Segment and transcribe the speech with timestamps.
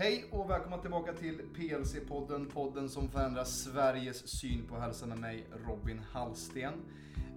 [0.00, 5.46] Hej och välkomna tillbaka till PLC-podden, podden som förändrar Sveriges syn på hälsa med mig
[5.66, 6.72] Robin Hallsten.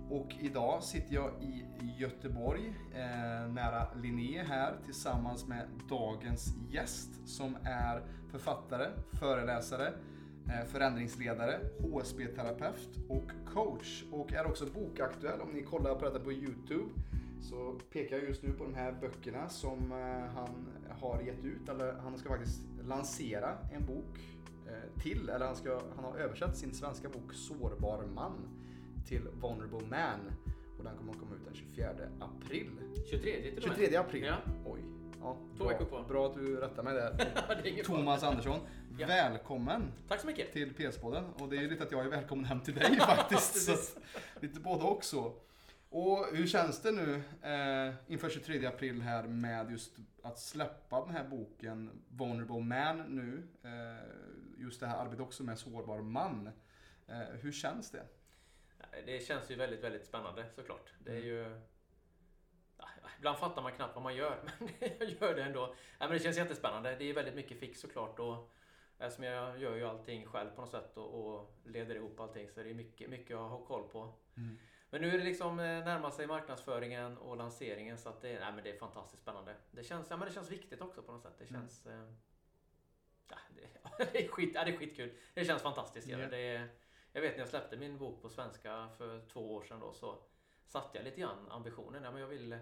[0.09, 1.65] Och idag sitter jag i
[1.99, 8.89] Göteborg, eh, nära Linné här, tillsammans med dagens gäst som är författare,
[9.19, 9.93] föreläsare,
[10.47, 14.03] eh, förändringsledare, HSB-terapeut och coach.
[14.11, 16.89] Och är också bokaktuell om ni kollar på detta på Youtube
[17.41, 20.67] så pekar jag just nu på de här böckerna som eh, han
[21.01, 21.69] har gett ut.
[21.69, 24.19] Eller han ska faktiskt lansera en bok
[24.67, 25.29] eh, till.
[25.29, 28.33] Eller han, ska, han har översatt sin svenska bok Sårbar man
[29.07, 30.19] till Vulnerable Man.
[30.77, 31.89] Och den kommer att komma ut den 24
[32.19, 32.69] april.
[33.09, 33.77] 23 till och med.
[33.77, 34.23] 23 april.
[34.25, 34.35] Ja.
[34.65, 34.79] Oj.
[35.23, 36.03] Ja, Två veckor kvar.
[36.07, 37.17] bra att du rättar mig där.
[37.47, 37.83] Fara.
[37.83, 38.59] Thomas Andersson,
[38.97, 39.07] Ja.
[39.07, 40.53] välkommen Tack så mycket.
[40.53, 41.23] till PS-podden.
[41.39, 43.65] Och det är ju lite att jag är välkommen hem till dig faktiskt.
[43.65, 43.99] så
[44.39, 45.33] lite både också.
[45.93, 51.15] Och hur känns det nu eh, inför 23 april här med just att släppa den
[51.15, 53.47] här boken Vulnerable Man nu.
[53.63, 54.05] Eh,
[54.57, 56.49] just det här arbetet också med sårbar man.
[57.07, 58.03] Eh, hur känns det?
[59.05, 60.93] Det känns ju väldigt, väldigt spännande såklart.
[60.99, 61.27] Det är Mm.
[61.27, 61.61] ju...
[62.77, 62.85] Ja,
[63.17, 64.69] Ibland fattar man knappt vad man gör, men
[64.99, 65.65] jag gör det ändå.
[65.67, 65.75] Nej,
[66.09, 66.95] men det känns jättespännande.
[66.95, 68.19] Det är väldigt mycket fix såklart.
[68.19, 68.51] Och
[68.99, 72.59] eftersom jag gör ju allting själv på något sätt och, och leder ihop allting så
[72.59, 74.13] är det mycket, mycket att ha koll på.
[74.37, 74.57] Mm.
[74.93, 78.53] Men nu är det liksom eh, närmar sig marknadsföringen och lanseringen så att det, nej,
[78.53, 79.55] men det är fantastiskt spännande.
[79.71, 81.33] Det känns, ja, men det känns viktigt också på något sätt.
[81.37, 81.61] Det Mm.
[81.61, 81.85] känns...
[81.87, 82.11] Eh,
[83.29, 85.17] ja, det, det, är skit, ja, det är skitkul.
[85.33, 86.07] Det känns fantastiskt.
[86.07, 86.27] gör det.
[86.27, 86.69] Det är,
[87.11, 90.23] jag vet när jag släppte min bok på svenska för två år sedan då så
[90.65, 92.03] satte jag lite grann ambitionen.
[92.03, 92.59] Ja, men jag vill...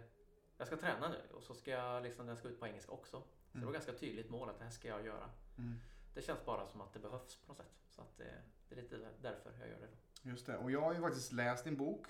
[0.57, 3.17] Jag ska träna nu och så ska jag liksom, den ska ut på engelska också.
[3.22, 3.66] Så det Mm.
[3.66, 5.30] var ganska tydligt mål att det här ska jag göra.
[5.57, 5.80] Mm.
[6.13, 7.72] Det känns bara som att det behövs på något sätt.
[7.89, 9.85] Så att det, det är lite därför jag gör det.
[9.88, 9.97] Då.
[10.30, 10.58] Just det.
[10.58, 12.08] Och jag har ju faktiskt läst din bok.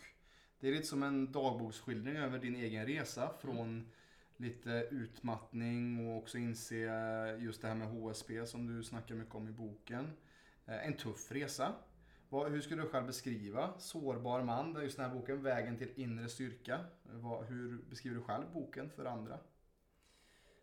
[0.60, 3.92] Det är lite som en dagboksskildring över din egen resa från
[4.38, 6.76] lite utmattning och också inse
[7.40, 10.12] just det här med HSB som du snackar mycket om i boken.
[10.66, 11.74] Eh, en tuff resa.
[12.30, 15.92] Hur skulle du själv beskriva Sårbar man, det är just den här boken, Vägen till
[15.96, 16.80] inre styrka.
[17.48, 19.40] Hur beskriver du själv boken för andra?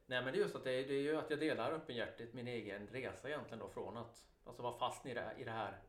[0.07, 2.49] Nej men det är just att det, det är ju att jag delar öppenhjärtigt min
[2.49, 5.81] egen resa egentligen då från att alltså vara fast i det, i det här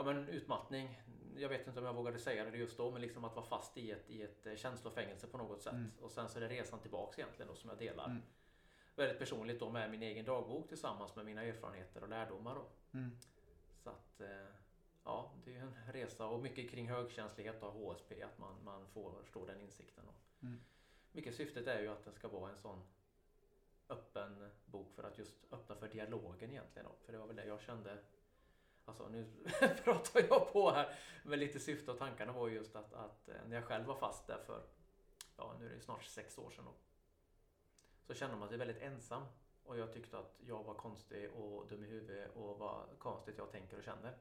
[0.00, 1.00] Ja men utmattning.
[1.36, 3.76] Jag vet inte om jag vågade säga det just då men liksom att vara fast
[3.76, 5.72] i ett, i ett eh, känslofängelse på något sätt.
[5.72, 5.90] Mm.
[6.00, 8.04] Och sen så är det resan tillbaks egentligen då som jag delar.
[8.04, 8.22] Mm.
[8.96, 12.68] Väldigt personligt då med min egen dagbok tillsammans med mina erfarenheter och lärdomar då.
[12.98, 13.10] Mm.
[13.82, 14.46] Så att eh,
[15.04, 19.22] ja, det är en resa och mycket kring högkänslighet och HSP att man, man får
[19.22, 20.04] förstå den insikten.
[20.08, 20.60] Och Mm.
[21.12, 22.82] mycket syftet är ju att det ska vara en sån
[23.88, 26.88] öppen bok för att just öppna för dialogen egentligen.
[26.88, 26.96] Då.
[27.04, 27.98] För det var väl det jag kände.
[28.90, 29.26] Alltså nu
[29.84, 30.98] pratar jag på här.
[31.24, 33.94] Men lite syfte och tankarna var ju just att, att eh, när jag själv var
[33.94, 34.62] fast där för,
[35.36, 36.74] ja nu är det snart sex år sedan då.
[38.06, 39.22] Så kände man sig väldigt ensam.
[39.64, 43.50] Och jag tyckte att jag var konstig och dum i huvudet och vad konstigt jag
[43.50, 44.18] tänker och känner.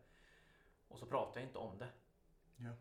[0.87, 1.89] Och så pratade jag inte om det.
[2.55, 2.71] Ja.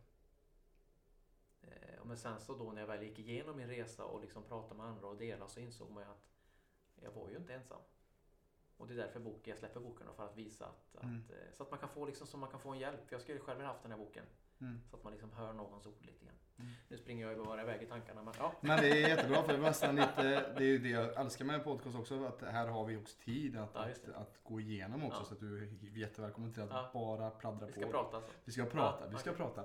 [1.62, 4.75] Eh, Men sen så då när jag väl gick igenom min resa och liksom pratade
[4.75, 6.28] med andra och delade så insåg man ju att
[7.03, 7.81] jag var ju inte ensam.
[8.78, 11.16] Och det är därför bok, jag släpper boken då, för att visa att, Mm.
[11.25, 13.06] att eh, så att man kan få liksom, så man kan få en hjälp.
[13.09, 14.25] För jag skulle själv ha haft den här boken.
[14.61, 14.81] Mm.
[14.91, 16.34] Så att man liksom hör någons ord lite grann.
[16.59, 16.71] Mm.
[16.88, 18.53] Nu springer jag ju bara iväg i tankarna men ja.
[18.61, 20.22] Men det är jättebra för det är nästan lite,
[20.59, 23.56] det är ju det jag älskar med podcast också, att här har vi också tid
[23.56, 25.25] att, Ja, att, att gå igenom också Ja.
[25.25, 26.91] så att du är jättevälkommen till att Ja.
[26.94, 27.81] bara pladdra Vi på.
[27.81, 28.31] ska prata alltså.
[28.44, 29.43] Vi ska prata, vi ska okej.
[29.44, 29.65] prata.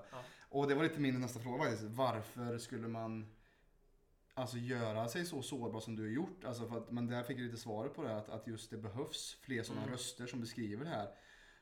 [0.49, 1.83] Och det var lite min nästa fråga faktiskt.
[1.83, 3.35] Varför skulle man
[4.33, 6.43] alltså göra sig så sårbar som du har gjort?
[6.43, 8.77] Alltså för att, men där fick jag lite svaret på det, att, att just det
[8.77, 9.93] behövs fler sådana Mm.
[9.93, 11.07] röster som beskriver det här.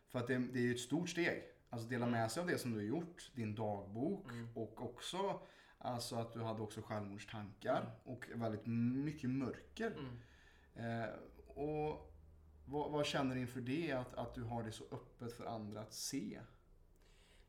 [0.08, 1.44] För att det, det är ju ett stort steg.
[1.70, 4.48] Alltså dela med sig av det som du har gjort, din dagbok Mm.
[4.56, 5.40] och också
[5.78, 8.66] alltså att du hade också självmordstankar och väldigt
[9.06, 9.92] mycket mörker.
[9.98, 11.02] Mm.
[11.04, 11.10] Eh,
[11.48, 12.14] och
[12.66, 15.82] vad, vad känner du inför det, att, att du har det så öppet för andra
[15.82, 16.42] att se?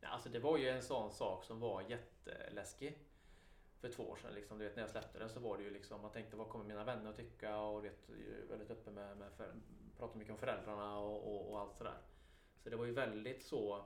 [0.00, 2.98] Nej, alltså det var ju en sån sak som var jätteläskig.
[3.82, 4.34] För två år sedan.
[4.34, 6.48] Liksom, du vet, när jag släppte den så var det ju liksom, man tänkte vad
[6.48, 7.58] kommer mina vänner att tycka?
[7.58, 8.08] Och vet,
[8.50, 9.54] väldigt öppen med, med för,
[9.98, 11.98] pratar mycket om föräldrarna och, och, och allt sådär.
[12.62, 13.84] Så det var ju väldigt så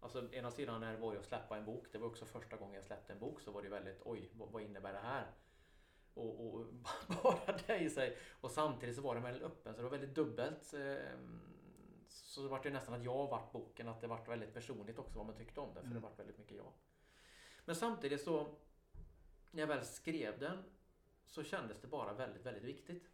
[0.00, 1.86] Alltså ena sidan när det var ju att släppa en bok.
[1.92, 4.62] Det var också första gången jag släppte en bok så var det väldigt oj, vad,
[4.62, 5.26] innebär det här?
[6.14, 6.66] Och, och
[7.22, 8.16] bara det i sig.
[8.40, 10.74] Och samtidigt så var den väldigt öppen så det var väldigt dubbelt.
[10.74, 11.18] eh,
[12.08, 15.18] Så det var det nästan att jag vart boken, att det vart väldigt personligt också
[15.18, 15.80] vad man tyckte om det.
[15.80, 16.02] För det Mm.
[16.02, 16.72] vart väldigt mycket jag.
[17.64, 18.46] Men samtidigt så
[19.52, 20.62] när jag väl skrev den
[21.26, 23.10] så kändes det bara väldigt, väldigt viktigt.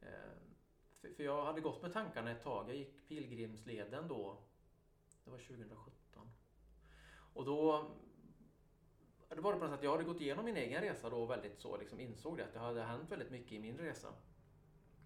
[0.00, 0.08] Eh,
[1.00, 2.68] för för jag hade gått med tankarna ett tag.
[2.68, 4.36] Jag gick pilgrimsleden då.
[5.24, 6.30] Det var 2017.
[7.34, 7.90] Och då
[9.28, 11.30] det var det på något sätt, jag hade gått igenom min egen resa då och
[11.30, 14.08] väldigt så liksom insåg det att det hade hänt väldigt mycket i min resa.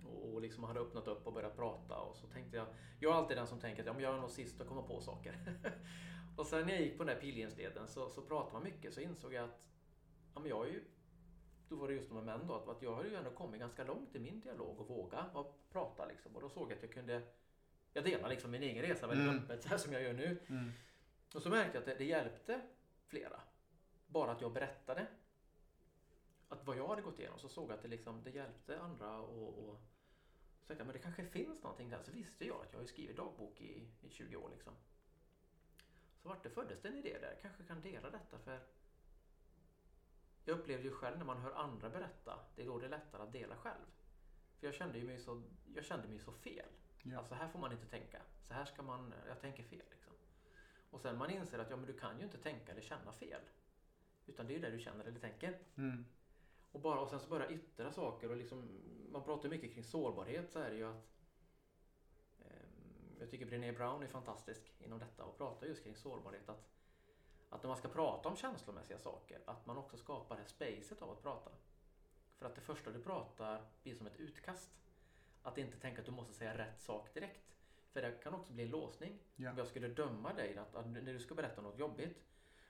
[0.06, 2.66] Och, och liksom hade öppnat upp och börjat prata och så tänkte jag,
[3.00, 4.82] jag är alltid den som tänker att ja, men jag är nog sist att komma
[4.82, 5.56] på saker.
[6.36, 9.00] och sen när jag gick på den där pilgrimsleden så, så pratade man mycket så
[9.00, 9.71] insåg jag att
[10.34, 10.84] ja, men jag är ju,
[11.68, 13.84] då var det just med män då, att, att jag har ju ändå kommit ganska
[13.84, 16.36] långt i min dialog och våga och prata liksom.
[16.36, 17.22] Och då såg jag att jag kunde,
[17.92, 19.42] jag delar liksom min egen resa väldigt Mm.
[19.44, 20.38] öppet, så här som jag gör nu.
[20.48, 20.70] Mm.
[21.34, 22.60] Och så märkte jag att det, det hjälpte
[23.06, 23.40] flera.
[24.06, 25.06] Bara att jag berättade
[26.48, 29.18] att vad jag hade gått igenom så såg jag att det, liksom, det hjälpte andra
[29.20, 29.78] och, och
[30.60, 32.02] så tänkte jag, men det kanske finns någonting där.
[32.02, 34.72] Så visste jag att jag har skrivit dagbok i, i 20 år liksom.
[36.22, 37.38] Så vart det föddes det en idé där.
[37.42, 38.60] Kanske kan dela detta för
[40.44, 43.22] jag upplevde ju själv när man hör andra berätta, det är då det är lättare
[43.22, 43.86] att dela själv.
[44.58, 45.42] För jag kände mig så,
[45.74, 46.68] jag kände mig så fel.
[47.02, 47.18] Ja.
[47.18, 48.22] Alltså här får man inte tänka.
[48.42, 50.12] Så här ska man, jag tänker fel liksom.
[50.90, 53.40] Och sen man inser att ja, men du kan ju inte tänka eller känna fel.
[54.26, 55.58] Utan det är ju det du känner eller tänker.
[55.76, 56.04] Mm.
[56.72, 58.68] Och, bara, och sen så börjar yttra saker och liksom,
[59.12, 61.08] man pratar mycket kring sårbarhet så är det ju att
[62.40, 66.48] ehm, jag tycker Brené Brown är fantastisk inom detta och pratar just kring sårbarhet.
[66.48, 66.68] Att,
[67.52, 71.02] att när man ska prata om känslomässiga saker, att man också skapar det här spacet
[71.02, 71.50] av att prata.
[72.36, 74.70] För att det första du pratar blir som ett utkast.
[75.42, 77.56] Att inte tänka att du måste säga rätt sak direkt.
[77.92, 79.18] För det kan också bli en låsning.
[79.36, 79.50] Ja.
[79.50, 82.24] Om jag skulle döma dig att, att när du ska berätta något jobbigt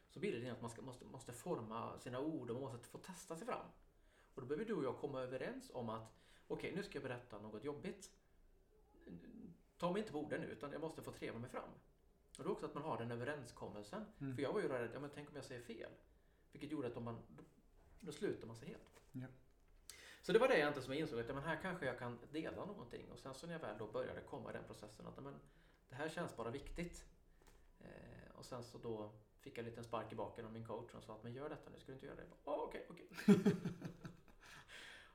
[0.09, 2.99] så blir det att man ska, måste, måste forma sina ord och man måste få
[2.99, 3.67] testa sig fram.
[4.35, 6.15] Och då behöver du och jag komma överens om att
[6.47, 8.11] okej, nu ska jag berätta något jobbigt.
[9.79, 11.71] Ta mig inte på orden nu, utan jag måste få treva mig fram.
[12.39, 14.05] Och då också att man har den överenskommelsen.
[14.21, 14.35] Mm.
[14.35, 15.91] För jag var ju rädd, ja men tänk om jag säger fel.
[16.53, 17.43] Vilket gjorde att om man, då,
[18.01, 19.03] då slutar man sig helt.
[19.13, 19.27] Ja.
[20.23, 21.99] Så det var det jag inte som jag insåg att ja, men här kanske jag
[21.99, 23.11] kan dela någonting.
[23.11, 25.35] Och sen så när jag väl då började komma i den processen att ja, men,
[25.89, 27.05] det här känns bara viktigt.
[27.81, 30.95] Eh, och sen så då fick jag en liten spark i baken av min coach
[30.95, 32.23] och sa att men gör detta nu, ska du inte göra det?
[32.23, 33.09] Jag bara, "Ja, Okej, okej.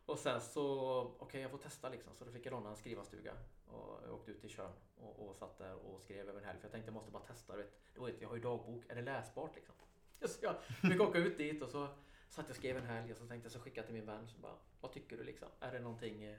[0.05, 2.13] och sen så, okej jag får testa liksom.
[2.13, 3.33] Så då fick jag låna en skrivarstuga
[3.71, 6.59] och jag åkte ut till Tjörn och, och satt där och skrev över en helg.
[6.59, 7.53] För jag tänkte jag måste bara testa.
[7.55, 9.75] Du vet, du vet, jag har ju dagbok, är det läsbart liksom?
[10.27, 10.55] Så jag
[10.91, 11.87] fick åka ut dit och så
[12.29, 14.27] satt jag och skrev en helg och så tänkte jag så skicka till min vän.
[14.27, 15.47] Så bara, vad tycker du liksom?
[15.59, 16.37] Är det någonting, eh,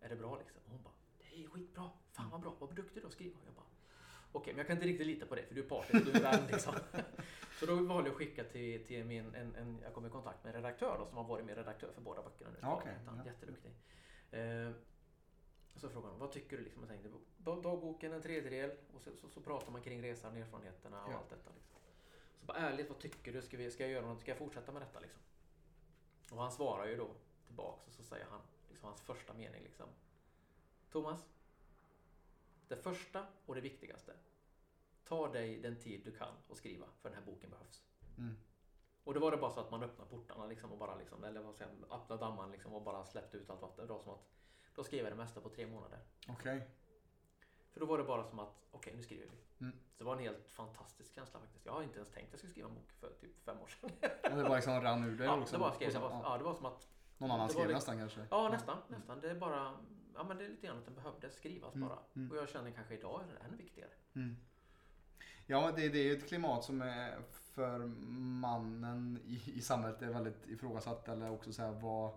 [0.00, 0.60] är det bra liksom?
[0.64, 1.90] Och hon bara, det är skitbra.
[2.12, 3.38] Fan vad bra, vad duktig du skriva.
[3.38, 3.66] Och jag bara,
[4.32, 6.22] okej men jag kan inte riktigt lita på det för du är partisk, du är
[6.22, 6.74] vän liksom.
[7.60, 10.44] Så då valde jag att skicka till, till min, en, en, jag kom i kontakt
[10.44, 12.58] med en redaktör då, som har varit min redaktör för båda böckerna nu.
[12.58, 12.62] Är
[13.06, 13.24] ja.
[13.26, 13.72] Jätteduktig.
[14.30, 14.70] Eh,
[15.80, 16.82] så frågade hon, vad tycker du liksom?
[16.82, 21.04] Jag tänkte, dag- dagboken en tredjedel och så, så, så pratar man kring resan, erfarenheterna
[21.04, 21.16] och Ja.
[21.16, 21.50] allt detta.
[21.54, 21.78] Liksom.
[22.40, 23.42] Så bara ärligt, vad tycker du?
[23.42, 24.20] Ska, vi, ska jag göra något?
[24.20, 25.20] Ska jag fortsätta med detta liksom?
[26.30, 27.08] Och han svarar ju då
[27.46, 29.86] tillbaks och så säger han, liksom hans första mening liksom.
[30.90, 31.28] Thomas,
[32.68, 34.16] det första och det viktigaste.
[35.04, 37.82] Ta dig den tid du kan att skriva, för den här boken behövs.
[38.18, 38.36] Mm.
[39.04, 41.40] Och då var det bara så att man öppnade portarna liksom och bara liksom, eller
[41.42, 43.86] vad säger öppnade dammen liksom och bara släppte ut allt vatten.
[43.86, 44.26] Det var som att,
[44.74, 45.98] då skrev jag det mesta på tre månader.
[46.28, 46.66] Okej.
[47.72, 49.64] För då var det bara som att, okej nu skriver vi.
[49.66, 49.76] Mm.
[49.92, 51.66] Så det var en helt fantastisk känsla faktiskt.
[51.66, 53.66] Jag har inte ens tänkt att jag skulle skriva en bok för typ fem år
[53.66, 53.90] sedan.
[54.32, 55.58] Och det bara liksom rann ur dig ja, liksom.
[55.58, 56.20] det, bara skrev, det, var, ja.
[56.24, 56.88] ja, det var som att,
[57.18, 58.26] Någon annan det skrev liksom- nästan kanske.
[58.30, 59.20] ja nästan, nästan.
[59.20, 59.74] Det är bara,
[60.14, 61.98] ja men det är lite grann att den behövde skrivas Mm, bara.
[62.16, 62.30] mm.
[62.30, 63.90] Och jag känner kanske idag är det ännu viktigare.
[64.14, 64.36] Mm.
[65.46, 67.78] Ja, det, det är ju ett klimat som är för
[68.38, 71.08] mannen i, i samhället är väldigt ifrågasatt.
[71.08, 72.10] Eller också så här vad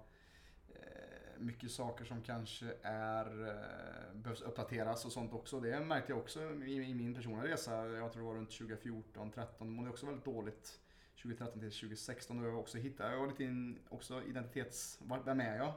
[1.39, 5.60] mycket saker som kanske är eh, behövs uppdateras och sånt också.
[5.60, 7.88] Det märkte jag också i, i min personliga resa.
[7.88, 10.79] Jag tror det var runt 2014, 13 mådde jag också väldigt dåligt.
[11.22, 15.74] 2013 till 2016 då jag också hittade, jag lite in, också identitets, vem är jag?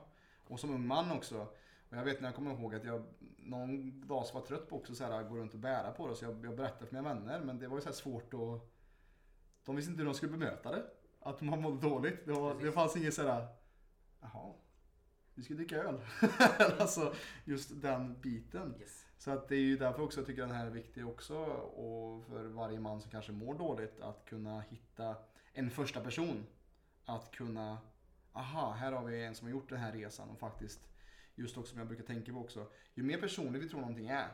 [0.49, 1.41] Och som ung man också.
[1.91, 3.05] Och jag vet när jag kommer ihåg att jag
[3.39, 6.17] någon dag så var trött på också så här, gå runt och bära på det.
[6.17, 8.71] Så jag, jag berättade för mina vänner men det var ju så svårt att...
[9.65, 10.85] De visste inte hur de skulle bemöta det.
[11.21, 12.27] Att man mådde dåligt.
[12.27, 13.47] Det, var, det fanns inget sådär...
[14.21, 14.53] Jaha,
[15.41, 16.01] vi ska dricka öl.
[16.79, 18.75] alltså just den biten.
[18.81, 19.07] Yes.
[19.19, 21.37] Så att det är ju därför också jag tycker den här är viktig också.
[21.37, 25.17] Och för varje man som kanske mår dåligt att kunna hitta
[25.53, 26.47] en första person.
[27.05, 27.79] Att kunna,
[28.33, 30.81] aha, här har vi en som har gjort den här resan och faktiskt,
[31.35, 34.29] just också som jag brukar tänka på också, ju mer personligt vi tror någonting är,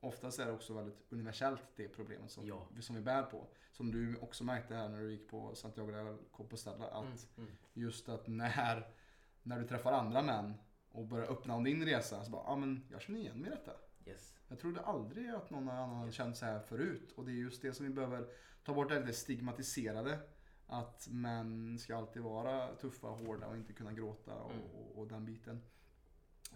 [0.00, 2.66] oftast är det också väldigt universellt det problemet som, Ja.
[2.74, 3.46] vi, som vi bär på.
[3.72, 7.50] Som du också märkte här när du gick på Santiago de Compostela, att Mm, mm.
[7.72, 8.90] just att när,
[9.46, 10.54] när du träffar andra män
[10.92, 13.54] och börjar öppna om din resa, så bara, ja men jag känner igen mig i
[13.54, 13.72] detta.
[14.06, 14.34] Yes.
[14.48, 16.14] Jag trodde aldrig att någon annan Yes.
[16.14, 17.12] känt så här förut.
[17.16, 18.26] Och det är just det som vi behöver
[18.64, 20.18] ta bort det lite stigmatiserade.
[20.66, 24.62] Att män ska alltid vara tuffa och hårda och inte kunna gråta och, Mm.
[24.64, 25.62] och, och den biten.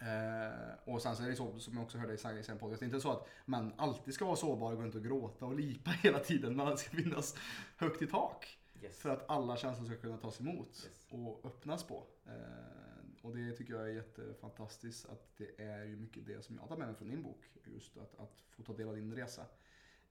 [0.00, 2.80] Eh, och sen så är det så som jag också hörde i sin podcast.
[2.80, 5.44] Det är inte så att män alltid ska vara sårbara och gå runt och gråta
[5.47, 6.56] och lipa hela tiden.
[6.56, 7.37] Det ska finnas
[7.76, 8.59] högt i tak.
[8.83, 8.99] Yes.
[8.99, 11.07] För att alla känslor ska kunna tas emot Yes.
[11.11, 12.07] och öppnas på.
[12.27, 16.69] Eh, och det tycker jag är jättefantastiskt att det är ju mycket det som jag
[16.69, 17.45] tar med mig från din bok.
[17.65, 19.47] Just att, att få ta del av din resa.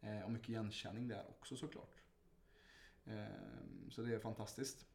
[0.02, 2.02] Eh, och mycket igenkänning där också såklart.
[3.06, 3.26] Eh,
[3.90, 4.86] så det är fantastiskt.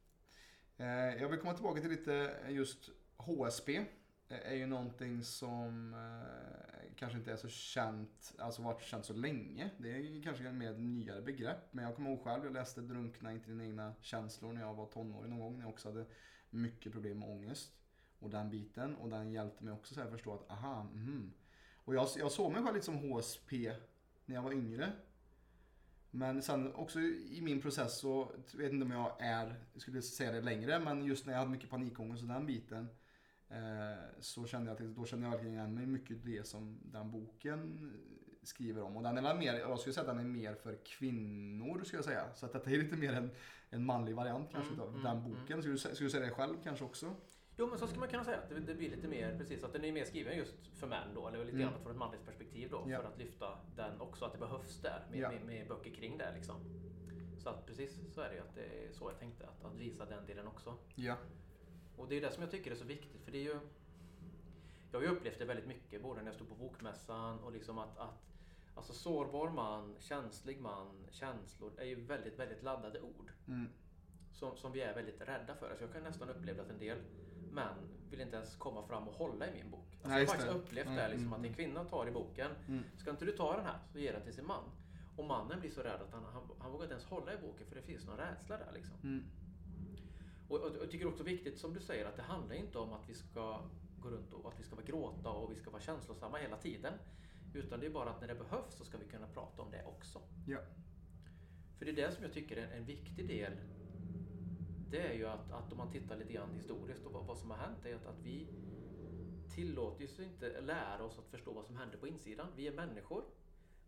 [0.77, 3.85] Jag vill komma tillbaka till lite just HSP.
[4.27, 5.93] är ju någonting som
[6.95, 9.69] kanske inte är så känt, alltså varit känt så länge.
[9.77, 11.73] Det är kanske ett mer nyare begrepp.
[11.73, 14.85] Men jag kommer ihåg själv, jag läste Drunkna inte dina egna känslor när jag var
[14.85, 15.57] tonåring någon gång.
[15.57, 16.05] När jag också hade
[16.49, 17.71] mycket problem med ångest.
[18.19, 18.95] Och den biten.
[18.95, 21.33] Och den hjälpte mig också att förstå att, aha, mhm.
[21.85, 23.71] Och jag, jag såg mig själv lite som HSP
[24.25, 24.91] när jag var yngre.
[26.11, 30.41] Men sen också i min process så vet inte om jag är, skulle säga det
[30.41, 32.87] längre, men just när jag hade mycket panikångest och den biten.
[33.49, 37.11] Eh, så kände jag att då kände jag verkligen igen mig mycket det som den
[37.11, 37.91] boken
[38.43, 38.97] skriver om.
[38.97, 42.05] Och den är mer, jag skulle säga att den är mer för kvinnor skulle jag
[42.05, 42.33] säga.
[42.35, 43.31] Så att detta är lite mer en,
[43.69, 45.45] en manlig variant kanske mm, av mm, den boken.
[45.47, 45.61] Mm.
[45.61, 47.15] Skulle, du, skulle du säga det själv kanske också?
[47.57, 48.39] Jo men så skulle man kunna säga.
[48.49, 51.27] Det, det blir lite mer precis att den är mer skriven just för män då.
[51.27, 51.69] Eller lite mm.
[51.69, 52.85] grann från ett manligt perspektiv då.
[52.87, 53.01] Ja.
[53.01, 54.25] För att lyfta den också.
[54.25, 55.05] Att det behövs där.
[55.11, 55.31] Med, ja.
[55.31, 56.55] med, med böcker kring det liksom.
[57.37, 58.41] Så att precis så är det ju.
[58.41, 59.47] Att det är så jag tänkte.
[59.47, 60.77] Att, att visa den delen också.
[60.95, 61.15] Ja.
[61.97, 63.23] Och det är det som jag tycker är så viktigt.
[63.23, 63.59] För det är ju...
[64.91, 66.01] Jag har ju upplevt det väldigt mycket.
[66.01, 68.25] Både när jag stod på bokmässan och liksom att, att
[68.75, 73.31] Alltså sårbar man, känslig man, känslor är ju väldigt, väldigt laddade ord.
[73.47, 73.69] Mm.
[74.31, 75.69] Som, som vi är väldigt rädda för.
[75.69, 76.97] Alltså jag kan nästan uppleva att en del
[77.51, 77.75] män
[78.09, 79.87] vill inte ens komma fram och hålla i min bok.
[79.91, 81.55] Alltså Nej, jag har faktiskt upplevt mm, det liksom, att en mm.
[81.55, 82.51] kvinna tar i boken.
[82.67, 82.83] Mm.
[82.97, 83.79] Ska inte du ta den här?
[83.91, 84.63] Så ger den till sin man.
[85.17, 87.67] Och mannen blir så rädd att han, han, han vågar inte ens hålla i boken
[87.67, 88.71] för det finns någon rädsla där.
[88.73, 88.95] Liksom.
[89.03, 89.23] Mm.
[90.49, 93.13] Och, jag tycker också viktigt som du säger att det handlar inte om att vi
[93.13, 93.61] ska
[93.99, 96.93] gå runt och att vi ska vara gråta och vi ska vara känslosamma hela tiden.
[97.53, 99.85] Utan det är bara att när det behövs så ska vi kunna prata om det
[99.85, 100.21] också.
[100.47, 100.59] Ja.
[101.77, 103.53] För det är det som jag tycker är en viktig del.
[104.91, 107.51] Det är ju att, att om man tittar lite grann historiskt och vad, vad som
[107.51, 108.47] har hänt är att, att vi
[109.55, 112.47] tillåter oss inte lära oss att förstå vad som händer på insidan.
[112.55, 113.23] Vi är människor.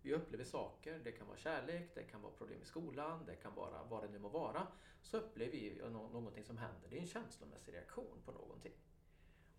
[0.07, 0.99] Vi upplever saker.
[1.03, 4.09] Det kan vara kärlek, det kan vara problem i skolan, det kan vara vad det
[4.09, 4.67] nu må vara.
[5.01, 6.89] Så upplever vi någonting som händer.
[6.89, 8.71] Det är en känslomässig reaktion på någonting.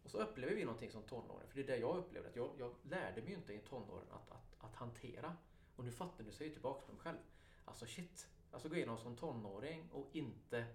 [0.03, 2.29] Och så upplever vi någonting som tonåring, för det är det jag upplevde.
[2.29, 5.37] Att jag, jag lärde mig ju inte i tonåren att, att, att hantera.
[5.77, 7.19] Och nu fattar nu, säger jag tillbaka på mig själv.
[7.65, 10.67] Alltså shit, alltså gå igenom som tonåring och inte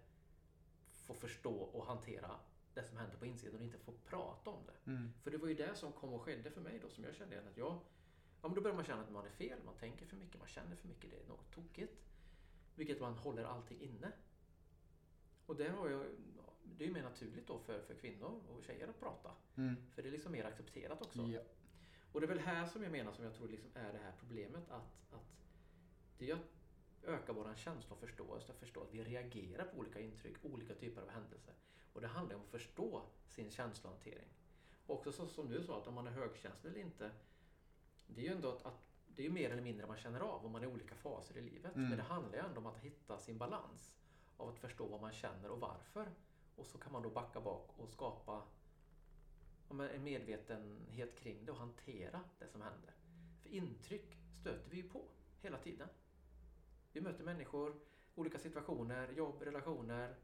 [0.89, 2.39] få förstå och hantera
[2.73, 4.91] det som händer på insidan och inte få prata om det.
[4.91, 5.13] Mm.
[5.23, 7.39] För det var ju det som kom och skedde för mig då, som jag kände
[7.39, 7.79] att jag...
[8.43, 10.47] Ja, men då börjar man känna att man är fel, man tänker för mycket, man
[10.47, 11.93] känner för mycket, det är något tokigt.
[12.75, 14.11] Vilket man håller allting inne.
[15.45, 16.05] Och där har jag
[16.77, 19.31] det är ju mer naturligt då för, för kvinnor och tjejer att prata.
[19.55, 19.75] Mm.
[19.91, 21.21] För det är liksom mer accepterat också.
[21.21, 21.41] Ja.
[22.11, 24.13] Och det är väl här som jag menar som jag tror liksom är det här
[24.19, 25.45] problemet att, att
[26.17, 26.41] det är att
[27.03, 31.01] öka vår känsla och förståelse, att förstå att vi reagerar på olika intryck, olika typer
[31.01, 31.53] av händelser.
[31.93, 34.29] Och det handlar om att förstå sin känslohantering.
[34.85, 37.11] Och också så, som du sa, att om man är högkänslig eller inte,
[38.15, 40.51] det är ju ändå att, att det är mer eller mindre man känner av om
[40.51, 41.75] man är i olika faser i livet.
[41.75, 41.89] Mm.
[41.89, 43.93] Men det handlar ju ändå om att hitta sin balans
[44.37, 46.07] av att förstå vad man känner och varför.
[46.55, 48.41] Och så kan man då backa bak och skapa
[49.69, 52.93] en medvetenhet kring det och hantera det som händer.
[53.41, 55.01] För intryck stöter vi ju på
[55.41, 55.87] hela tiden.
[56.91, 57.75] Vi möter människor,
[58.15, 60.15] olika situationer, jobb, relationer,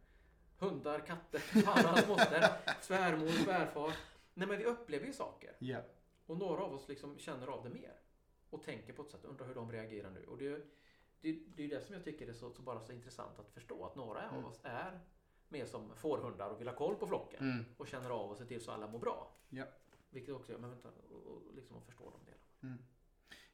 [0.58, 2.50] hundar, katter, fan hans moster,
[2.82, 3.94] svärmor, svärfar.
[4.34, 5.56] Nej men vi upplever ju saker.
[5.60, 5.84] Yeah.
[6.30, 7.94] Och några av oss liksom känner av det mer.
[8.50, 10.26] Och tänker på ett sätt, undrar hur de reagerar nu.
[10.26, 10.50] Och det,
[11.22, 13.86] det, det är det som jag tycker är så, så, bara så intressant att förstå.
[13.86, 14.36] Att några mm.
[14.36, 15.00] av oss är
[15.48, 17.52] mer som fårhundar och vill ha koll på flocken.
[17.52, 17.66] Mm.
[17.78, 19.36] Och känner av och ser till så alla mår bra.
[19.50, 19.66] Ja.
[20.10, 22.44] Vilket också gör, men vänta, och, liksom att förstå de delarna.
[22.64, 22.86] Mm.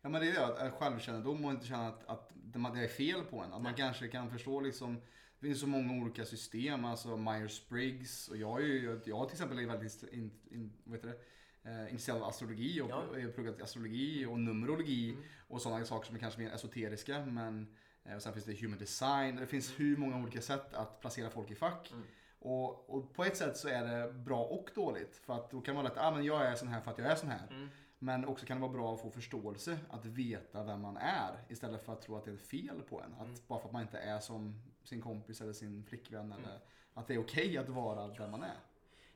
[0.01, 2.31] Ja men det är det, att självkännedom och inte känna att, att
[2.73, 3.53] det är fel på en.
[3.53, 5.01] Att man kanske kan förstå liksom
[5.39, 9.59] det finns så många olika system, alltså Myers-Briggs och jag är ju, jag till exempel
[9.59, 11.19] är väldigt in, in, vet det,
[11.65, 12.95] eh, intresserad av astrologi och ja.
[12.95, 15.23] har pluggat astrologi och numerologi mm.
[15.47, 18.79] och sådana saker som är kanske mer esoteriska men Eh, och sen finns det human
[18.79, 19.35] design.
[19.35, 21.91] Det finns hur många olika sätt att placera folk i fack.
[21.91, 22.03] Mm.
[22.39, 25.15] Och, och, på ett sätt så är det bra och dåligt.
[25.15, 27.07] För att då kan man lätt, ah, men jag är sån här för att jag
[27.07, 27.47] är sån här.
[27.49, 27.69] Mm.
[27.99, 31.43] Men också kan det vara bra att få förståelse, att veta vem man är.
[31.49, 33.13] Istället för att tro att det är fel på en.
[33.13, 33.35] Att mm.
[33.47, 36.25] Bara för att man inte är som sin kompis eller sin flickvän.
[36.25, 36.39] Mm.
[36.39, 36.59] Eller
[36.93, 38.57] att det är okej okay att vara där man är.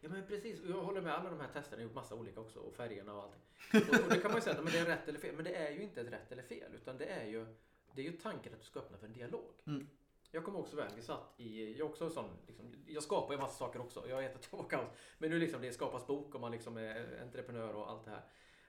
[0.01, 2.39] Ja men precis, jag håller med alla de här testerna, jag har gjort massa olika
[2.39, 3.41] också och färgerna och allting.
[3.73, 5.35] Och, och det kan man ju säga, men det är rätt eller fel.
[5.35, 7.45] Men det är ju inte ett rätt eller fel utan det är ju
[7.93, 9.51] det är ju tanken att du ska öppna för en dialog.
[9.67, 9.87] Mm.
[10.31, 13.57] Jag kommer också väl, vi satt i, jag också sån, liksom, jag skapar ju massa
[13.57, 14.09] saker också.
[14.09, 14.89] Jag vet att jag var kaos.
[15.17, 18.23] Men nu liksom det skapas bok och man liksom är entreprenör och allt det här.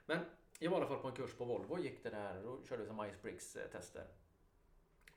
[0.05, 0.19] Men
[0.59, 2.65] jag var i alla fall på en kurs på Volvo och gick det där och
[2.65, 4.07] körde som Myers-Briggs tester.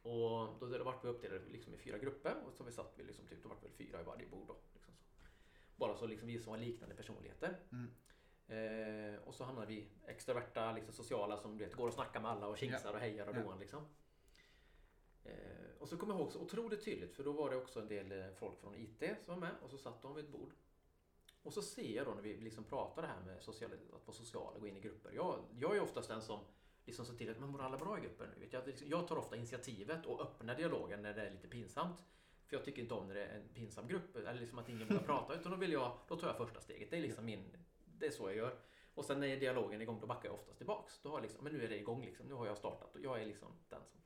[0.02, 3.26] Och då vart vi uppdelade liksom i fyra grupper och så vi satt vi liksom
[3.26, 4.56] typ, då vart vi fyra i varje bord då.
[5.76, 7.56] Bara så liksom vi som har liknande personligheter.
[7.72, 7.90] Mm.
[8.46, 12.30] Eh, och så hamnar vi extroverta, liksom sociala som du vet, går och snackar med
[12.30, 13.42] alla och kingsar och hejar och Ja.
[13.42, 13.86] doan liksom.
[15.24, 15.32] Eh,
[15.78, 18.12] och så kommer jag ihåg så otroligt tydligt för då var det också en del
[18.12, 20.52] eh, folk från IT som var med och så satt de vid ett bord.
[21.42, 24.16] Och så ser jag då när vi liksom pratar det här med social, att vara
[24.16, 25.12] social och gå in i grupper.
[25.12, 26.40] Jag, jag är oftast den som
[26.84, 28.28] liksom ser till att man mår alla bra i gruppen.
[28.40, 32.04] Vet jag, jag tar ofta initiativet och öppnar dialogen när det är lite pinsamt.
[32.46, 34.88] För jag tycker inte om när det är en pinsam grupp eller liksom att ingen
[34.88, 36.90] vågar prata utan då vill jag, då tar jag första steget.
[36.90, 38.58] Det är liksom min, det är så jag gör.
[38.94, 41.00] Och sen när dialogen är igång då backar jag oftast tillbaks.
[41.02, 43.00] Då har jag liksom, men nu är det igång liksom, nu har jag startat och
[43.00, 44.00] jag är liksom den som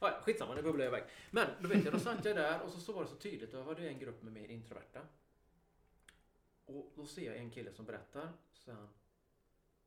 [0.00, 1.04] Ja, ja, skitsamma, nu bubblar jag iväg.
[1.30, 3.52] Men då vet jag, då satt jag där och så, så var det så tydligt.
[3.52, 5.00] Då var det en grupp med mer introverta.
[6.64, 8.32] Och då ser jag en kille som berättar.
[8.52, 8.88] Så han,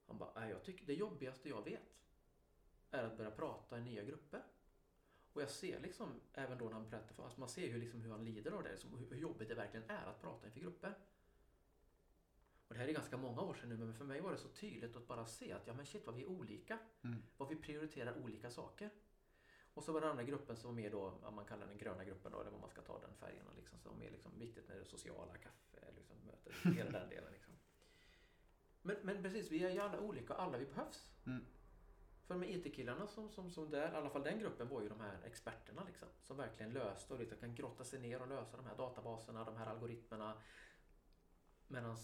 [0.07, 1.99] han bara, jag tycker det jobbigaste jag vet
[2.91, 4.43] är att börja prata i nya grupper.
[5.39, 8.01] Och jag ser liksom, även då när han berättar, för, alltså man ser ju liksom
[8.01, 10.93] hur han lider av det, liksom, hur, jobbigt det verkligen är att prata inför grupper.
[12.67, 14.47] Och det här är ganska många år sedan nu, men för mig var det så
[14.47, 16.79] tydligt att bara se att ja men shit vad vi är olika.
[17.03, 17.23] Mm.
[17.37, 18.89] Vad vi prioriterar olika saker.
[19.73, 22.03] Och så var den andra gruppen som var mer då, ja, man kallar den gröna
[22.03, 24.67] gruppen då, eller vad man ska ta den färgen och liksom, som är liksom viktigt
[24.67, 27.53] med det sociala, kaffe, liksom, möten, hela den delen liksom.
[28.81, 31.11] Men, men precis, vi är ju alla olika och alla vi behövs.
[31.25, 31.45] Mm.
[32.29, 34.99] För med IT-killarna som, som, som där, i alla fall den gruppen var ju de
[34.99, 36.07] här experterna liksom.
[36.21, 39.57] Som verkligen löste och liksom kan grotta sig ner och lösa de här databaserna, de
[39.57, 40.41] här algoritmerna.
[41.67, 41.97] Medan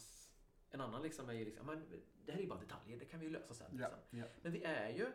[0.72, 1.90] en annan liksom är ju liksom, men
[2.26, 3.78] det här är ju bara detaljer, det kan vi ju lösa sen.
[3.82, 4.20] Ja, Liksom.
[4.20, 4.26] ja.
[4.42, 5.12] Men vi är ju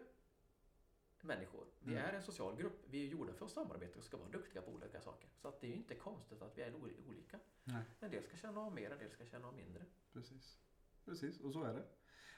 [1.21, 1.67] människor.
[1.81, 2.05] Vi Mm.
[2.05, 2.83] är en social grupp.
[2.87, 5.29] Vi är gjorda för att samarbeta och ska vara duktiga på olika saker.
[5.37, 7.38] Så att det är ju inte konstigt att vi är oli- olika.
[7.64, 7.83] Nej.
[8.00, 9.85] En del ska känna av mer, en del ska känna av mindre.
[10.12, 10.59] Precis.
[11.05, 11.85] Precis, och så är det.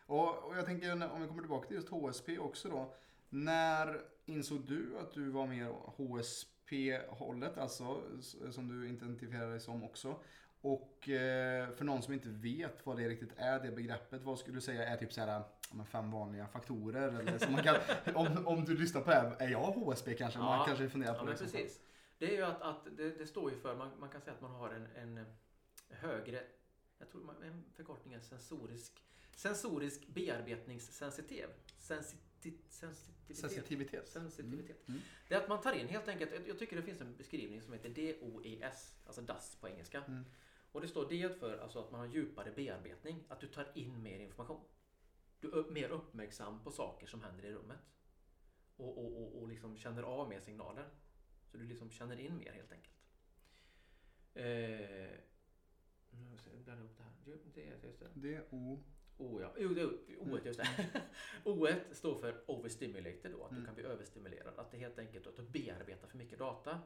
[0.07, 2.95] Och, och jag tänker om vi kommer tillbaka till just HSP också då.
[3.29, 5.67] När insåg du att du var mer
[5.97, 8.03] HSP-hållet, alltså
[8.51, 10.17] som du identifierar dig som också?
[10.61, 14.57] Och eh, för någon som inte vet vad det riktigt är, det begreppet, vad skulle
[14.57, 15.43] du säga är typ så här,
[15.85, 17.09] fem vanliga faktorer?
[17.21, 17.77] Eller som man kan,
[18.15, 20.39] om, om du lyssnar på det här, är jag HSP kanske?
[20.39, 20.65] Man Ja.
[20.67, 21.29] kanske funderar på Ja, det.
[21.31, 21.81] men precis.
[22.19, 24.41] Det är ju att, att det, det står ju för, man, man kan säga att
[24.43, 25.27] man har en, en
[25.91, 26.43] högre,
[26.99, 31.47] jag tror man, en förkortning är sensorisk, sensorisk bearbetningssensitiv.
[31.79, 33.37] Sensiti, sensitivitet.
[33.37, 34.09] Sensitivitet.
[34.09, 34.89] Sensitivitet.
[34.89, 35.01] Mm.
[35.29, 37.73] Det är att man tar in helt enkelt, jag- tycker det finns en beskrivning som
[37.73, 40.05] heter DOES, alltså DAS på engelska.
[40.05, 40.25] Mm.
[40.73, 44.03] Och det står D för alltså att man har djupare bearbetning, att du tar in
[44.03, 44.65] mer information.
[45.41, 47.79] Du är mer uppmärksam på saker som händer i rummet.
[48.77, 50.89] Och, och, och, och liksom känner av mer signaler.
[51.51, 52.95] Så du liksom känner in mer helt enkelt.
[54.35, 55.19] Eh,
[56.11, 57.13] nu ska jag blanda ihop det här.
[57.67, 58.47] Är just det.
[58.51, 58.83] O
[59.41, 60.87] ja, jo, det är O just det.
[61.45, 63.67] O står för overstimulated då, att du Mm.
[63.67, 64.59] kan bli överstimulerad.
[64.59, 66.81] Att det helt enkelt att du bearbetar för mycket data.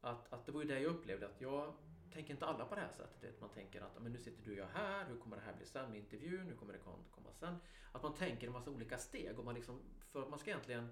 [0.00, 1.74] Att, att det var ju det jag upplevde att jag
[2.12, 3.34] tänker inte alla på det här sättet.
[3.34, 5.54] Att man tänker att men nu sitter du och jag här, hur kommer det här
[5.56, 7.56] bli sen med intervjun, hur kommer det kom- komma sen?
[7.92, 10.88] Att man tänker en massa olika steg och man liksom, för man ska egentligen,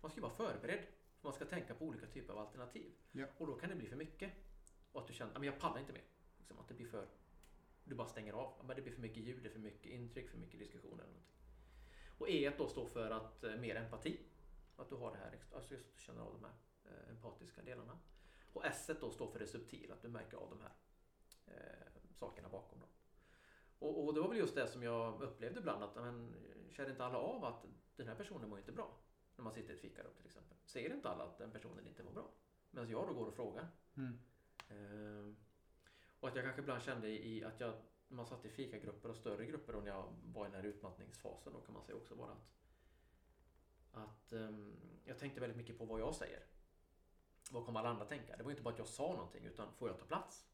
[0.00, 0.82] man ska vara förberedd.
[1.20, 2.92] Man ska tänka på olika typer av alternativ.
[3.12, 3.26] Ja.
[3.38, 4.32] Och då kan det bli för mycket.
[4.92, 6.02] Och att du känner, "Ja, men jag pallar inte mer.
[6.38, 7.06] Liksom, att det blir för
[7.88, 8.64] du bara stänger av.
[8.66, 11.12] Men det blir för mycket ljud, det är för mycket intryck, för mycket diskussion eller
[11.12, 11.34] någonting.
[12.18, 14.20] Och E då står för att eh, mer empati.
[14.76, 17.98] Att du har det här, alltså just du känner av de här eh, empatiska delarna.
[18.52, 20.72] Och S då står för det subtila, att du märker av de här
[21.46, 22.88] eh, sakerna bakom dem.
[23.78, 26.34] Och, och det var väl just det som jag upplevde ibland att men,
[26.70, 27.64] känner inte alla av att
[27.96, 28.96] den här personen mår inte bra?
[29.36, 30.56] När man sitter i ett fikarum till exempel.
[30.64, 32.30] Ser inte alla att den personen inte mår bra?
[32.70, 33.68] Medan jag då går och frågar.
[33.96, 34.18] Mm.
[34.68, 35.36] Ehm,
[36.20, 37.74] och att jag kanske ibland kände i att jag,
[38.08, 41.52] man satt i fikagrupper och större grupper och när jag var i den här utmattningsfasen
[41.52, 42.50] då kan man säga också bara att,
[43.92, 46.42] att um, jag tänkte väldigt mycket på vad jag säger.
[47.50, 48.36] Vad kommer alla andra tänka?
[48.36, 50.48] Det var inte bara att jag sa någonting utan får jag ta plats?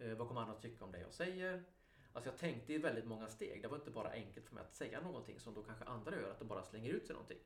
[0.00, 1.64] Uh, vad kommer andra tycka om det jag säger?
[2.12, 3.62] Alltså jag tänkte i väldigt många steg.
[3.62, 6.30] Det var inte bara enkelt för mig att säga någonting som då kanske andra gör,
[6.30, 7.38] att de bara slänger ut sig någonting.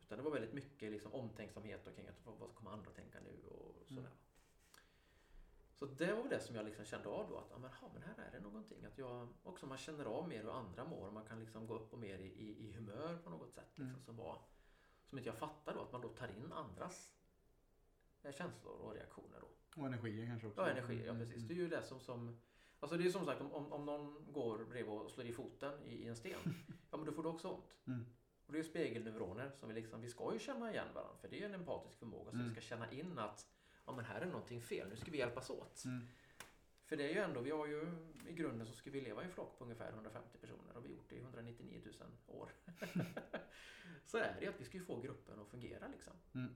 [0.00, 3.18] Utan det var väldigt mycket liksom omtänksamhet och kring att vad vad kommer andra tänka
[3.20, 4.00] nu och sådär.
[4.00, 4.12] Mm.
[5.74, 8.14] Så det var det som jag liksom kände av då att men, ha, men här
[8.24, 8.84] är det någonting.
[8.84, 11.10] Att jag också man känner av mer hur andra mår.
[11.10, 13.64] Man kan liksom gå upp och mer i, i, i humör på något sätt.
[13.68, 14.00] Liksom, Mm.
[14.02, 14.38] som, var,
[15.06, 15.80] som inte jag fattar då.
[15.82, 17.14] Att man då tar in andras
[18.22, 19.40] eh, känslor och reaktioner.
[19.40, 19.80] Då.
[19.80, 20.60] Och energier kanske också.
[20.60, 21.02] Ja, energi.
[21.06, 21.36] Ja, Mm, precis.
[21.36, 21.48] mm.
[21.48, 22.00] Det är ju det som...
[22.00, 22.38] som
[22.80, 25.94] alltså det är som sagt om, om, någon går bredvid och slår i foten i,
[25.94, 26.40] i en sten.
[26.90, 27.76] ja, men då får du också ont.
[27.86, 28.06] Mm.
[28.46, 31.16] Och det är ju spegelneuroner som vi liksom, vi ska ju känna igen varandra.
[31.20, 32.30] För det är ju en empatisk förmåga.
[32.30, 32.48] Så Mm.
[32.48, 33.46] vi ska känna in att
[33.86, 34.88] ja, men här är någonting fel.
[34.88, 35.84] Nu ska vi hjälpas åt.
[35.84, 36.06] Mm.
[36.84, 37.88] För det är ju ändå, vi har ju
[38.28, 40.94] i grunden så ska vi leva i flock på ungefär 150 personer och vi har
[40.94, 41.94] gjort det i 199 000
[42.26, 42.52] år.
[44.04, 46.12] så är det att vi ska ju få gruppen att fungera liksom.
[46.34, 46.54] Mm.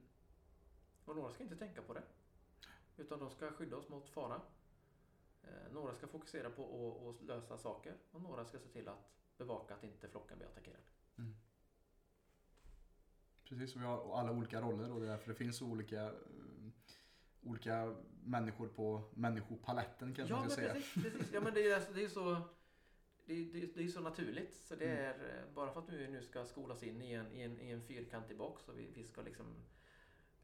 [1.04, 2.02] Och några ska inte tänka på det.
[2.96, 4.40] Utan de ska skydda oss mot fara.
[5.42, 9.74] Eh, några ska fokusera på att, lösa saker och några ska se till att bevaka
[9.74, 10.82] att inte flocken blir attackerad.
[11.18, 11.34] Mm.
[13.44, 16.12] Precis, och vi har alla olika roller och det är därför det finns olika, eh,
[17.50, 20.72] olika människor på människopaletten kanske Ja, man men säga.
[20.74, 21.32] precis, precis.
[21.32, 22.40] Ja, men det är, alltså- det är så
[23.26, 24.54] det det, det är så naturligt.
[24.54, 25.04] Så det Mm.
[25.04, 27.70] är, eh, bara för att vi nu ska skolas in i en, i en, i
[27.70, 29.46] en fyrkantig box och vi, vi ska liksom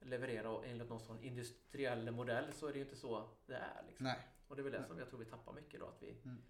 [0.00, 3.82] leverera enligt någon sån industriell modell så är det ju inte så det är.
[3.88, 4.04] Liksom.
[4.04, 5.86] Nej, Och det är väl det som jag tror vi tappar mycket då.
[5.86, 6.42] Att vi Mm.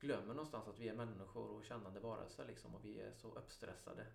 [0.00, 4.06] glömmer någonstans att vi är människor och kännande varelser liksom, och vi är så uppstressade.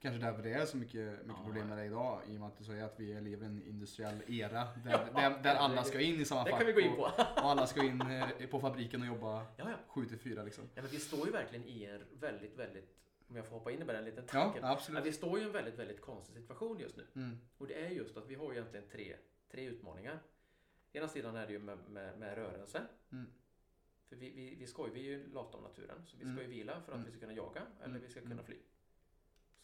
[0.00, 1.44] Kanske därför det är så mycket, mycket Ja.
[1.44, 2.22] problem med det idag.
[2.28, 5.42] I och med att du säger att vi lever i en industriell era där, där,
[5.42, 6.58] där alla ska in i samma Det fack.
[6.58, 7.02] kan vi gå in och, på.
[7.36, 9.76] och alla ska in eh, på fabriken och jobba ja, ja.
[9.88, 10.64] 7 till 4 liksom.
[10.74, 12.96] ja, men vi står ju verkligen i en väldigt, väldigt,
[13.28, 14.58] om jag får hoppa in i bara en liten Ja, tanke.
[14.62, 15.04] Ja, absolut.
[15.06, 17.06] vi står ju i en väldigt, väldigt konstig situation just nu.
[17.16, 17.38] Mm.
[17.58, 19.16] Och det är just att vi har egentligen tre,
[19.50, 20.18] tre utmaningar.
[20.92, 22.82] Ena sidan är det ju med, med, med rörelse.
[23.12, 23.26] Mm.
[24.08, 26.30] För vi, vi, vi ska ju, vi är ju lata om naturen, så vi ska
[26.32, 26.42] Mm.
[26.42, 27.04] ju vila för att Mm.
[27.04, 28.02] vi ska kunna jaga eller Mm.
[28.02, 28.30] vi ska Mm.
[28.30, 28.56] kunna fly.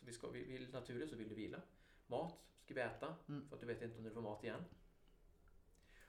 [0.04, 1.60] Vi ska, vi, vi, naturligt så vill du vila.
[2.06, 3.48] Mat ska vi äta Mm.
[3.48, 4.64] för att du vet inte om du får mat igen.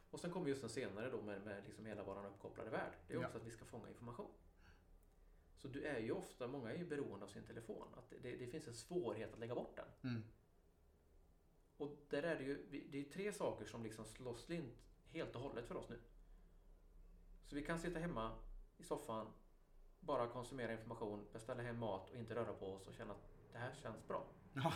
[0.09, 2.93] Och sen kommer just den senare då med, med liksom hela vår uppkopplade värld.
[3.07, 3.25] Det är Ja.
[3.25, 4.31] också att vi ska fånga information.
[5.57, 7.87] Så du är ju ofta, många är ju beroende av sin telefon.
[7.97, 10.11] Att det, det, finns en svårighet att lägga bort den.
[10.11, 10.23] Mm.
[11.77, 15.41] Och där är det ju, det är tre saker som liksom slår slint helt och
[15.41, 15.99] hållet för oss nu.
[17.45, 18.37] Så vi kan sitta hemma
[18.77, 19.27] i soffan,
[19.99, 23.59] bara konsumera information, beställa hem mat och inte röra på oss och känna att det
[23.59, 24.25] här känns bra.
[24.53, 24.73] Ja.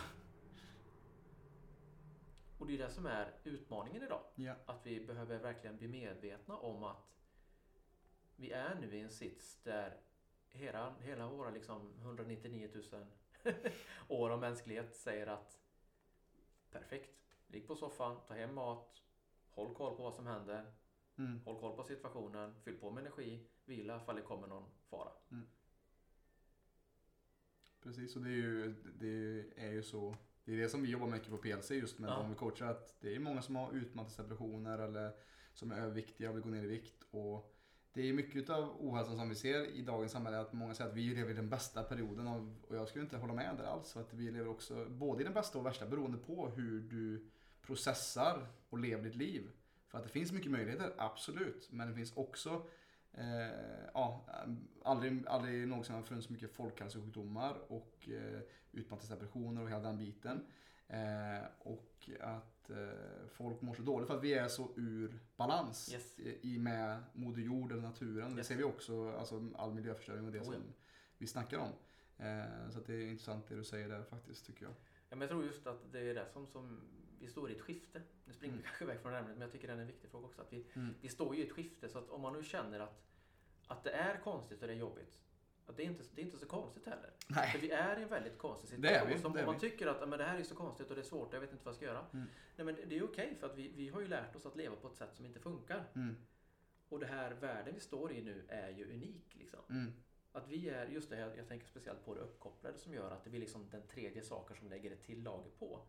[2.58, 4.22] Och det är det som är utmaningen idag.
[4.34, 4.54] Ja.
[4.66, 7.16] Att vi behöver verkligen bli medvetna om att
[8.36, 10.00] vi är nu i en sits där
[10.48, 13.06] hela, hela våra liksom 199 000
[14.08, 15.60] år av mänsklighet säger att
[16.70, 19.02] perfekt, ligg på soffan, ta hem mat,
[19.50, 20.72] håll koll på vad som händer,
[21.18, 21.40] Mm.
[21.44, 25.12] håll koll på situationen, fyll på med energi, vila ifall det kommer någon fara.
[27.82, 30.16] Precis, och det är ju, det är ju så.
[30.44, 32.14] Det är det som vi jobbar mycket på PLC just med Ja.
[32.16, 32.66] de vi coachar.
[32.66, 35.12] Att det är många som har utmattningsdepressioner eller
[35.54, 37.04] som är överviktiga och vill gå ner i vikt.
[37.10, 37.54] Och
[37.92, 40.96] det är mycket av ohälsan som vi ser i dagens samhälle att många säger att
[40.96, 43.92] vi lever i den bästa perioden av, och jag skulle inte hålla med där alls.
[43.92, 47.28] För att vi lever också både i den bästa och värsta beroende på hur du
[47.62, 49.50] processar och lever ditt liv.
[49.86, 51.68] För att det finns mycket möjligheter, absolut.
[51.72, 52.66] Men det finns också
[53.12, 54.26] Eh, ja,
[54.84, 58.40] aldrig, aldrig någonsin har det funnits så mycket folkhälsosjukdomar och eh,
[58.72, 60.46] utmattningsdepressioner och hela den biten.
[60.88, 65.92] Eh, och att eh, folk mår så dåligt för att vi är så ur balans
[65.92, 66.18] Yes.
[66.18, 68.30] i, i med Moder Jord eller naturen.
[68.30, 68.46] Det Yes.
[68.46, 70.52] ser vi också, alltså all miljöförstöring och det Oh, ja.
[70.52, 70.62] som
[71.18, 71.68] vi snackar om.
[72.26, 74.74] Eh, så det är intressant det du säger där faktiskt tycker jag.
[75.08, 76.80] Ja, men jag tror just att det är det som, som
[77.20, 78.02] vi står i ett skifte.
[78.24, 78.64] Nu springer vi Mm.
[78.66, 80.42] kanske iväg från ämnet men jag tycker det är en viktig fråga också.
[80.42, 80.94] Att vi, Mm.
[81.00, 83.02] vi står ju i ett skifte så att om man nu känner att,
[83.66, 85.18] att det är konstigt och det är jobbigt.
[85.66, 87.10] Att det, är inte, det är inte så konstigt heller.
[87.26, 87.58] För Nej.
[87.60, 89.16] vi är i en väldigt konstig Det är situation.
[89.16, 89.70] vi, Som det är om man vi.
[89.70, 91.40] tycker att "Ja, men det här är så konstigt och det är svårt och jag
[91.40, 92.06] vet inte vad jag ska göra.
[92.12, 92.26] Mm.
[92.56, 94.76] Nej, men det är okej för att vi, vi har ju lärt oss att leva
[94.76, 95.84] på ett sätt som inte funkar.
[95.94, 96.16] Mm.
[96.88, 99.34] Och det här världen vi står i nu är ju unik.
[99.34, 99.60] Liksom.
[99.70, 99.92] Mm.
[100.32, 103.24] Att vi är, just det, jag, jag tänker speciellt på det uppkopplade som gör att
[103.24, 105.80] det blir liksom den tredje saken som lägger ett till lager på.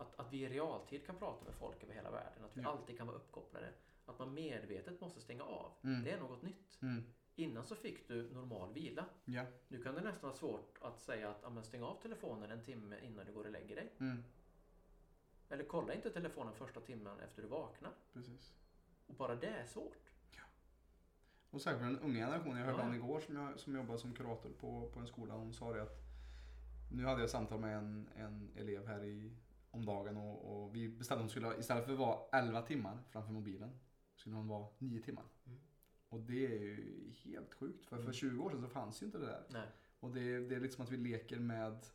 [0.00, 0.06] Mm.
[0.08, 2.44] Att, att vi i realtid kan prata med folk över hela världen.
[2.44, 2.68] Att vi Ja.
[2.68, 3.72] alltid kan vara uppkopplade.
[4.06, 5.72] Att man medvetet måste stänga av.
[5.84, 6.04] Mm.
[6.04, 6.78] Det är något nytt.
[6.82, 7.02] Mm.
[7.36, 9.04] Innan så fick du normal vila.
[9.24, 9.44] Ja.
[9.68, 12.62] Nu kan det nästan vara svårt att säga att ja, men stäng av telefonen en
[12.64, 13.92] timme innan du går och lägger dig.
[14.00, 14.24] Mm.
[15.48, 17.92] Eller kolla inte telefonen första timmen efter du vaknar.
[18.12, 18.54] Precis.
[19.06, 19.96] Och bara det är svårt.
[21.50, 22.58] Och särskilt den unga generationen.
[22.58, 22.94] Jag hörde Ja, ja.
[22.94, 25.34] igår som, jag, som jobbar som kurator på, på en skola.
[25.34, 25.98] Hon sa det att
[26.92, 29.32] nu hade jag samtal med en, en elev här i,
[29.70, 32.98] om dagen och, och vi bestämde att hon skulle, istället för att vara 11 timmar
[33.10, 33.70] framför mobilen,
[34.16, 35.24] skulle hon vara 9 timmar.
[35.46, 35.58] Mm.
[36.08, 37.86] Och det är ju helt sjukt.
[37.86, 38.12] För, för Mm.
[38.12, 39.42] 20 år sedan så fanns ju inte det där.
[39.48, 39.66] Nej.
[40.00, 41.86] Och det, det är lite som att vi leker med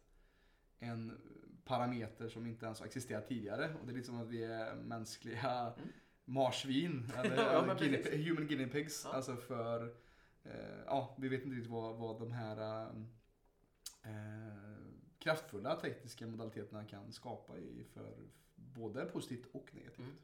[0.79, 1.17] en
[1.65, 3.75] parameter som inte ens har existerat tidigare.
[3.81, 5.89] Och det är lite som att vi är mänskliga Mm.
[6.25, 7.11] marsvin.
[7.17, 9.01] Eller Ja, guinea, human guinea pigs.
[9.05, 9.13] Ja.
[9.13, 9.95] Alltså för,
[10.43, 12.87] eh, ja, vi vet inte riktigt vad, vad de här
[14.03, 14.64] eh,
[15.25, 18.13] kraftfulla tekniska modaliteterna kan skapa i för
[18.55, 19.99] både positivt och negativt.
[19.99, 20.15] Mm.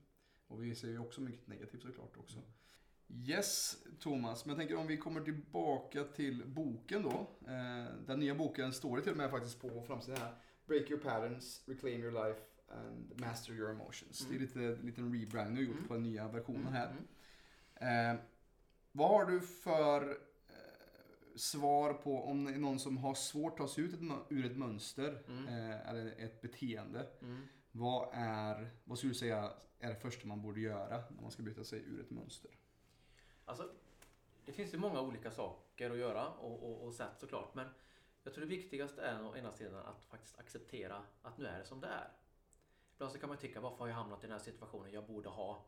[0.48, 2.38] Och vi ser ju också mycket negativt såklart också.
[2.38, 2.50] Mm.
[3.30, 4.46] Yes, Thomas.
[4.46, 7.28] Men jag tänker om vi kommer tillbaka till boken då.
[7.52, 10.36] Eh, den nya boken står det till och med faktiskt på framsidan här.
[10.66, 14.22] Break your patterns, reclaim your life and master your emotions.
[14.22, 14.32] Mm.
[14.32, 15.88] Det är lite en liten rebranding du har gjort Mm.
[15.88, 16.96] på den nya versionen här.
[17.82, 18.16] Mm.
[18.16, 18.22] Eh,
[18.92, 20.18] vad har du för
[21.36, 23.94] svar på om det är någon som har svårt att ta sig ut
[24.30, 25.48] ur ett mönster Mm.
[25.48, 27.08] eh, eller ett beteende?
[27.22, 27.48] Mm.
[27.72, 31.44] Vad är, vad skulle du säga är det första man borde göra när man ska
[31.44, 32.52] bryta sig ur ett mönster?
[33.46, 33.70] Alltså,
[34.46, 37.56] det finns ju många olika saker att göra och, och, och sätt såklart.
[37.56, 37.68] Men
[38.24, 41.66] jag tror det viktigaste är å ena sidan att faktiskt acceptera att nu är det
[41.66, 42.12] som det är.
[42.96, 45.30] Ibland så kan man tycka, varför har jag hamnat i den här situationen jag borde
[45.30, 45.66] ha?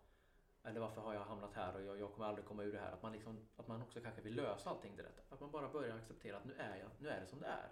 [0.63, 2.91] Eller varför har jag hamnat här och jag, jag kommer aldrig komma ur det här?
[2.91, 5.31] Att man, liksom, att man också kanske vill lösa allting direkt.
[5.31, 7.71] Att man bara börjar acceptera att nu är, jag, nu är det som det är.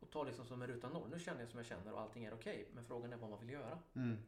[0.00, 1.10] Och ta liksom som en ruta noll.
[1.10, 2.68] Nu känner jag som jag känner och allting är okej.
[2.74, 3.78] Men frågan är vad man vill göra.
[3.94, 4.18] Mm.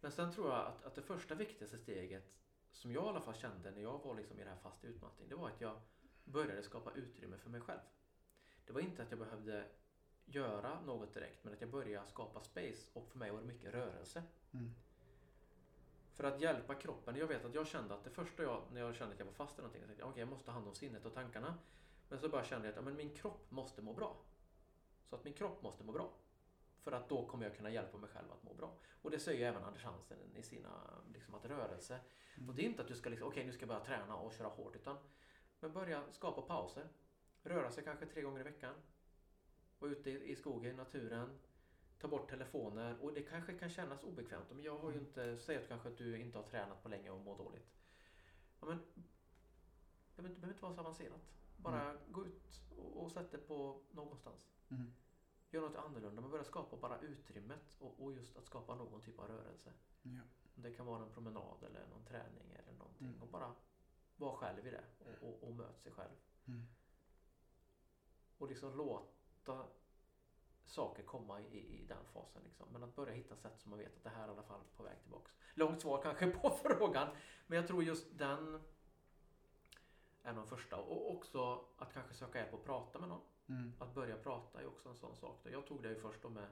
[0.00, 2.32] Men sen tror jag att, att det första viktigaste steget
[2.72, 5.28] som jag i alla fall kände när jag var liksom i det här fast utmattning.
[5.28, 5.80] Det var att jag
[6.24, 7.80] började skapa utrymme för mig själv.
[8.66, 9.68] Det var inte att jag behövde
[10.24, 13.74] göra något direkt men att jag började skapa space och för mig var det mycket
[13.74, 14.22] rörelse.
[14.52, 14.74] Mm.
[16.12, 17.16] För att hjälpa kroppen.
[17.16, 19.32] Jag vet att jag kände att det första jag, när jag kände att jag var
[19.32, 21.58] fast i någonting, jag tänkte okej jag måste ta hand om sinnet och tankarna.
[22.08, 24.16] Men så bara kände jag att ja, men min kropp måste må bra.
[25.04, 26.12] Så att min kropp måste må bra.
[26.82, 28.76] För att då kommer jag kunna hjälpa mig själv att må bra.
[29.02, 30.70] Och det säger även Anders Hansen i sina,
[31.12, 32.00] liksom att rörelse.
[32.36, 32.48] Mm.
[32.48, 34.32] Och det är inte att du ska liksom, okej nu ska jag börja träna och
[34.32, 34.96] köra hårt utan
[35.60, 36.88] men börja skapa pauser.
[37.42, 38.74] Röra sig kanske tre gånger i veckan.
[39.78, 41.38] Vara ute i skogen, naturen.
[42.02, 44.50] Ta bort telefoner och det kanske kan kännas obekvämt.
[44.50, 45.06] Men jag har ju Mm.
[45.06, 47.72] inte, säg att kanske att du inte har tränat på länge och mår dåligt.
[48.60, 48.78] Ja, men,
[50.16, 51.20] det behöver inte vara så avancerat.
[51.56, 54.50] Bara gå ut och, och sätt dig på någonstans.
[54.70, 54.92] Mm.
[55.50, 59.18] Gör något annorlunda, men börja skapa bara utrymmet och, och just att skapa någon typ
[59.18, 59.72] av rörelse.
[60.02, 60.20] Ja.
[60.54, 63.06] Det kan vara en promenad eller någon träning eller någonting.
[63.06, 63.22] Mm.
[63.22, 63.54] Och bara
[64.16, 66.12] vara själv i det och, och, och möta sig själv.
[66.46, 66.66] Mm.
[68.38, 69.66] Och liksom låta
[70.72, 72.42] saker komma i, i den fasen.
[72.44, 72.68] Liksom.
[72.72, 74.60] Men att börja hitta sätt som man vet att det här är i alla fall
[74.76, 75.32] på väg tillbaks.
[75.54, 77.08] Långt svar kanske på frågan.
[77.46, 78.62] Men jag tror just den
[80.22, 80.76] är de första.
[80.76, 83.20] Och också att kanske söka hjälp och prata med någon.
[83.48, 83.72] Mm.
[83.78, 85.40] Att börja prata är också en sån sak.
[85.44, 86.48] Jag tog det ju först då med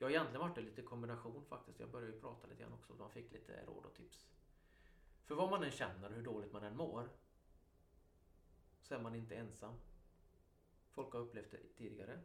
[0.00, 1.80] jag har egentligen varit det lite kombination faktiskt.
[1.80, 2.94] Jag började ju prata lite grann också.
[2.94, 4.30] Man fick lite råd och tips.
[5.24, 7.08] För vad man än känner och hur dåligt man än mår
[8.82, 9.74] så är man inte ensam.
[10.90, 12.20] Folk har upplevt det tidigare.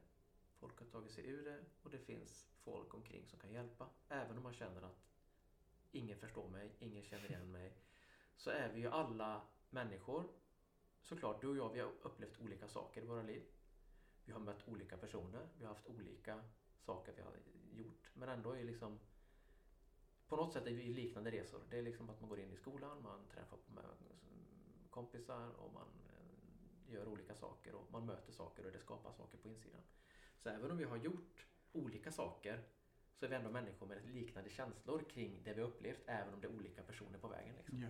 [0.66, 3.90] Folk har tagit sig ur det och det finns folk omkring som kan hjälpa.
[4.10, 5.06] Även om man känner att
[5.92, 7.74] ingen förstår mig, ingen känner igen mig.
[8.36, 10.24] Så är vi ju alla människor.
[11.02, 13.44] Såklart, du och jag, vi har upplevt olika saker i våra liv.
[14.26, 16.44] Vi har mött olika personer, vi har haft olika
[16.80, 17.34] saker vi har
[17.74, 18.12] gjort.
[18.14, 19.00] Men ändå är liksom
[20.28, 21.62] på något sätt är vi liknande resor.
[21.70, 23.82] Det är liksom att man går in i skolan, man träffar på
[24.90, 29.38] kompisar och man eh, gör olika saker och man möter saker och det skapar saker
[29.38, 29.82] på insidan.
[30.46, 32.64] Så även om vi har gjort olika saker
[33.14, 36.42] så är vi ändå människor med liknande känslor kring det vi har upplevt även om
[36.42, 37.56] det är olika personer på vägen.
[37.56, 37.82] Liksom.
[37.82, 37.90] Ja.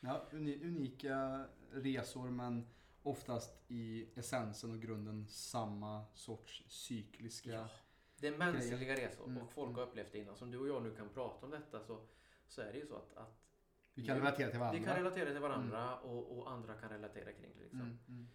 [0.00, 2.66] Ja, uni- unika resor men
[3.02, 7.50] oftast i essensen och grunden samma sorts cykliska...
[7.50, 7.68] Ja.
[8.16, 9.78] Det är mänskliga resor Mm, och folk mm.
[9.78, 10.36] har upplevt det innan.
[10.36, 12.06] Som du och jag nu kan prata om detta så,
[12.46, 13.42] så är det ju så att, att
[13.94, 14.78] Vi kan relatera till varandra.
[14.80, 17.62] vi kan relatera till varandra och, och andra kan relatera kring det.
[17.62, 17.80] Liksom.
[17.80, 18.28] Mm, mm.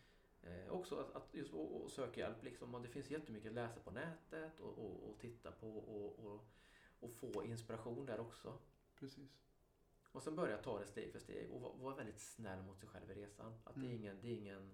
[0.44, 2.44] Eh, också att, att just och, och söka hjälp.
[2.44, 2.76] Liksom.
[2.76, 6.46] Och det finns jättemycket att läsa på nätet och, och, och titta på och,
[7.00, 8.58] och, få inspiration där också.
[8.96, 9.38] Precis.
[10.12, 12.90] Och sen börja ta det steg för steg och vara vara väldigt snäll mot sig
[12.90, 13.54] själv i resan.
[13.64, 13.98] Att det, är Mm.
[13.98, 14.72] ingen, det är ingen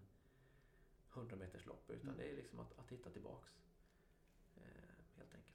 [1.13, 2.17] 100 meters lopp utan Mm.
[2.17, 3.51] det är liksom att, att hitta tillbaks.
[4.55, 4.61] Eh,
[5.15, 5.53] helt enkelt.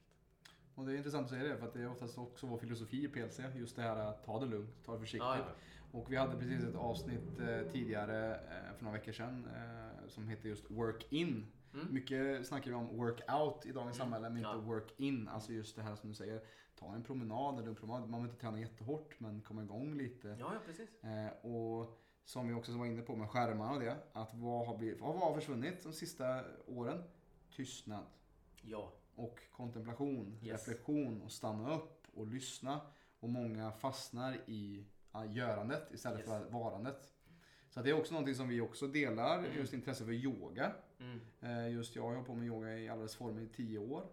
[0.75, 3.03] Och det är intressant att säga det för att det är oftast också vår filosofi
[3.03, 3.39] i PLC.
[3.55, 5.19] Just det här att ta det lugnt, ta det försiktigt.
[5.27, 5.55] Ja, ja.
[5.93, 10.27] Och vi hade precis ett avsnitt eh, tidigare eh, för några veckor sedan eh, som
[10.27, 11.45] heter just Work In.
[11.73, 11.93] Mm.
[11.93, 14.57] Mycket snackar vi om work out i dagens Mm, samhälle men inte ja.
[14.57, 15.27] work in.
[15.27, 16.41] Alltså just det här som du säger.
[16.79, 18.01] Ta en promenad eller en promenad.
[18.01, 20.27] Man behöver inte träna jättehårt men komma igång lite.
[20.27, 21.03] Ja, ja, precis.
[21.03, 23.97] Eh, och som vi också var inne på med skärmar och det.
[24.13, 27.03] Att vad har, blivit, vad har försvunnit de sista åren?
[27.55, 28.05] Tystnad.
[28.61, 28.91] Ja.
[29.15, 30.51] Och kontemplation, Yes.
[30.67, 32.81] reflektion och stanna upp och lyssna.
[33.19, 34.85] Och många fastnar i
[35.29, 36.27] görandet istället Yes.
[36.27, 37.09] för varandet.
[37.69, 39.57] Så det är också någonting som vi också delar, Mm.
[39.57, 40.71] just intresse för yoga.
[40.99, 41.19] Mm.
[41.41, 44.03] Eh, Just jag har hållit på med yoga i alla dess former i tio år.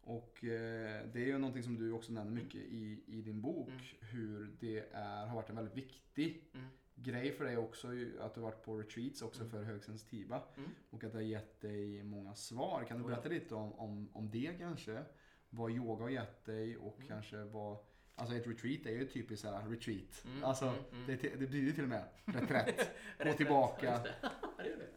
[0.00, 3.68] Och eh, det är ju någonting som du också nämner mycket i, i din bok.
[3.68, 3.80] Mm.
[4.00, 6.66] Hur det är, har varit en väldigt viktig Mm.
[6.94, 7.88] grej för dig också.
[8.20, 9.50] Att du har varit på retreats också Mm.
[9.50, 10.42] för högsensitiva.
[10.56, 10.70] Mm.
[10.90, 12.84] Och att det har gett dig många svar.
[12.88, 15.02] Kan du berätta lite om, om, om det kanske?
[15.50, 17.08] Vad yoga har gett dig och Mm.
[17.08, 17.76] kanske vad...
[18.18, 20.24] Alltså ett retreat är ju typiskt såhär retreat.
[20.24, 21.06] Mm, Alltså mm, mm.
[21.06, 22.90] Det, det blir ju till och med reträtt.
[23.18, 23.94] Rätt, tillbaka.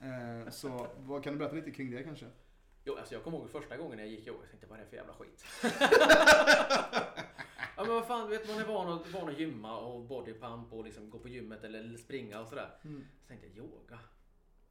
[0.01, 2.25] eh, så vad, kan du berätta lite kring det kanske?
[2.83, 4.39] Jo, alltså jag kommer ihåg första gången jag gick yoga.
[4.41, 5.45] Jag tänkte vad är det för jävla skit?
[7.75, 10.83] ja men vad fan, vet man är van att, van att gymma och bodypump och
[10.83, 12.69] liksom gå på gymmet eller springa och sådär.
[12.83, 13.05] Mm.
[13.21, 13.99] Så tänkte jag yoga.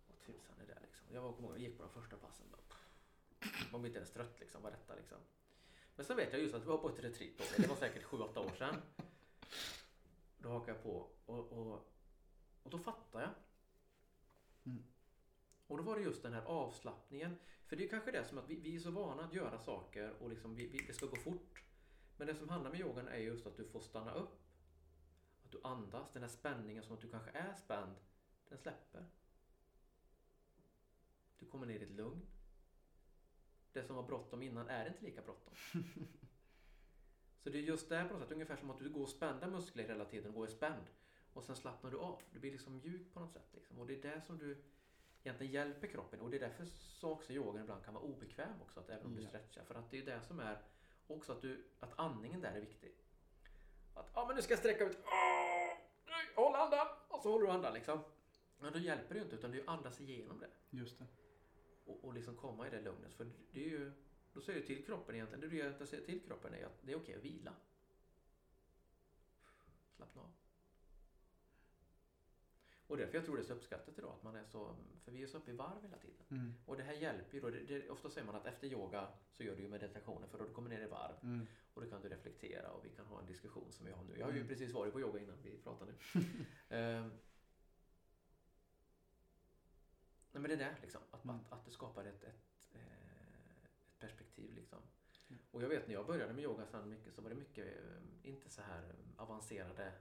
[0.08, 1.06] Vad tusan är det liksom?
[1.12, 2.46] Jag var, jag gick på de första passen.
[2.50, 2.60] Bara,
[3.72, 4.62] man blir inte ens trött liksom.
[4.62, 5.18] Vad är detta liksom?
[6.00, 7.44] Men så vet jag just att vi var på ett retreat då.
[7.56, 8.74] Det var säkert 7-8 år sedan.
[10.38, 11.86] Då hakade hakar på och, och,
[12.62, 13.30] och då fattar jag.
[14.64, 14.84] Mm.
[15.66, 17.36] Och då var det just den här avslappningen.
[17.66, 20.14] För det är kanske det som att vi, vi är så vana att göra saker
[20.20, 21.62] och liksom vi, vi, det ska gå fort.
[22.16, 24.40] Men det som handlar med yogan är just att du får stanna upp.
[25.44, 26.12] Att du andas.
[26.12, 27.96] Den här spänningen som att du kanske är spänd.
[28.48, 29.06] Den släpper.
[31.38, 32.26] Du kommer ner i ett lugn.
[33.72, 35.54] Det som var bråttom innan är inte lika bråttom.
[37.42, 39.46] Så det är just det på något sätt, ungefär som att du går och spända
[39.46, 40.85] muskler hela tiden och är spänd.
[41.33, 42.22] Och sen slappnar du av.
[42.33, 43.48] Du blir liksom mjuk på något sätt.
[43.52, 43.78] Liksom.
[43.78, 44.62] Och det är det som du
[45.22, 46.20] egentligen hjälper kroppen.
[46.20, 48.80] Och det är därför så också yogan ibland kan vara obekväm också.
[48.80, 49.28] Att även om du Ja.
[49.28, 49.64] stretchar.
[49.64, 50.62] För att det är det som är
[51.06, 52.94] också att, du, att andningen där är viktig.
[53.94, 54.98] Att ja men nu ska jag sträcka ut.
[56.06, 56.87] Nej, håll andan!
[57.09, 58.00] Och så håller du andan liksom.
[58.59, 60.50] Men då hjälper det ju inte utan du andas igenom det.
[60.70, 61.06] Just det.
[61.90, 63.14] Och, och liksom komma i det lugnet.
[63.14, 63.92] För det är ju,
[64.33, 66.92] då säger du till kroppen egentligen, det du egentligen säger till kroppen är att det
[66.92, 67.55] är okej att vila.
[69.96, 70.31] Slappna av.
[72.87, 75.22] Och därför jag tror det är så uppskattat idag att man är så, för vi
[75.22, 76.24] är så uppe i varv hela tiden.
[76.31, 76.55] Mm.
[76.66, 77.50] Och det här hjälper ju då.
[77.50, 80.44] Det, det, ofta säger man att efter yoga så gör du ju meditationen för då
[80.44, 81.14] du kommer ner i varv.
[81.22, 81.46] Mm.
[81.74, 84.18] Och då kan du reflektera och vi kan ha en diskussion som vi har nu.
[84.18, 84.48] Jag har ju Mm.
[84.48, 85.94] precis varit på yoga innan vi pratar nu.
[86.76, 87.11] Ehm.
[90.33, 91.01] Nej men det är det liksom.
[91.11, 91.37] Att, Mm.
[91.37, 94.79] att, att det skapar ett, ett, eh, ett perspektiv liksom.
[95.29, 95.43] Mm.
[95.51, 98.29] Och jag vet när jag började med yoga sen mycket så var det mycket, eh,
[98.31, 99.93] inte så här avancerade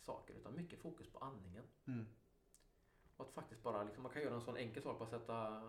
[0.00, 1.64] saker utan mycket fokus på andningen.
[1.86, 2.06] Mm.
[3.16, 5.62] Och att faktiskt bara, liksom, man kan göra en sån enkel sak, bara sätta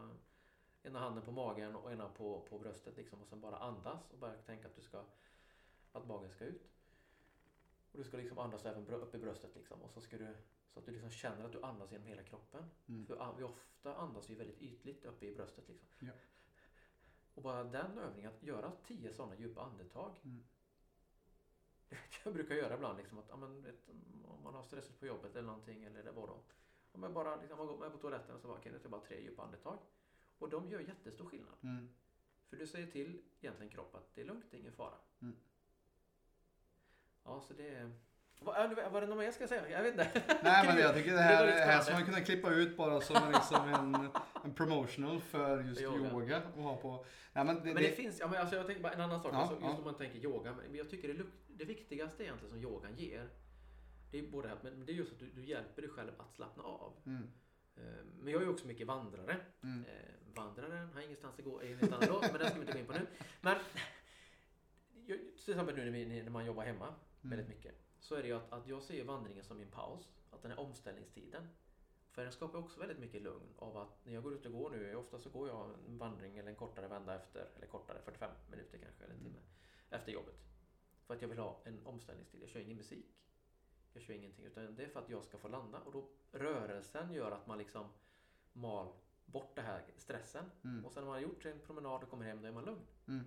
[0.83, 4.17] ena handen på magen och ena på, på bröstet liksom, och sen bara andas och
[4.19, 5.03] bara tänka att du ska,
[5.91, 6.69] att magen ska ut.
[7.91, 10.35] Och du ska liksom andas även upp i bröstet liksom, och så ska du,
[10.73, 12.63] så att du liksom känner att du andas genom hela kroppen.
[12.87, 13.05] Mm.
[13.05, 15.87] För vi ofta andas vi väldigt ytligt uppe i bröstet liksom.
[15.99, 16.13] Ja.
[17.33, 20.15] Och bara den övningen, att göra tio sådana djupa andetag.
[20.23, 20.43] Mm.
[22.23, 23.89] Jag brukar göra ibland liksom att, ja, men, vet,
[24.23, 26.43] om man har stressat på jobbet eller någonting eller det var då.
[26.91, 28.91] Om jag bara liksom, man går med på toaletten och så bara, nu tar jag
[28.91, 29.79] bara tre djupa andetag.
[30.37, 31.55] Och de gör jättestor skillnad.
[31.61, 31.89] Mm.
[32.49, 34.97] För du säger till egentligen kroppen att det är lugnt, det är ingen fara.
[35.21, 35.35] Mm.
[37.27, 39.69] Ja, så det äh, var det något mer jag ska säga?
[39.69, 40.23] Jag vet inte.
[40.43, 43.01] Nej men jag tycker det här, var det här ska man kunna klippa ut bara
[43.01, 44.09] som en, liksom en,
[44.43, 46.09] en promotional för just yoga.
[46.11, 46.41] yoga.
[46.55, 47.05] och ha på.
[47.33, 49.21] Nej, men det, Men det, det finns, ja, men alltså jag tänker bara en annan
[49.21, 49.77] sak, Ja, alltså, just ja.
[49.77, 50.53] om man tänker yoga.
[50.53, 53.29] Men jag tycker det, det viktigaste egentligen som yogan ger,
[54.11, 56.33] det är både att, men det är just att du, du hjälper dig själv att
[56.33, 56.93] slappna av.
[57.05, 57.27] mm,
[57.77, 57.83] Eh,
[58.19, 59.37] Men jag är ju också mycket vandrare.
[59.63, 62.73] mm, Eh, vandraren har ingenstans att gå, en annan låt, men den ska vi inte
[62.73, 63.07] gå in på nu.
[63.41, 63.55] Men
[65.05, 67.75] till exempel nu när man jobbar hemma mm, väldigt mycket.
[67.99, 70.13] Så är det ju att, att jag ser vandringen som en paus.
[70.31, 71.47] Att den är omställningstiden.
[72.11, 74.69] För den skapar också väldigt mycket lugn av att när jag går ut och går
[74.69, 78.31] nu, ofta så går jag en vandring eller en kortare vända efter, eller kortare, 45
[78.49, 79.31] minuter kanske, eller en Mm.
[79.33, 79.45] timme,
[79.89, 80.35] efter jobbet.
[81.05, 82.41] För att jag vill ha en omställningstid.
[82.41, 83.23] Jag kör ingen musik.
[83.93, 85.79] Jag kör ingenting, utan det är för att jag ska få landa.
[85.79, 87.89] Och då rörelsen gör att man liksom
[88.53, 88.93] mal
[89.25, 90.51] bort det här stressen.
[90.63, 92.65] mm, Och sen när man har gjort sin promenad och kommer hem, då är man
[92.65, 92.81] lugn.
[93.07, 93.25] mm,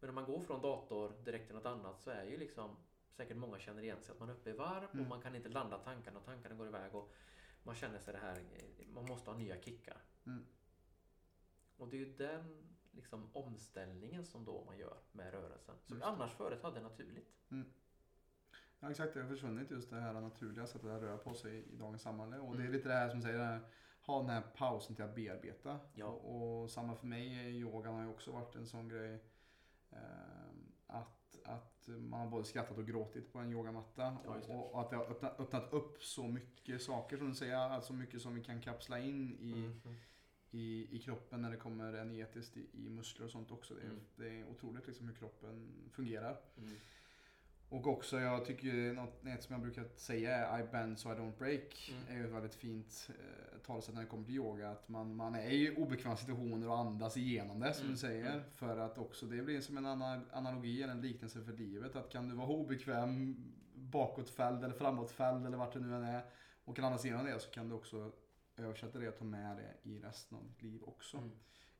[0.00, 2.76] Men om man går från dator direkt till något annat så är ju liksom
[3.16, 5.08] säkert många känner igen sig att man är uppe i varv och Mm.
[5.08, 7.12] man kan inte landa tankarna och tankarna går iväg och
[7.62, 8.44] man känner sig det här,
[8.94, 10.00] man måste ha nya kickar.
[10.26, 10.46] Mm.
[11.76, 15.74] Och det är ju den liksom omställningen som då man gör med rörelsen.
[15.86, 17.34] Som Just annars förut hade naturligt.
[18.80, 21.76] Ja exakt, det har försvunnit just det här naturliga sättet att röra på sig i
[21.76, 22.38] dagens samhälle.
[22.38, 22.72] Och det är Mm.
[22.72, 23.60] lite det här som säger, här,
[24.00, 25.80] ha den här pausen till att bearbeta.
[25.94, 26.06] Ja.
[26.06, 29.24] Och, och samma för mig, yogan har ju också varit en sån grej.
[29.90, 29.98] Eh,
[30.86, 31.17] att
[31.88, 34.16] man har både skrattat och gråtit på en yogamatta.
[34.24, 37.56] Ja, och, och att det har öppnat, öppnat upp så mycket saker som du säger,
[37.56, 39.94] alltså mycket som vi kan kapsla in i, Mhm.
[40.50, 43.74] i, i kroppen när det kommer energetiskt i, i muskler och sånt också.
[43.74, 44.00] Det är, Mm.
[44.16, 46.40] det är otroligt liksom hur kroppen fungerar.
[46.58, 46.74] Mm.
[47.70, 51.14] Och också, jag tycker något, något som jag brukar säga är I bend so I
[51.14, 51.90] don't break.
[51.92, 52.08] Mm.
[52.08, 54.70] är ju ett väldigt fint eh, talesätt när det kommer till yoga.
[54.70, 57.92] Att man, man är i obekväma situationer och andas igenom det som Mm.
[57.94, 58.30] du säger.
[58.30, 58.42] Mm.
[58.54, 61.96] För att också, det blir som en ana- analogi eller en liknelse för livet.
[61.96, 63.36] Att kan du vara obekväm
[63.74, 66.24] bakåtfälld eller framåtfälld eller vart det nu än är.
[66.64, 68.12] Och kan andas igenom det så kan du också
[68.56, 71.16] översätta det och ta med det i resten av ditt liv också.
[71.16, 71.30] Mm.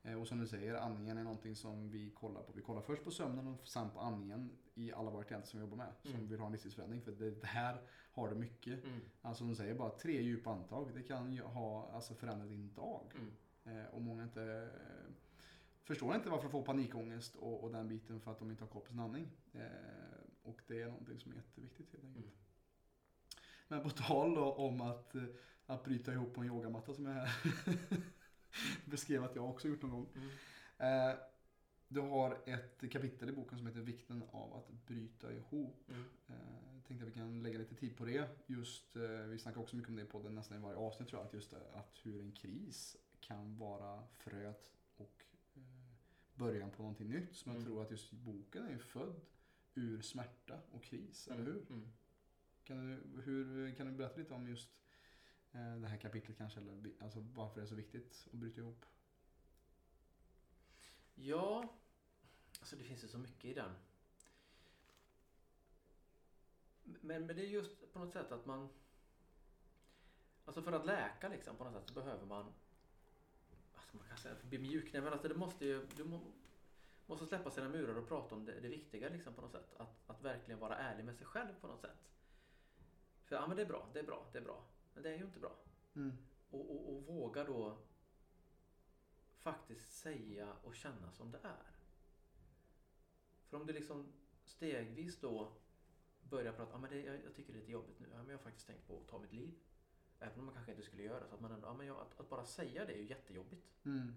[0.03, 2.51] Eh, Och som du säger, andningen är någonting som vi kollar på.
[2.53, 5.65] Vi kollar först på sömnen och sen på andningen i alla våra klienter som vi
[5.65, 5.93] jobbar med.
[6.01, 6.27] Som Mm.
[6.27, 7.01] vill ha en livsstilsförändring.
[7.01, 7.81] För det här
[8.11, 8.83] har du mycket.
[8.83, 8.99] Mm.
[9.21, 10.91] Alltså som du säger, bara tre djupa andetag.
[10.93, 13.13] Det kan ha, alltså förändra din dag.
[13.15, 13.77] Mm.
[13.79, 15.13] Eh, och många inte eh,
[15.83, 18.69] förstår inte varför de får panikångest och, och den biten för att de inte har
[18.69, 19.27] koll på sin andning.
[19.53, 19.61] Eh,
[20.43, 22.25] och det är någonting som är jätteviktigt helt enkelt.
[22.25, 22.37] Mm.
[23.67, 25.15] Men på tal då om att,
[25.65, 27.29] att bryta ihop på en yogamatta som jag här
[28.85, 30.07] beskrev att jag också gjort någon gång.
[30.15, 31.09] Mm.
[31.09, 31.15] Eh,
[31.91, 35.83] Du har ett kapitel i boken som heter Vikten av att bryta ihop.
[35.89, 36.03] Mm.
[36.27, 36.35] Eh,
[36.75, 38.29] Jag tänkte att vi kan lägga lite tid på det.
[38.47, 41.19] Just, eh, vi snackar också mycket om det i podden nästan i varje avsnitt tror
[41.21, 41.27] jag.
[41.27, 45.23] Att just det, att hur en kris kan vara fröet och
[45.55, 45.61] eh,
[46.35, 47.35] början på någonting nytt.
[47.35, 47.65] Som jag Mm.
[47.67, 49.21] tror att just boken är född
[49.75, 51.65] ur smärta och kris, eller hur?
[51.69, 51.91] Mm.
[52.63, 53.75] Kan du, hur?
[53.75, 54.88] kan du berätta lite om just eh,
[55.51, 56.59] Eh, det här kapitlet kanske?
[56.59, 58.85] Eller alltså varför det är så viktigt att bryta ihop?
[61.15, 61.73] Ja,
[62.59, 63.71] alltså det finns ju så mycket i den.
[66.83, 68.69] Men, men det är just på något sätt att man...
[70.45, 72.53] Alltså för att läka liksom på något sätt så behöver man...
[73.75, 74.93] Alltså man kan säga bli mjuk.
[74.93, 75.87] Nej men alltså det måste ju...
[75.95, 76.21] Du må,
[77.05, 79.73] måste släppa sina murar och prata om det, det viktiga liksom på något sätt.
[79.77, 82.09] Att, att verkligen vara ärlig med sig själv på något sätt.
[83.23, 84.63] För ja men det är bra, det är bra, det är bra.
[84.99, 85.55] Men det är ju inte bra.
[85.95, 86.17] Mm.
[86.49, 87.77] Och, och, och våga då
[89.37, 91.71] faktiskt säga och känna som det är.
[93.47, 95.51] För om du liksom stegvis då
[96.21, 98.29] börjar prata, ah, men det, jag, jag tycker det är lite jobbigt nu, ja, men
[98.29, 99.53] jag har faktiskt tänkt på att ta mitt liv.
[100.19, 101.35] Även om man kanske inte skulle göra så.
[101.35, 103.67] Att, man ändå, ja, men jag, att, att bara säga det är ju jättejobbigt.
[103.85, 104.13] Mm.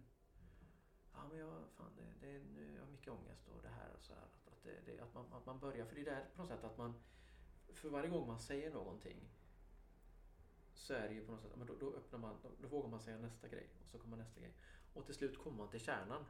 [1.12, 4.03] Ja men jag, fan, det, det, nu, jag har mycket ångest och det här och
[4.03, 4.22] så här.
[4.22, 6.51] Att, att, det, det, att, man, att man börjar, för det är där på något
[6.51, 6.95] sätt att man,
[7.74, 9.28] för varje gång man säger någonting
[10.83, 12.89] så är det ju på något sätt, men då, då öppnar man, då, då vågar
[12.89, 14.55] man säga nästa grej och så kommer nästa grej.
[14.95, 16.24] Och till slut kommer man till kärnan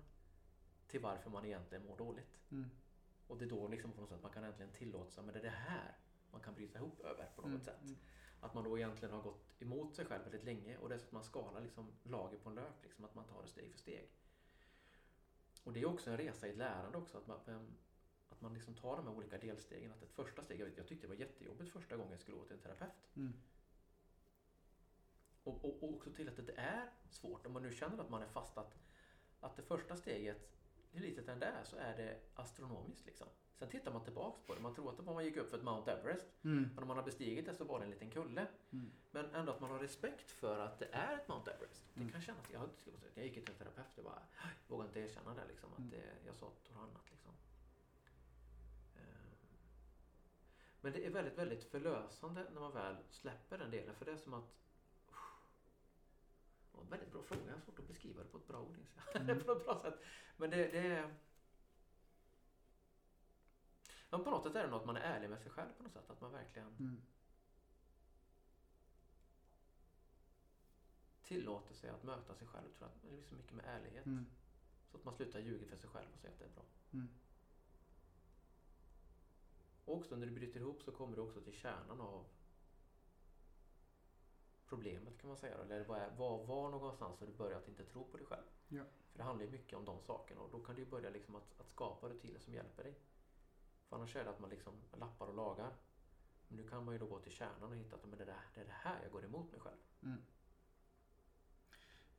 [0.87, 2.39] till varför man egentligen mår dåligt.
[2.51, 2.71] Mm.
[3.27, 5.39] Och det är då liksom på något sätt man kan äntligen tillåta sig, men det
[5.41, 5.97] är det här
[6.31, 7.61] man kan bryta ihop över på något Mm.
[7.61, 7.83] sätt.
[7.83, 7.97] Mm.
[8.41, 11.07] Att man då egentligen har gått emot sig själv väldigt länge och det är så
[11.07, 13.79] att man skalar liksom lager på en lök, liksom att man tar det steg för
[13.79, 14.11] steg.
[15.65, 17.77] Och det är också en resa i ett lärande också, att man, ehm,
[18.29, 19.93] att man liksom tar de här olika delstegen.
[19.93, 22.37] Att ett första steg, jag, vet, jag tyckte det var jättejobbigt första gången jag skulle
[22.37, 23.17] gå till en terapeut.
[23.17, 23.33] Mm.
[25.45, 28.23] Och, och, och också till att det är svårt, om man nu känner att man
[28.23, 28.75] är fast att,
[29.41, 30.49] att det första steget,
[30.93, 33.27] hur litet än det är, så är det astronomiskt liksom.
[33.55, 35.93] Sen tittar man tillbaks på det, man tror att man gick upp för ett Mount
[35.93, 36.63] Everest, Mm.
[36.75, 38.47] men om man har bestigit det så var det en liten kulle.
[38.73, 38.93] Mm.
[39.11, 41.85] Men ändå att man har respekt för att det är ett Mount Everest.
[41.95, 42.13] Det Mm.
[42.13, 42.69] kan kännas, jag,
[43.15, 44.23] jag gick till en terapeut och bara,
[44.69, 45.91] jag vågar inte erkänna det liksom, att Mm.
[45.91, 47.31] det, jag sa och annat liksom.
[48.97, 49.03] Eh,
[50.81, 54.17] Men det är väldigt, väldigt förlösande när man väl släpper den delen, för det är
[54.17, 54.55] som att
[56.73, 58.61] det var en väldigt bra fråga, jag har svårt att beskriva det på ett bra
[58.61, 58.77] ord.
[59.15, 59.45] Mm.
[59.45, 60.01] på ett bra sätt.
[60.37, 61.15] Men det, det är...
[64.11, 65.83] Men på något sätt är det nog att man är ärlig med sig själv på
[65.83, 66.11] något sätt.
[66.11, 67.03] Att man verkligen Mm.
[71.23, 72.69] tillåter sig att möta sig själv.
[72.79, 73.11] Tror jag.
[73.11, 74.07] Det är så mycket med ärlighet.
[74.07, 74.27] Mm.
[74.91, 76.65] Så att man slutar ljuga för sig själv och säga att det är bra.
[76.93, 77.09] Mm.
[79.85, 82.27] Och också när du bryter ihop så kommer du också till kärnan av
[84.73, 85.55] problemet kan man säga.
[85.55, 88.45] Eller vad, är, var, var någonstans har du börjat inte tro på dig själv?
[88.69, 88.83] Ja.
[89.11, 91.37] För det handlar ju mycket om de sakerna och då kan du ju börja liksom
[91.37, 92.95] att, att skapa rutiner som hjälper dig.
[93.89, 95.73] För annars är det att man liksom lappar och lagar.
[96.49, 98.41] Men nu kan man ju då gå till kärnan och hitta att men det, där,
[98.55, 99.77] det är det här jag går emot mig själv.
[100.03, 100.23] Mm.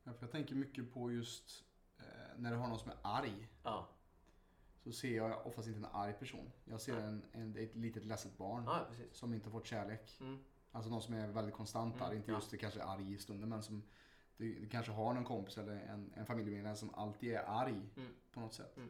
[0.02, 1.64] Ja, jag tänker mycket på just
[1.98, 2.04] eh,
[2.36, 3.48] när du har någon som är arg.
[3.62, 3.88] Ja,
[4.84, 6.52] Så ser jag oftast inte en arg person.
[6.64, 10.20] Jag ser en, en, ett litet ledset barn ja som inte fått kärlek.
[10.20, 10.44] Mm.
[10.74, 12.16] Alltså någon som är väldigt konstant Mm, arg.
[12.16, 12.36] Inte ja.
[12.36, 13.82] just det kanske arg i stunden men som
[14.36, 18.08] du, du kanske har någon kompis eller en, en familjemedlem som alltid är arg Mm.
[18.32, 18.76] på något sätt.
[18.76, 18.88] Mm.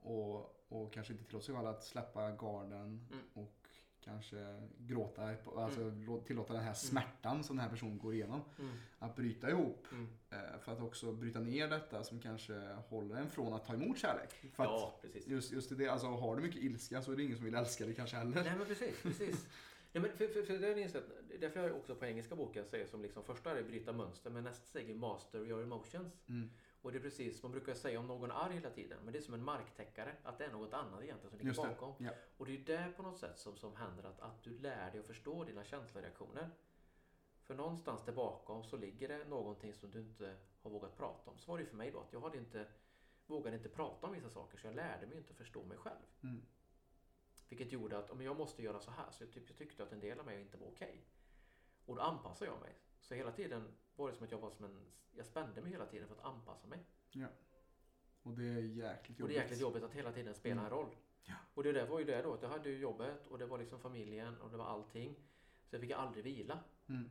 [0.00, 3.24] Och, och kanske inte tillåter sig själv att släppa garden Mm.
[3.34, 3.56] och
[4.04, 8.40] kanske gråta, alltså lå- tillåta den här smärtan som den här personen går igenom.
[8.58, 8.70] Mm.
[8.98, 9.86] Att bryta ihop.
[9.92, 10.08] Mm.
[10.30, 13.98] eh, För att också bryta ner detta som kanske håller en från att ta emot
[13.98, 14.32] kärlek.
[14.54, 15.26] För Ja, precis.
[15.26, 17.84] just, just det, alltså har du mycket ilska så är det ingen som vill älska
[17.84, 18.44] dig kanske heller.
[18.44, 19.46] Nej men precis, precis.
[19.92, 21.04] Nej, men för, för, för det är insett,
[21.40, 24.66] därför jag också på engelska boken säger som liksom första är bryta mönster men nästa
[24.66, 26.22] steg är master your emotions.
[26.28, 26.50] Mm.
[26.82, 29.18] Och det är precis, man brukar säga om någon är arg hela tiden, men det
[29.18, 31.68] är som en marktäckare, att det är något annat egentligen som ligger Just det.
[31.68, 31.94] bakom.
[31.98, 32.10] Ja.
[32.36, 35.00] Och det är det på något sätt som, som händer, att, att du lär dig
[35.00, 36.50] att förstå dina känsloreaktioner.
[37.42, 41.38] För någonstans där bakom så ligger det någonting som du inte har vågat prata om.
[41.38, 42.66] Så var det ju för mig då, att jag hade inte,
[43.26, 46.06] vågade inte prata om vissa saker, så jag lärde mig inte att förstå mig själv.
[46.22, 46.42] Mm.
[47.50, 49.92] Vilket gjorde att om jag måste göra så här, så jag, typ, jag tyckte att
[49.92, 51.04] en del av mig inte var okej.
[51.86, 52.74] Och då anpassade jag mig.
[53.00, 54.86] Så hela tiden var det som att jag var som en,
[55.16, 56.84] jag spände mig hela tiden för att anpassa mig.
[58.22, 59.22] Och det är jäkligt jobbigt.
[59.22, 60.78] Och det är jäkligt jobbigt att hela tiden spela en Mm.
[60.78, 60.96] roll.
[61.22, 61.34] Ja.
[61.54, 63.80] Och det där var ju det då, jag hade ju jobbet och det var liksom
[63.80, 65.14] familjen och det var allting.
[65.68, 66.58] Så jag fick aldrig vila.
[66.88, 67.10] Mm.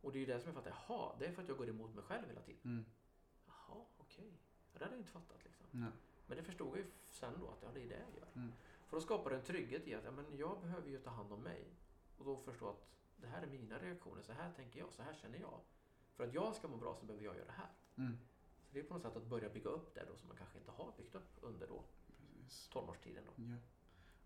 [0.00, 1.68] Och det är ju det som jag fattar, jaha, det är för att jag går
[1.68, 2.60] emot mig själv hela tiden.
[2.64, 2.84] Mm.
[3.46, 4.32] Jaha, okej.
[4.72, 5.66] Ja, det hade jag inte fattat liksom.
[5.70, 5.90] Nej.
[6.26, 8.28] Men det förstod jag ju sen då att ja, det är det jag gör.
[8.34, 8.52] Mm.
[8.90, 11.32] För då skapar det en trygghet i att ja, men jag behöver ju ta hand
[11.32, 11.64] om mig.
[12.18, 12.86] Och då förstå att
[13.16, 15.60] det här är mina reaktioner, så här tänker jag, så här känner jag.
[16.16, 17.70] För att jag ska må bra så behöver jag göra det här.
[17.96, 18.18] Mm.
[18.70, 20.70] Det är på något sätt att börja bygga upp det då som man kanske inte
[20.70, 21.84] har byggt upp under då
[22.16, 22.68] Precis.
[22.68, 23.24] tonårstiden.
[23.26, 23.42] Då.
[23.42, 23.56] Ja.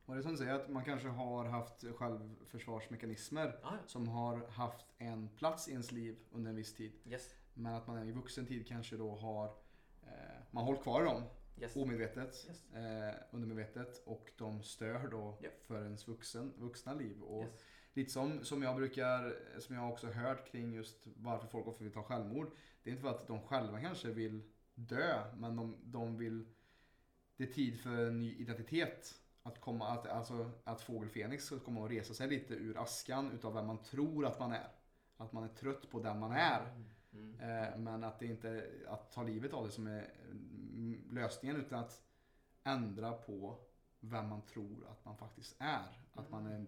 [0.06, 3.78] Och det är som du säger att man kanske har haft självförsvarsmekanismer Ah, ja.
[3.86, 6.92] som har haft en plats i ens liv under en viss tid.
[7.06, 7.34] Yes.
[7.54, 9.46] Men att man i vuxen tid kanske då har
[10.02, 10.10] eh,
[10.50, 11.22] man hållit kvar i dem
[11.60, 11.76] Yes.
[11.76, 12.72] omedvetet, Yes.
[12.74, 15.48] eh, undermedvetet och de stör då Ja.
[15.62, 17.22] för ens vuxen, vuxna liv.
[17.22, 17.64] Och Yes.
[17.92, 21.92] lite som, som jag brukar, som jag också hört kring just varför folk ofta vill
[21.92, 22.50] ta självmord.
[22.82, 24.42] Det är inte för att de själva kanske vill
[24.74, 26.46] dö, men de, de vill,
[27.36, 29.14] det är tid för en ny identitet.
[29.42, 33.30] Att komma, att, alltså att Fågel Fenix ska komma och resa sig lite ur askan
[33.32, 34.68] utav vem man tror att man är.
[35.16, 36.60] Att man är trött på den man är.
[36.60, 36.84] Mm.
[37.40, 37.40] Mm.
[37.64, 40.10] Eh, Men att det inte att ta livet av det som är
[41.10, 42.02] lösningen utan att
[42.64, 43.58] ändra på
[44.00, 46.06] vem man tror att man faktiskt är.
[46.12, 46.66] Att man är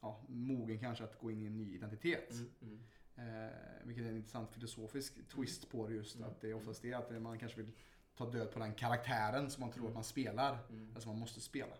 [0.00, 2.30] ja, mogen kanske att gå in i en ny identitet.
[2.30, 2.50] Mm.
[2.60, 2.80] Mm.
[3.16, 3.52] Eh,
[3.84, 6.16] vilket är en intressant filosofisk twist på det just.
[6.16, 6.28] Mm.
[6.28, 7.72] Att det är oftast det att man kanske vill
[8.14, 10.58] ta död på den karaktären som man tror att man spelar.
[10.70, 10.90] Mm.
[10.90, 11.74] Eller som man måste spela.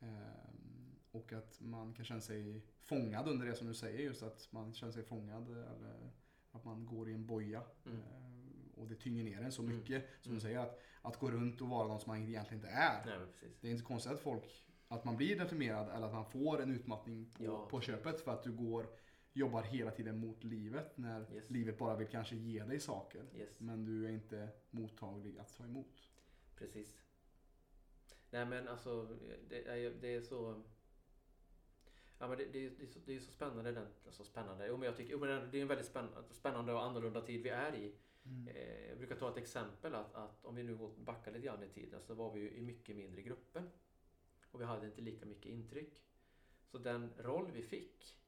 [0.00, 0.08] Eh,
[1.10, 3.98] och att man kan känna sig fångad under det som du säger.
[3.98, 5.50] Just att man känner sig fångad.
[5.50, 6.10] Eller
[6.50, 7.62] att man går i en boja.
[7.86, 7.98] Mm.
[7.98, 8.37] Eh,
[8.80, 9.76] och det tynger ner en så Mm.
[9.76, 10.04] mycket.
[10.20, 10.34] Som Mm.
[10.34, 13.06] du säger, att, att gå runt och vara någon som man egentligen inte är.
[13.06, 13.18] Nej.
[13.60, 16.70] Det är inte konstigt att folk, att man blir deprimerad eller att man får en
[16.70, 18.86] utmattning på, Ja, på köpet för att du går,
[19.32, 21.50] jobbar hela tiden mot livet när Yes.
[21.50, 23.24] livet bara vill kanske ge dig saker.
[23.34, 23.60] Yes.
[23.60, 26.10] Men du är inte mottaglig att ta emot.
[26.56, 26.94] Precis.
[28.30, 29.04] Nej men alltså
[29.48, 30.62] det är, det är så...
[32.18, 33.72] Ja men det, det, är- det, är så, det är så spännande.
[33.72, 34.66] Den, alltså spännande.
[34.66, 37.42] Jo, men jag tycker, jo, men det är en väldigt spännande, spännande och annorlunda tid
[37.42, 37.94] vi är i.
[38.48, 41.68] Eh, jag brukar ta ett exempel att, att om vi nu backar lite grann i
[41.68, 43.70] tiden så var vi ju i mycket mindre grupper.
[44.50, 46.02] Och vi hade inte lika mycket intryck.
[46.64, 48.18] Så den roll vi fick,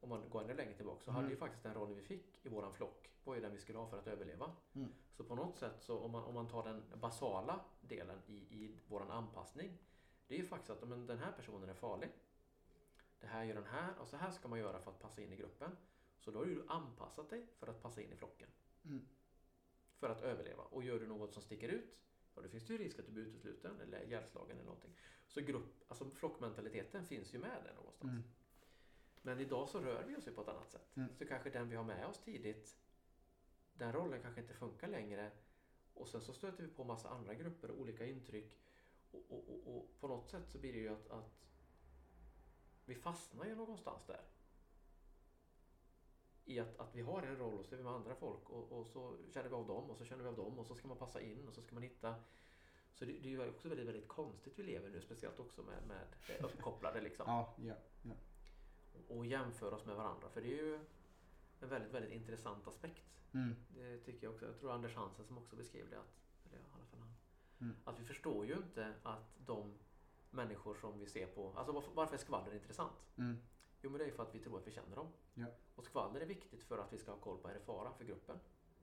[0.00, 1.22] om man går ännu längre tillbaka, så Mm.
[1.22, 3.78] hade ju faktiskt den rollen vi fick i våran flock var ju den vi skulle
[3.78, 4.52] ha för att överleva.
[4.74, 4.92] Mm.
[5.12, 8.76] Så på något sätt så om man, om man tar den basala delen i, i
[8.88, 9.78] våran anpassning.
[10.26, 12.10] Det är ju faktiskt att men, den här personen är farlig.
[13.20, 15.32] Det här gör den här och så här ska man göra för att passa in
[15.32, 15.76] i gruppen.
[16.18, 18.48] Så då har du anpassat dig för att passa in i flocken.
[18.84, 19.06] Mm.
[20.00, 20.62] För att överleva.
[20.62, 21.98] Och gör du något som sticker ut,
[22.34, 24.96] ja, då finns det ju risk att du blir utesluten eller ihjälslagen eller någonting.
[25.26, 28.12] Så grupp, alltså flockmentaliteten finns ju med där någonstans.
[28.12, 28.22] Mm.
[29.22, 30.96] Men idag så rör vi oss ju på ett annat sätt.
[30.96, 31.08] Mm.
[31.14, 32.76] Så kanske den vi har med oss tidigt,
[33.72, 35.30] den rollen kanske inte funkar längre.
[35.94, 38.58] Och sen så stöter vi på massa andra grupper och olika intryck.
[39.10, 41.40] Och, och, och, och på något sätt så blir det ju att, att
[42.84, 44.24] vi fastnar ju någonstans där.
[46.44, 48.72] I att, att vi har en roll och så är vi med andra folk och,
[48.72, 50.88] och så känner vi av dem och så känner vi av dem och så ska
[50.88, 52.14] man passa in och så ska man hitta.
[52.94, 55.86] Så det, det är ju också väldigt, väldigt konstigt vi lever nu, speciellt också med,
[55.86, 58.14] med det uppkopplade liksom Ja, ja, ja.
[59.08, 60.28] och jämföra oss med varandra.
[60.28, 60.74] För det är ju
[61.60, 63.10] en väldigt, väldigt intressant aspekt.
[63.34, 63.56] Mm.
[63.74, 64.46] Det tycker jag också.
[64.46, 65.98] Jag tror Anders Hansen som också beskrev det.
[65.98, 67.14] Att, eller i alla fall han.
[67.60, 67.76] Mm.
[67.84, 69.74] Att vi förstår ju inte att de
[70.30, 71.52] människor som vi ser på...
[71.56, 73.06] Alltså varför, varför är skvaller intressant?
[73.16, 73.36] Mm.
[73.82, 75.08] Jo men det är för att vi tror att vi känner dem.
[75.34, 75.46] Ja.
[75.74, 78.04] Och skvaller är viktigt för att vi ska ha koll på är det fara för
[78.04, 78.40] gruppen?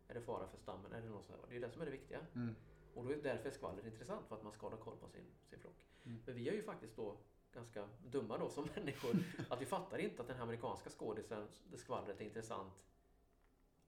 [0.08, 0.94] Är det fara för stammen?
[0.94, 1.50] Är det något sånt här?
[1.50, 2.20] Det är det som är det viktiga.
[2.36, 2.56] Mm.
[2.96, 5.26] Och då är därför är skvaller intressant, för att man ska hålla koll på sin,
[5.50, 5.86] sin flock.
[6.06, 6.20] Mm.
[6.26, 7.18] Men vi är ju faktiskt då
[7.54, 9.16] ganska dumma då som människor.
[9.50, 12.74] att vi fattar inte att den här amerikanska skådisen, det skvallret är intressant.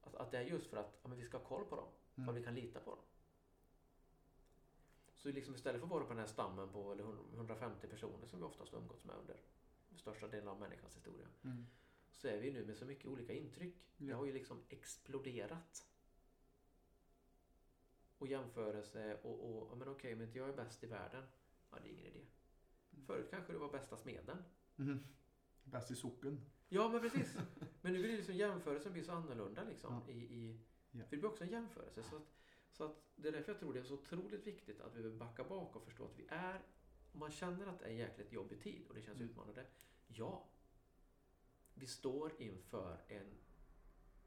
[0.01, 1.88] Att, att det är just för att ja, men vi ska ha koll på dem,
[2.16, 2.30] för Mm.
[2.30, 3.03] att vi kan lita på dem.
[5.16, 7.03] Så liksom istället för att vara på den här stammen på eller
[7.36, 9.38] 150 personer som vi oftast umgåtts med under
[9.97, 11.27] största delen av människans historia.
[11.43, 11.65] Mm.
[12.11, 13.75] Så är vi nu med så mycket olika intryck.
[13.97, 14.17] Det Ja.
[14.17, 15.85] har ju liksom exploderat.
[18.17, 21.23] Och jämförelse och, och men okej, men inte jag är bäst i världen.
[21.71, 22.25] Ja, det är ingen idé.
[23.05, 24.43] Förut kanske du var bästa smeden.
[24.77, 24.99] Mm.
[25.63, 26.41] Bäst i socken.
[26.69, 27.37] Ja, men precis.
[27.81, 30.01] Men nu blir det liksom jämförelsen blir så annorlunda liksom.
[30.07, 30.13] Ja.
[30.13, 30.59] I, i,
[30.91, 31.03] Ja.
[31.03, 32.03] för det blir också en jämförelse.
[32.03, 32.33] Så att,
[32.71, 35.13] så att det är därför jag tror det är så otroligt viktigt att vi vill
[35.13, 36.61] backa bak och förstå att vi är,
[37.12, 39.30] om man känner att det är en jäkligt jobbig tid och det känns Mm.
[39.30, 39.66] utmanande.
[40.07, 40.45] Ja,
[41.74, 43.38] vi står inför en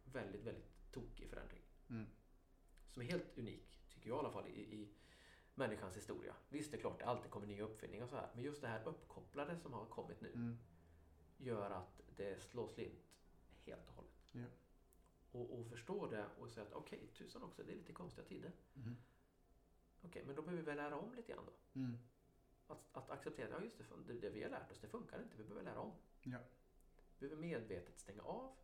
[0.05, 1.63] väldigt, väldigt tokig förändring.
[1.91, 2.07] Mm.
[2.91, 4.95] Som är helt unik, tycker jag i alla fall, i, i
[5.55, 6.35] människans historia.
[6.49, 8.31] Visst, det är klart det alltid kommer nya uppfinningar och så här.
[8.35, 10.59] Men just det här uppkopplade som har kommit nu Mm.
[11.39, 13.13] gör att det slår slint
[13.65, 14.13] helt och hållet.
[14.33, 14.45] Ja.
[15.33, 18.53] Och, och förstå det och säga att okej, tusan också, det är lite konstiga tider.
[18.77, 18.97] Mm.
[20.03, 21.81] Okej, men då behöver vi väl lära om lite grann då.
[21.81, 21.99] Mm.
[22.73, 25.43] Att, att acceptera, ja just det, det, vi har lärt oss, det funkar inte, vi
[25.45, 25.93] behöver lära om.
[26.23, 26.39] Ja.
[27.19, 28.57] Vi behöver medvetet stänga av.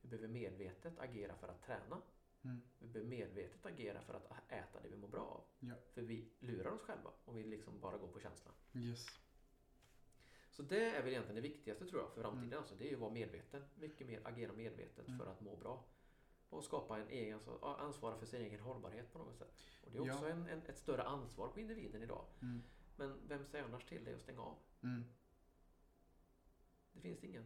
[0.00, 2.02] Vi behöver medvetet agera för att träna.
[2.44, 2.60] Mm.
[2.78, 5.44] Vi behöver medvetet agera för att äta det vi mår bra av.
[5.68, 5.74] Ja.
[5.94, 8.54] För vi lurar oss själva om vi liksom bara går på känslan.
[8.74, 9.06] Yes.
[10.50, 12.46] Så det är väl egentligen det viktigaste tror jag för framtiden.
[12.46, 12.58] Mm.
[12.58, 13.64] Alltså, det är ju att vara medveten.
[13.74, 15.18] Mycket mer agera medvetet Mm.
[15.18, 15.84] för att må bra.
[16.50, 19.54] Och skapa en egen, alltså, ansvara för sin egen hållbarhet på något sätt.
[19.84, 20.14] Och det är Ja.
[20.14, 22.24] också en, en, ett större ansvar på individen idag.
[22.42, 22.62] Mm.
[22.98, 24.56] Men vem säger annars till dig att stänga av?
[24.82, 25.04] Mm.
[26.92, 27.44] Det finns ingen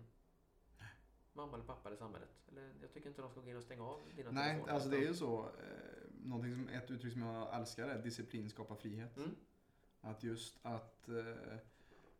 [1.32, 2.28] mamma eller pappa eller samhället.
[2.48, 4.74] Eller, jag tycker inte de ska gå in och stänga av dina Nej, telefoner.
[4.74, 5.40] alltså det är ju så.
[5.40, 9.16] Eh, någonting som, ett uttryck som jag älskar är disciplin skapar frihet.
[9.16, 9.36] Mm.
[10.00, 11.56] Att just att eh,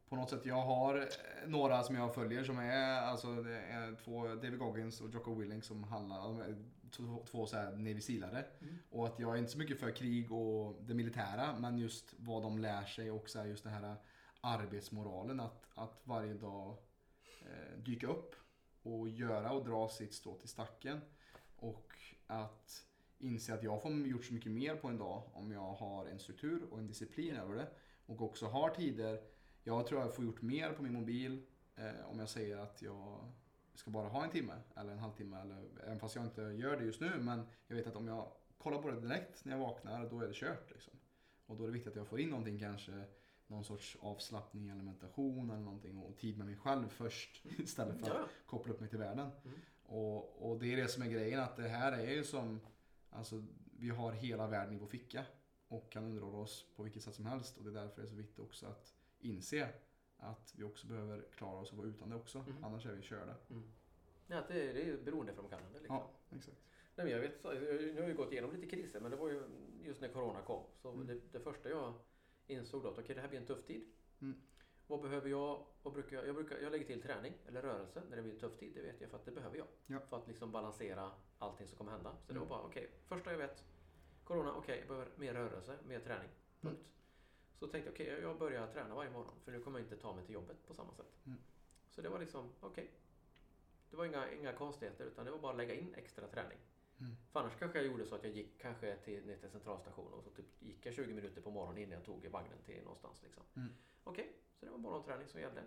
[0.09, 1.07] på något sätt, jag har eh,
[1.47, 5.65] några som jag följer som är, alltså det är två, David Goggins och Jocko Willink
[5.65, 8.45] som handlar, är två, två så här Navy Sealare.
[8.61, 8.79] Mm.
[8.91, 12.43] Och att jag är inte så mycket för krig och det militära, men just vad
[12.43, 13.97] de lär sig och så här, just det här
[14.41, 15.41] arbetsmoralen.
[15.41, 16.77] Att, att varje dag
[17.41, 18.35] eh, dyka upp
[18.83, 21.01] och göra och dra sitt strå till stacken.
[21.57, 21.93] Och
[22.27, 22.85] att
[23.19, 26.19] inse att jag får gjort så mycket mer på en dag om jag har en
[26.19, 27.69] struktur och en disciplin över det.
[28.07, 29.21] Och också har tider,
[29.63, 33.33] jag tror jag får gjort mer på min mobil eh, om jag säger att jag
[33.75, 35.41] ska bara ha en timme eller en halvtimme.
[35.41, 37.19] Eller, även fast jag inte gör det just nu.
[37.19, 40.27] Men jag vet att om jag kollar på det direkt när jag vaknar, då är
[40.27, 40.71] det kört.
[40.71, 40.93] Liksom.
[41.47, 43.05] Och då är det viktigt att jag får in någonting kanske
[43.47, 48.11] någon sorts avslappning eller meditation eller någonting och tid med mig själv först istället för
[48.11, 49.31] att koppla upp mig till världen.
[49.45, 49.59] Mm.
[49.83, 52.61] Och, och det är det som är grejen att det här är ju som,
[53.11, 53.45] alltså
[53.79, 55.25] vi har hela världen i vår ficka
[55.69, 58.11] och kan underhålla oss på vilket sätt som helst och det är därför det är
[58.11, 59.69] så viktigt också att inse
[60.23, 62.65] att vi också behöver klara oss och vara utan det också, Mm.
[62.65, 63.35] annars är vi körda.
[63.51, 63.63] mm.
[64.27, 65.79] ja, att det, det är beroendeframkallande.
[65.79, 65.97] Liksom.
[65.97, 66.57] Ja, exakt.
[66.97, 69.43] Nej, jag vet, nu har vi gått igenom lite kriser, men det var ju
[69.83, 70.65] just när Corona kom.
[70.83, 71.07] Så Mm.
[71.07, 71.95] det, det första jag
[72.47, 73.85] insåg då att okej, det här blir en tuff tid.
[74.21, 74.41] Mm.
[74.87, 75.67] Vad behöver jag?
[75.83, 78.39] Vad brukar jag, jag, brukar, jag lägger till träning eller rörelse när det blir en
[78.41, 78.73] tuff tid.
[78.75, 79.67] Det vet jag för att det behöver jag.
[79.87, 79.99] Ja.
[80.09, 82.17] För att liksom balansera allting som kommer hända.
[82.27, 82.49] Så det Mm.
[82.49, 83.65] var bara okej, första jag vet.
[84.25, 86.29] Corona, okej, jag behöver mer rörelse, mer träning.
[86.61, 86.75] Mm.
[86.77, 86.89] Punkt.
[87.63, 89.35] Så tänkte jag, okej, jag börjar träna varje morgon.
[89.45, 91.27] För nu kommer jag inte ta mig till jobbet på samma sätt.
[91.27, 91.39] Mm.
[91.91, 92.91] Så det var liksom, okej.
[93.91, 96.59] Det var inga, inga konstigheter utan det var bara att lägga in extra träning.
[97.01, 97.17] Mm.
[97.33, 100.25] För annars kanske jag gjorde så att jag gick kanske till, ner till centralstationen och
[100.25, 103.23] så typ gick jag 20 minuter på morgonen innan jag tog vagnen till någonstans.
[103.23, 103.43] Liksom.
[103.57, 103.69] Mm.
[104.05, 105.63] Okej, så det var morgonträning som gällde.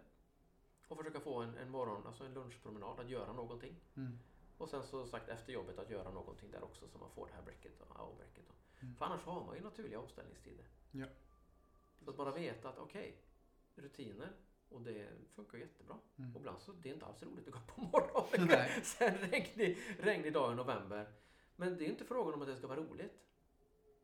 [0.88, 3.76] Och försöka få en, en morgon, alltså en lunchpromenad, att göra någonting.
[3.96, 4.20] Mm.
[4.58, 7.34] Och sen så sagt efter jobbet att göra någonting där också så man får det
[7.34, 8.44] här breaket och hour-breaket.
[8.48, 8.54] då.
[8.82, 8.96] Mm.
[8.96, 10.66] För annars har man ju naturliga omställningstider.
[10.92, 11.06] Ja.
[12.06, 13.18] Så att bara veta att okej,
[13.76, 14.32] rutiner
[14.70, 15.98] och det funkar jättebra.
[16.18, 16.36] Mm.
[16.36, 18.48] Och ibland så det är inte alls roligt att gå på morgonen.
[18.48, 18.82] Nej.
[18.84, 21.14] Sen regnig, regnig dag i november.
[21.56, 23.22] Men det är inte frågan om att det ska vara roligt.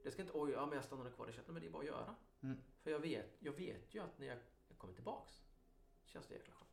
[0.04, 1.54] Det ska inte, oj, ja, men jag stannar kvar i chatten.
[1.54, 2.16] Men det är bara att göra.
[2.41, 2.58] Mm.
[2.84, 4.38] För jag vet, jag vet ju att när jag,
[4.70, 5.43] jag kommer tillbaks
[6.06, 6.70] känns det jäkla skönt.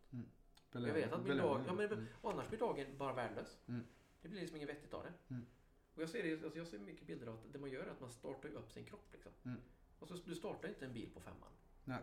[0.72, 2.07] Belöning- Jag vet att min dag, ja, men, Mm.
[2.22, 3.59] annars blir dagen bara värdelös.
[3.68, 3.85] Mm.
[4.22, 5.12] Det blir liksom inget vettigt av det.
[5.35, 5.47] Mm.
[5.95, 7.91] Och jag ser, det, alltså jag ser mycket bilder av att det man gör är
[7.91, 9.09] att man startar upp sin kropp.
[9.12, 9.33] Liksom.
[9.45, 9.61] Mm.
[9.99, 11.51] Och så, du startar inte en bil på femman.
[11.84, 12.03] Nej.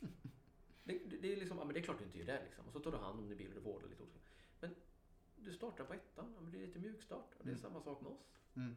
[0.84, 2.64] Det, det, det är liksom, ja, men det är klart du inte gör det liksom.
[2.66, 4.18] Och så tar du hand om din bil och du vårdar lite olika.
[4.60, 4.74] Men
[5.36, 7.34] du startar på ettan, ja, men det är lite mjukstart.
[7.38, 7.62] Och det är Mm.
[7.62, 8.20] samma sak med oss.
[8.56, 8.76] Mm.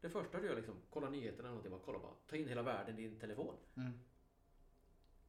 [0.00, 2.12] Det första du gör liksom, kolla nyheterna eller någonting, bara kolla bara.
[2.26, 3.54] Ta in hela världen i din telefon.
[3.76, 3.92] Mm.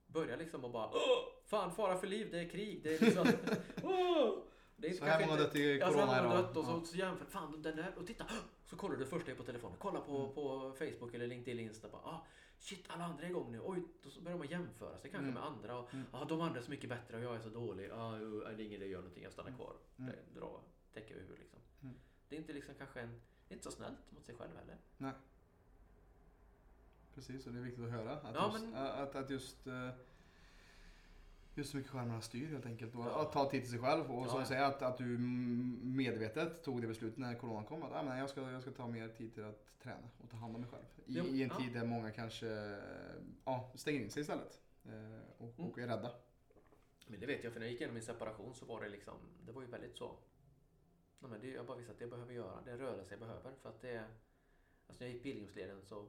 [0.07, 1.33] Börja liksom och bara Åh!
[1.45, 3.27] Fan, fara för liv, det är krig, det är liksom...
[3.83, 4.43] Åh!
[4.77, 6.71] det är Så här många dött i Ja, så här corona många dött och så,
[6.71, 6.85] Ja.
[6.85, 8.25] så jämför, fan den där, och titta!
[8.69, 10.33] Så kollar du först på telefonen, kolla på, Mm.
[10.33, 12.25] på Facebook eller LinkedIn, Insta, bara ah,
[12.59, 13.83] shit alla andra är igång nu, oj!
[14.03, 15.33] Då börjar man jämföra sig kanske Mm.
[15.33, 16.05] med andra och Mm.
[16.11, 18.59] ah, de andra är så mycket bättre och jag är så dålig, ah, det är
[18.59, 20.11] ingen idé att göra någonting, jag stannar kvar, Mm.
[20.11, 20.61] Det- dra,
[20.93, 21.59] täcka över liksom.
[21.83, 21.95] Mm.
[22.29, 24.77] Det är inte liksom kanske en, inte så snällt mot sig själv heller.
[24.97, 25.13] Nej.
[27.15, 28.11] Precis, och det är viktigt att höra.
[28.13, 29.89] Att, Ja, just, men- att, att just, eh,
[31.59, 32.95] just så mycket skärmarna styr helt enkelt.
[32.95, 33.21] Och Ja.
[33.21, 34.11] att ta tid till sig själv.
[34.11, 35.17] Och Ja, som säger, att, att du
[35.83, 37.83] medvetet tog det beslutet när corona kom.
[37.83, 40.37] Att ah, men jag, ska, jag ska ta mer tid till att träna och ta
[40.37, 40.83] hand om mig själv.
[40.95, 41.57] I, Jo, i en ja.
[41.57, 42.47] tid där många kanske
[43.45, 44.59] ja, stänger in sig istället.
[44.85, 44.91] Eh,
[45.37, 45.71] och, Mm.
[45.71, 46.11] och är rädda.
[47.07, 49.13] Men det vet jag, för när jag gick igenom min separation så var det liksom,
[49.45, 50.15] det var ju väldigt så.
[51.19, 53.19] Nej, men det, jag bara visste att det jag behöver göra, det är rörelse jag
[53.19, 53.51] behöver.
[53.61, 54.03] För att det,
[54.87, 56.07] alltså när jag gick pilgrimsleden så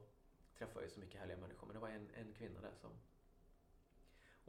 [0.57, 1.67] träffade jag så mycket härliga människor.
[1.67, 2.91] Men det var en, en kvinna där som,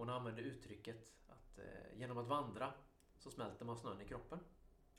[0.03, 2.73] hon använde uttrycket att eh, genom att vandra
[3.19, 4.39] så smälter man snön i kroppen.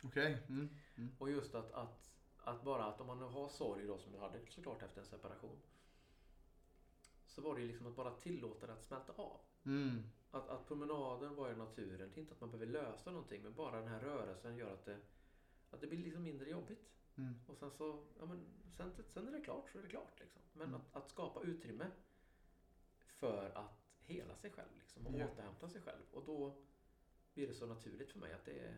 [0.04, 0.44] Okej.
[0.50, 0.70] Mm.
[0.96, 1.16] Mm.
[1.20, 4.40] Och just att, att, att bara att om man har sorg då som jag hade
[4.50, 5.58] såklart efter en separation.
[7.28, 9.40] Så var det ju liksom att bara tillåta det att smälta av.
[9.66, 10.04] Mm.
[10.32, 13.54] Att, att promenaden var i naturen, det är inte att man behöver lösa någonting men
[13.54, 15.00] bara den här rörelsen gör att det,
[15.72, 16.90] att det blir liksom mindre jobbigt.
[17.16, 17.34] Mm.
[17.48, 18.46] Och sen så, ja men
[18.78, 20.42] sen, sen är det klart så är det klart liksom.
[20.54, 20.82] Men Mm.
[20.82, 21.92] att, att skapa utrymme
[23.08, 25.26] för att hela sig själv liksom och Ja.
[25.28, 26.02] återhämta sig själv.
[26.12, 26.56] Och då
[27.34, 28.78] blir det så naturligt för mig att det är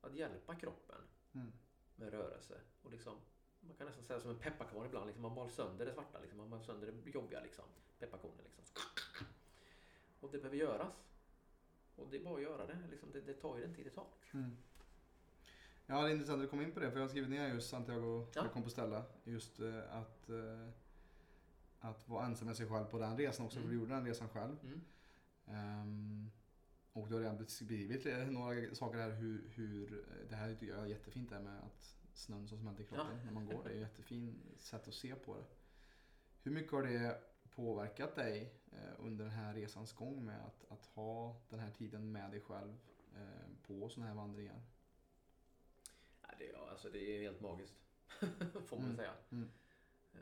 [0.00, 1.00] att hjälpa kroppen
[1.34, 1.52] Mm.
[1.96, 2.60] med rörelse.
[2.82, 3.16] Och liksom,
[3.60, 5.06] man kan nästan säga som en pepparkorn ibland.
[5.06, 7.40] Liksom, man mal sönder det svarta, liksom, man mal sönder det jobbiga.
[7.40, 7.64] Liksom,
[7.98, 8.44] pepparkornen.
[8.56, 8.82] Liksom.
[10.20, 10.94] Och det behöver göras.
[11.96, 12.78] Och det är bara att göra det.
[12.90, 14.06] Liksom, det, det tar ju den tid det tar.
[14.32, 14.56] Mm.
[15.86, 17.54] Ja, det är intressant att du kom in på det för jag har skrivit ner
[17.54, 18.42] just Santiago Ja.
[18.42, 19.04] de Compostela.
[19.24, 20.68] Just eh, att, eh,
[21.82, 23.58] att vara ensam med sig själv på den resan också.
[23.58, 23.68] Mm.
[23.68, 24.56] För du gjorde den resan själv.
[24.64, 24.80] Mm.
[25.46, 26.30] Ehm,
[26.92, 30.74] och du har redan beskrivit eh, några saker här hur, hur eh, det här tycker
[30.74, 33.64] jag är jättefint det här med att snön som smälter i kroppen när man går.
[33.64, 35.44] Det är ett jättefint sätt att se på det.
[36.42, 37.20] Hur mycket har det
[37.54, 42.12] påverkat dig eh, under den här resans gång med att, att ha den här tiden
[42.12, 42.78] med dig själv
[43.62, 44.62] på sådana här vandringar?
[46.22, 47.74] Ja, det, ja, alltså det är helt magiskt.
[48.66, 48.96] Får man Mm.
[48.96, 49.12] säga.
[49.30, 49.50] Mm.
[50.14, 50.20] Eh,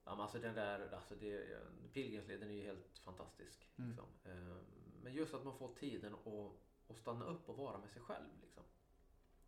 [0.15, 1.59] men alltså den där, alltså det,
[1.93, 3.67] pilgrimsleden är ju helt fantastisk.
[3.77, 3.89] Mm.
[3.89, 4.05] Liksom.
[4.25, 4.57] Eh,
[5.03, 8.29] Men just att man får tiden att, att stanna upp och vara med sig själv.
[8.41, 8.63] Liksom.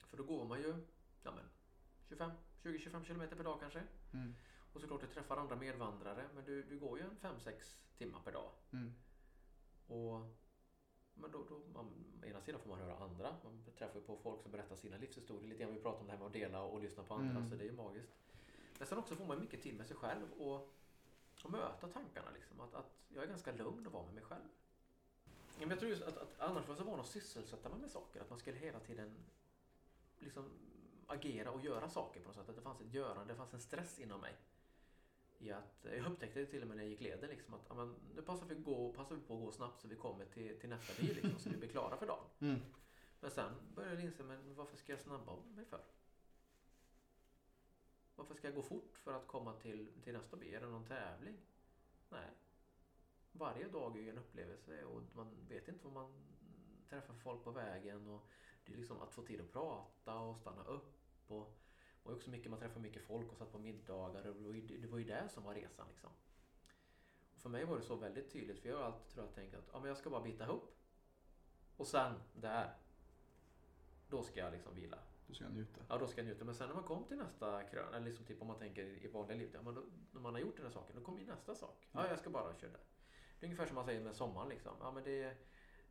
[0.09, 0.75] För då går man ju
[1.23, 1.45] ja, men
[2.09, 2.31] 25,
[2.63, 3.83] 20-25 kilometer per dag kanske.
[4.13, 4.35] Mm.
[4.73, 6.29] Och såklart du träffar andra medvandrare.
[6.35, 8.51] Men du, du går ju en 5-6 timmar per dag.
[8.71, 8.93] Mm.
[9.87, 10.19] Och,
[11.13, 11.91] men då, då, man,
[12.25, 13.35] ena sidan får man höra andra.
[13.43, 15.49] Man träffar på folk som berättar sina livshistorier.
[15.49, 17.37] Lite grann vi pratar om det här med att dela och lyssna på andra.
[17.37, 17.49] Mm.
[17.49, 18.13] Så det är ju magiskt.
[18.77, 20.73] Men sen också får man mycket till med sig själv och,
[21.43, 22.31] och möta tankarna.
[22.33, 22.59] Liksom.
[22.59, 24.49] Att, att jag är ganska lugn att vara med mig själv.
[25.59, 27.91] Men jag tror just att, att annars var jag så van att sysselsätta mig med
[27.91, 28.21] saker.
[28.21, 29.15] Att man skulle hela tiden
[30.19, 30.49] liksom
[31.07, 32.49] agera och göra saker på något sätt.
[32.49, 34.35] Att det fanns ett görande, det fanns en stress inom mig.
[35.37, 37.29] I att, jag upptäckte det till och med när jag gick leden.
[37.29, 39.87] Liksom, att ja, men, nu passar vi, gå, passar vi på att gå snabbt så
[39.87, 41.15] vi kommer till, till nästa bil.
[41.15, 42.25] Liksom, så vi blir klara för dagen.
[42.39, 42.59] Mm.
[43.19, 45.81] Men sen började jag inse, men varför ska jag snabba mig för?
[48.15, 50.53] Varför ska jag gå fort för att komma till, till nästa by?
[50.53, 51.37] Är det någon tävling?
[52.09, 52.29] Nej.
[53.31, 56.13] Varje dag är ju en upplevelse och man vet inte vad man
[56.89, 58.07] träffar folk på vägen.
[58.07, 58.29] Och
[58.65, 60.97] det är liksom att få tid att prata och stanna upp.
[61.27, 61.57] Och,
[62.03, 64.27] och också mycket, man träffar mycket folk och satt på middagar.
[64.27, 65.87] Och det, var ju, det var ju det som var resan.
[65.87, 66.09] Liksom.
[67.33, 69.55] Och för mig var det så väldigt tydligt, för jag har alltid tror jag, tänkt
[69.55, 70.75] att ja, men jag ska bara bita ihop.
[71.77, 72.77] Och sen, där,
[74.09, 74.99] då ska jag liksom vila.
[75.27, 75.81] Då ska jag njuta.
[75.89, 76.45] Ja, då ska jag njuta.
[76.45, 79.07] Men sen när man kom till nästa krön, eller liksom typ om man tänker i
[79.07, 81.25] vanliga livet, ja, men då, när man har gjort den här saken, då kommer ju
[81.25, 81.87] nästa sak.
[81.91, 82.81] Ja, jag ska bara köra där.
[83.39, 84.75] Det är ungefär som man säger med sommaren liksom.
[84.79, 85.37] Ja, men det, är,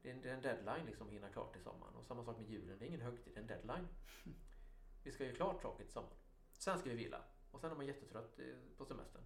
[0.02, 1.94] det, är en, deadline liksom att hinna klart till sommaren.
[1.94, 3.88] Och samma sak med julen, det är ingen högtid, det är en deadline.
[5.04, 6.16] Vi ska ju klart saker till sommaren.
[6.52, 7.24] Sen ska vi vila.
[7.50, 9.22] Och sen är man jättetrött eh, på semestern.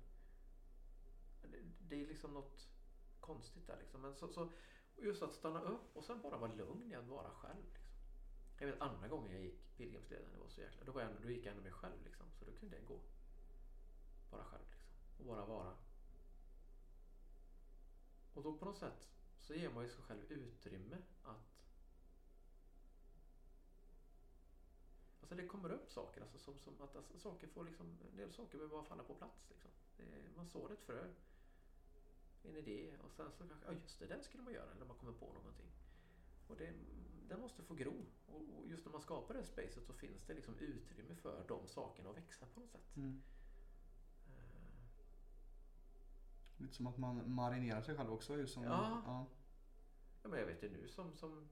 [1.42, 2.68] Det, det är liksom något
[3.20, 4.00] konstigt där liksom.
[4.00, 4.48] Men så, så,
[4.96, 7.78] just att stanna upp och sen bara vara lugn i att vara själv.
[8.58, 10.84] Jag vet andra gången jag gick Pilgrimsleden, det var så jäkla...
[10.84, 12.26] Då, var jag, då gick jag ändå med själv liksom.
[12.38, 13.00] Så då kunde jag gå.
[14.30, 14.90] Bara själv liksom.
[15.18, 15.76] Och bara vara.
[18.34, 19.08] Och då på något sätt
[19.40, 21.62] så ger man ju sig själv utrymme att...
[25.20, 27.98] Alltså det kommer upp saker, alltså som, som att alltså, saker får liksom...
[28.10, 29.70] En del saker behöver bara falla på plats liksom.
[29.96, 30.04] Det,
[30.36, 31.12] man sår ett frö.
[32.42, 34.70] En idé och sen så kanske, ja just det, den skulle man göra.
[34.70, 35.70] Eller man kommer på någonting.
[36.46, 36.74] Och det,
[37.28, 38.06] den måste få gro.
[38.26, 41.68] Och, just när man skapar det här spacet så finns det liksom utrymme för de
[41.68, 42.96] sakerna att växa på något sätt.
[42.96, 43.22] Mm.
[44.28, 44.32] Eh,
[46.56, 48.36] Lite som att man marinerar sig själv också.
[48.36, 49.02] Just som, Ja.
[49.06, 49.26] ja.
[50.22, 51.48] Ja, men jag vet ju nu som, som...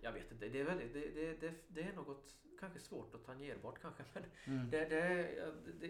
[0.00, 3.80] Jag vet inte, det är, väldigt, det, det, det, är något kanske svårt och tangerbart
[3.82, 4.04] kanske.
[4.12, 4.70] Men Mm.
[4.70, 4.84] det,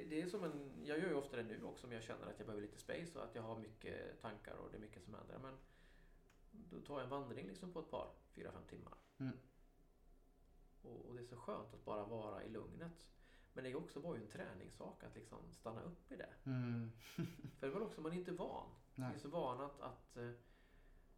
[0.08, 0.84] det, är som en...
[0.84, 3.18] Jag gör ju ofta det nu också om jag känner att jag behöver lite space
[3.18, 5.38] och att jag har mycket tankar och det är mycket som händer.
[5.42, 5.54] Men
[6.70, 8.94] då tar jag en vandring liksom på ett par, fyra, fem timmar.
[9.18, 9.38] Mm.
[10.82, 13.10] Och, och det är så skönt att bara vara i lugnet.
[13.52, 16.32] Men det är också var ju en träningssak att liksom stanna upp i det.
[16.44, 16.92] Mm.
[17.58, 18.68] För det var också, man är inte van.
[18.94, 20.30] Man är så van att, att eh,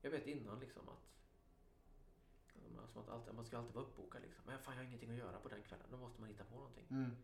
[0.00, 1.08] jag vet innan liksom att
[2.82, 4.44] Alltså att alltid, man ska alltid vara uppbokad liksom.
[4.46, 5.86] Men fan jag har ingenting att göra på den kvällen.
[5.90, 6.86] Då måste man hitta på någonting.
[6.90, 7.16] Mm.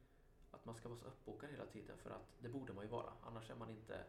[0.51, 3.13] Att man ska vara så uppbokad hela tiden för att det borde man ju vara.
[3.23, 4.05] Annars är man inte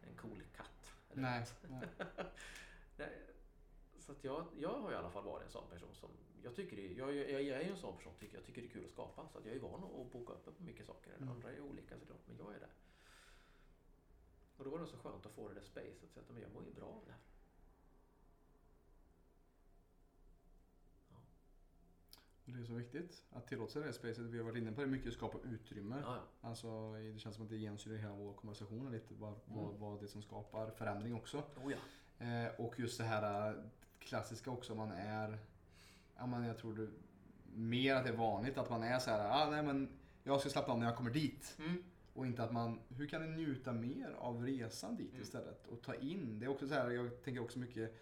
[0.00, 0.92] en cool katt.
[1.10, 1.46] eller Nej.
[1.68, 1.88] Nej.
[3.98, 6.10] Så att jag, jag har i alla fall varit en sån person som
[6.42, 8.68] jag tycker det, jag, jag, jag är ju en sån person tycker jag tycker det
[8.68, 9.28] är kul att skapa.
[9.28, 11.16] Så att jag är van att boka upp på mycket saker.
[11.16, 11.28] Mm.
[11.28, 12.68] Andra är olika såklart, men jag är det.
[14.56, 16.16] Och då var det så skönt att få det där spacet.
[16.16, 17.20] Att men jag mår ju bra av det här.
[22.44, 24.18] Det är så viktigt att tillåta sig det spacet.
[24.18, 26.02] Vi har varit inne på det mycket, skapa utrymme.
[26.04, 26.48] Ja, ja.
[26.48, 29.14] Alltså, det känns som att det genomsyrar hela vår konversation lite.
[29.14, 29.80] Vad, vad, Mm.
[29.80, 31.38] vad det är som skapar förändring också.
[31.38, 31.78] Oh, ja.
[32.20, 33.54] Eh, och just det här eh,
[33.98, 35.38] klassiska också, man är,
[36.16, 36.88] ja men jag tror det,
[37.54, 39.88] mer att det är vanligt att man är så här, ah, nej men
[40.22, 41.56] jag ska slappna av när jag kommer dit.
[41.58, 41.84] Mm.
[42.14, 45.22] Och inte att man, hur kan du njuta mer av resan dit Mm.
[45.22, 45.66] istället?
[45.66, 47.94] Och ta in, det är också så här, jag tänker också mycket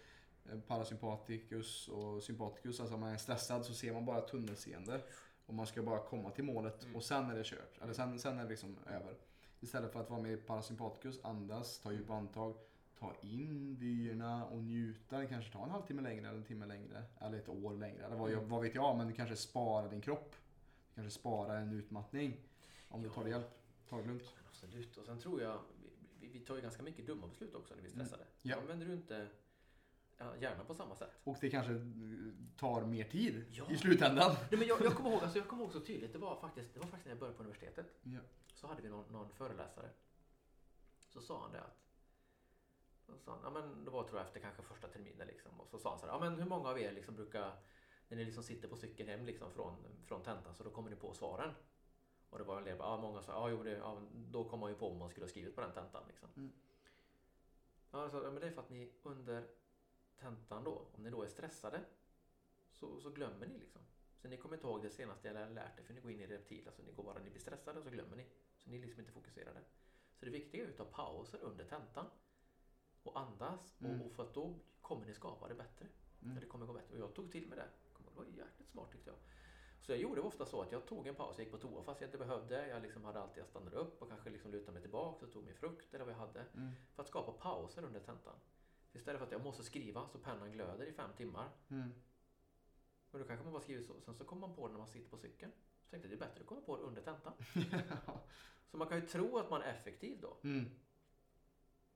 [0.51, 5.01] eh, parasympaticus och sympaticus, alltså om man är stressad så ser man bara tunnelseende.
[5.45, 6.95] Och man ska bara komma till målet Mm.
[6.95, 7.77] och sen är det kört.
[7.81, 9.13] Eller sen, sen är det liksom över.
[9.59, 12.55] Istället för att vara med i parasympaticus, andas, ta djupa andetag,
[12.99, 15.17] ta in vyerna och njuta.
[15.17, 17.03] Det kanske tar en halvtimme längre eller en timme längre.
[17.19, 18.05] Eller ett år längre.
[18.05, 18.49] Eller vad, Mm.
[18.49, 18.97] vad vet jag.
[18.97, 20.35] Men du kanske sparar din kropp.
[20.89, 22.37] Du kanske sparar en utmattning.
[22.89, 23.49] Om du tar det hjälp.
[23.89, 24.23] Ta det lugnt.
[24.35, 24.97] Men absolut.
[24.97, 25.59] Och sen tror jag,
[26.19, 28.23] vi, vi, tar ju ganska mycket dumma beslut också när vi är stressade.
[28.23, 28.33] Mm.
[28.41, 28.55] Ja.
[28.55, 29.27] Då använder du inte
[30.39, 31.11] hjärnan på samma sätt.
[31.23, 31.79] Och det kanske eh,
[32.57, 33.71] tar mer tid Ja.
[33.71, 34.31] i slutändan.
[34.51, 36.73] Nej, men jag, jag, kommer ihåg, alltså, jag kommer ihåg så tydligt, det var, faktiskt,
[36.73, 37.85] det var faktiskt när jag började på universitetet.
[38.03, 38.19] Ja.
[38.53, 39.89] Så hade vi någon, någon föreläsare.
[41.09, 41.88] Så sa han det att
[43.17, 45.59] så sa han, ja, men det var tror jag efter kanske första terminen liksom.
[45.59, 47.51] Och så sa han så här, ja, men hur många av er liksom brukar,
[48.07, 50.95] när ni liksom sitter på cykeln hem liksom från, från tentan så då kommer ni
[50.95, 51.53] på svaren.
[52.29, 54.69] Och det var en del, ja många sa, ja jo det, ja, då kom man
[54.69, 56.29] ju på vad man skulle ha skrivit på den tentan liksom.
[56.35, 56.51] Mm.
[57.91, 59.47] Ja, så, ja, men det är för att ni under
[60.19, 61.81] tentan då, om ni då är stressade
[62.71, 63.81] så, så glömmer ni liksom.
[64.21, 66.27] Så ni kommer inte ihåg det senaste jag lärt er för ni går in i
[66.27, 68.25] reptil, alltså ni går bara, ni blir stressade och så glömmer ni.
[68.57, 69.59] Så ni är liksom inte fokuserade.
[70.19, 72.05] Så det viktiga är att ta pauser under tentan
[73.03, 74.01] och andas Mm.
[74.01, 75.87] och, och för att då kommer ni skapa det bättre.
[76.23, 76.39] Mm.
[76.39, 76.93] Det kommer gå bättre.
[76.95, 77.67] Och jag tog till mig det.
[77.97, 79.17] Det var jäkligt smart tyckte jag.
[79.81, 82.01] Så jag gjorde ofta så att jag tog en paus, jag gick på toa fast
[82.01, 82.67] jag inte behövde.
[82.67, 85.43] Jag liksom hade alltid, jag stannade upp och kanske liksom lutade mig tillbaka och tog
[85.43, 86.39] min frukt eller vad jag hade.
[86.53, 86.71] Mm.
[86.95, 88.35] För att skapa pauser under tentan.
[88.93, 91.49] Istället för att jag måste skriva så pennan glöder i fem timmar.
[91.69, 91.89] Mm.
[93.11, 94.01] Men då kanske man bara skriver så.
[94.01, 95.51] Sen så kommer man på det när man sitter på cykeln.
[95.81, 97.33] Så tänkte jag det är bättre att komma på det under tentan.
[98.71, 100.37] Så man kan ju tro att man är effektiv då.
[100.43, 100.69] mm.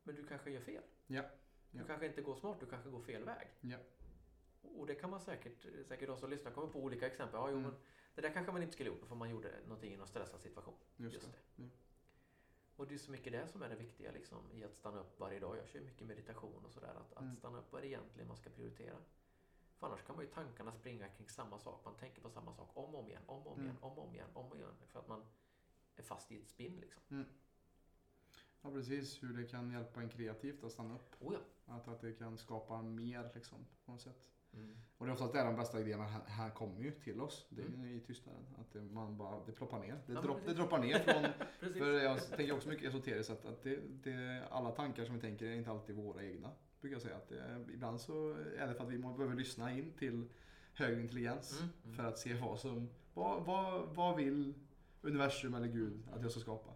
[0.04, 0.84] Men du kanske gör fel.
[1.08, 1.24] Ja.
[1.72, 1.86] Du Ja.
[1.88, 3.48] kanske inte går smart, du kanske går fel väg.
[3.62, 3.78] Ja.
[4.62, 7.36] Och det kan man säkert, säkert de som lyssnar kommer på olika exempel.
[7.40, 7.72] Ja, jo, Mm.
[7.72, 7.80] men
[8.16, 10.76] det där kanske man inte skulle gjort för man gjorde någonting i någon stressad situation.
[10.98, 11.32] Just, Just det.
[11.56, 11.64] det.
[11.64, 11.70] Ja.
[12.76, 15.20] Och det är så mycket det som är det viktiga liksom, i att stanna upp
[15.20, 15.58] varje dag.
[15.58, 16.96] Jag kör mycket meditation och sådär.
[16.96, 17.32] Att, Mm.
[17.32, 18.98] att stanna upp vad det egentligen man ska prioritera.
[19.76, 21.86] För annars kan man ju tankarna springa kring samma sak.
[21.86, 23.66] Man tänker på samma sak om och om igen, om och om Mm.
[23.66, 24.76] igen, om och om igen, om och igen.
[24.88, 25.26] För att man
[25.96, 27.26] är fast i ett spinn liksom.
[28.64, 29.24] Ja, precis.
[29.24, 31.16] Hur det kan hjälpa en kreativt att stanna upp.
[31.20, 31.40] Oh ja.
[31.76, 34.30] Att, att det kan skapa mer liksom, på något sätt.
[34.54, 34.78] Mm.
[34.98, 37.22] Och det är ofta att det är de bästa idéerna här, här kommer ju till
[37.22, 37.46] oss.
[37.50, 37.86] Det är Mm.
[37.86, 38.42] i tystnaden.
[38.60, 40.02] Att det, man bara, det ploppar ner.
[40.08, 41.24] Det, Ja, dropp, det droppar ner från...
[41.74, 45.46] För jag tänker också mycket esoteriskt att, att det, det, alla tankar som vi tänker
[45.46, 46.50] är inte alltid våra egna.
[46.82, 47.16] Brukar jag säga.
[47.16, 50.30] Att det, ibland så är det för att vi behöver lyssna in till
[50.74, 51.60] högre intelligens.
[51.60, 51.96] Mm, mm.
[51.96, 52.90] För att se vad som...
[53.14, 54.54] Vad, vad, vad vill
[55.02, 56.74] universum eller Gud att jag ska skapa?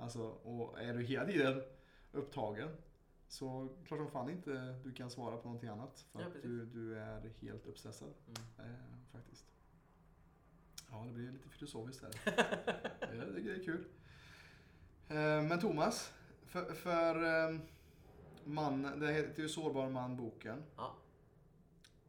[0.00, 1.62] Alltså, och är du hela tiden
[2.12, 2.68] upptagen
[3.28, 6.06] så klart som fan inte du kan svara på någonting annat.
[6.12, 8.08] För Ja, att du, du är helt uppstressad
[8.58, 8.70] Mm.
[8.70, 8.76] eh,
[9.12, 9.46] faktiskt.
[10.90, 12.10] Ja, det blir lite filosofiskt här.
[13.00, 13.84] Det, det är kul.
[15.08, 16.12] Eh, men Thomas,
[16.46, 17.58] för, för eh,
[18.44, 20.62] man, det heter ju Sårbar man boken.
[20.76, 20.94] Ja.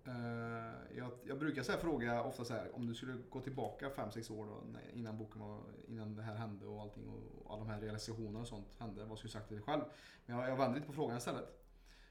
[0.07, 3.89] Eh, jag, jag brukar så här fråga ofta så här, om du skulle gå tillbaka
[3.89, 7.63] 5-6 år då, innan boken var, innan det här hände och allting och, och alla
[7.63, 9.83] de här realisationerna och sånt hände, vad skulle du sagt till dig själv?
[10.25, 11.65] Men jag, jag vänder lite på frågan istället.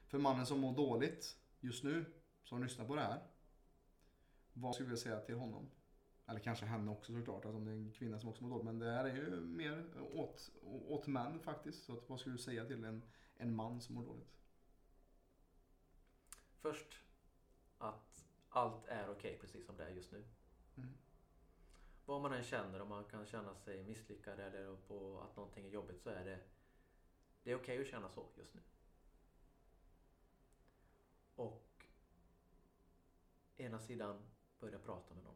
[0.07, 2.05] För mannen som mår dåligt just nu,
[2.43, 3.19] som lyssnar på det här.
[4.53, 5.69] Vad skulle jag säga till honom?
[6.27, 8.65] Eller kanske henne också såklart, alltså om det är en kvinna som också mår dåligt.
[8.65, 10.49] Men det här är ju mer åt,
[10.87, 11.85] åt män faktiskt.
[11.85, 13.01] Så att, vad skulle du säga till en,
[13.37, 14.35] en man som mår dåligt?
[16.61, 17.04] Först
[17.77, 20.23] att allt är okej precis som det är just nu.
[20.77, 20.89] Mm.
[22.05, 25.69] Vad man än känner, om man kan känna sig misslyckad eller på att någonting är
[25.69, 26.39] jobbigt så är det
[27.43, 28.61] det är okej att känna så just nu.
[31.35, 31.85] Och
[33.57, 34.21] ena sidan
[34.59, 35.35] börja prata med någon.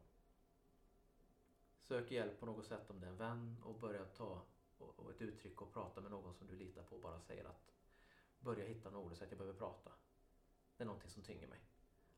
[1.80, 4.42] Sök hjälp på något sätt om det är en vän och börja ta
[4.78, 7.44] och, och ett uttryck och prata med någon som du litar på och bara säger
[7.44, 7.74] att
[8.40, 9.92] börja hitta några ord och säga att jag behöver prata.
[10.76, 11.60] Det är någonting som tynger mig.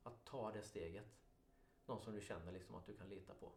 [0.02, 1.18] Att ta det steget.
[1.86, 3.52] Någon som du känner liksom att du kan lita på.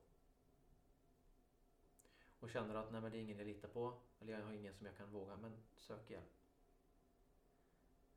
[2.39, 3.99] Och känner att nej men det är ingen jag litar på.
[4.19, 5.37] Eller jag har ingen som jag kan våga.
[5.37, 6.33] Men sök hjälp.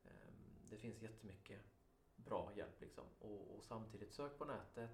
[0.03, 1.61] Ehm, det finns jättemycket
[2.15, 3.05] bra hjälp liksom.
[3.19, 4.91] Och, och samtidigt sök på nätet.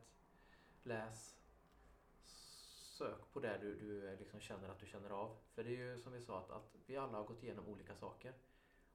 [0.83, 1.37] Läs.
[2.97, 5.37] Sök på det du, du liksom känner att du känner av.
[5.53, 7.95] För det är ju som vi sa att, att vi alla har gått igenom olika
[7.95, 8.33] saker.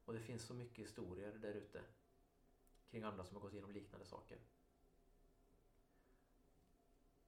[0.04, 1.82] Och det finns så mycket historier där ute
[2.90, 4.38] kring andra som har gått igenom liknande saker.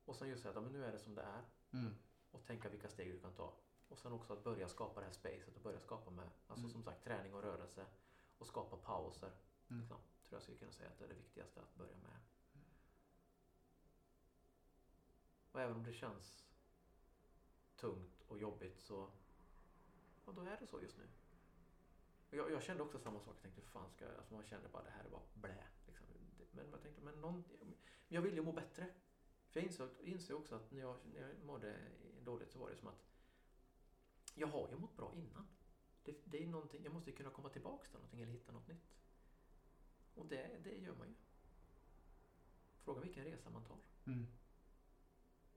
[0.05, 1.43] Och sen just säga att nu är det som det är
[1.73, 1.95] Mm.
[2.31, 3.55] och tänka vilka steg du kan ta.
[3.89, 6.71] Och sen också att börja skapa det här spacet och börja skapa med alltså Mm.
[6.71, 7.87] som sagt träning och rörelse
[8.39, 9.33] och skapa pauser.
[9.71, 9.81] Mm.
[9.81, 12.21] Liksom, tror jag skulle kunna säga att det är det viktigaste att börja med.
[15.53, 16.45] Och även om det känns
[17.77, 19.11] tungt och jobbigt så
[20.27, 21.09] ja, då är det så just nu.
[22.37, 23.35] Jag, jag kände också samma sak.
[23.37, 24.15] Jag tänkte, fan ska jag...
[24.15, 25.65] Alltså man kände bara det här är bara blä.
[25.87, 26.07] Liksom.
[26.51, 27.45] Men jag tänkte, men någon,
[28.09, 28.87] jag vill ju må bättre.
[29.51, 31.77] För jag insåg, insåg också att när jag, när jag mådde
[32.25, 33.05] dåligt så var det som att
[34.35, 35.47] jag har ju mått bra innan.
[36.03, 38.97] Det, det är någonting, jag måste kunna komma tillbaka till någonting eller hitta något nytt.
[40.15, 41.15] Och det, det gör man ju.
[42.77, 43.79] Fråga vilken resa man tar.
[44.07, 44.27] Mm.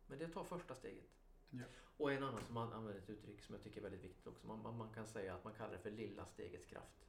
[0.07, 1.14] Men det tar första steget.
[1.49, 1.63] Ja.
[1.97, 4.47] Och en annan som man använder ett uttryck som jag tycker är väldigt viktigt också.
[4.47, 7.07] Man, man, man kan säga att man kallar det för lilla stegets kraft.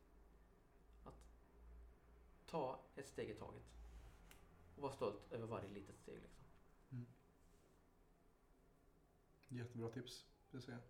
[1.04, 1.14] Att
[2.46, 3.62] ta ett steg i taget.
[4.76, 6.14] Och vara stolt över varje litet steg.
[6.22, 6.44] Liksom.
[9.48, 10.24] Jättebra tips.
[10.50, 10.80] Det ser jag.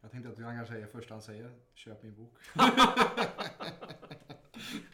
[0.00, 2.38] jag tänkte att du kanske säger första han säger, köp min bok.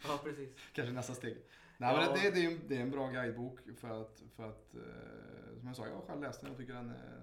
[0.06, 0.50] Ja, precis.
[0.72, 1.36] Kanske nästa steg.
[1.78, 2.00] Nej, Ja.
[2.00, 5.66] men det, det, är, det är en bra guidebok för att, för att eh, som
[5.66, 7.22] jag sa, jag har själv läst den och tycker den är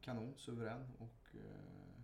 [0.00, 2.00] kanon, suverän och eh,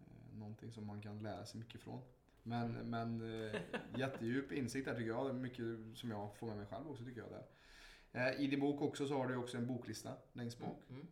[0.00, 2.00] eh, någonting som man kan lära sig mycket från.
[2.42, 2.90] Men, Mm.
[2.90, 3.60] men eh,
[3.96, 5.26] jättedjup insikt där tycker jag.
[5.26, 7.30] Det är mycket som jag får med mig själv också tycker jag.
[7.30, 7.46] Där.
[8.12, 10.78] Eh, I din bok också så har du också en boklista längst bak.
[10.90, 11.06] Mm.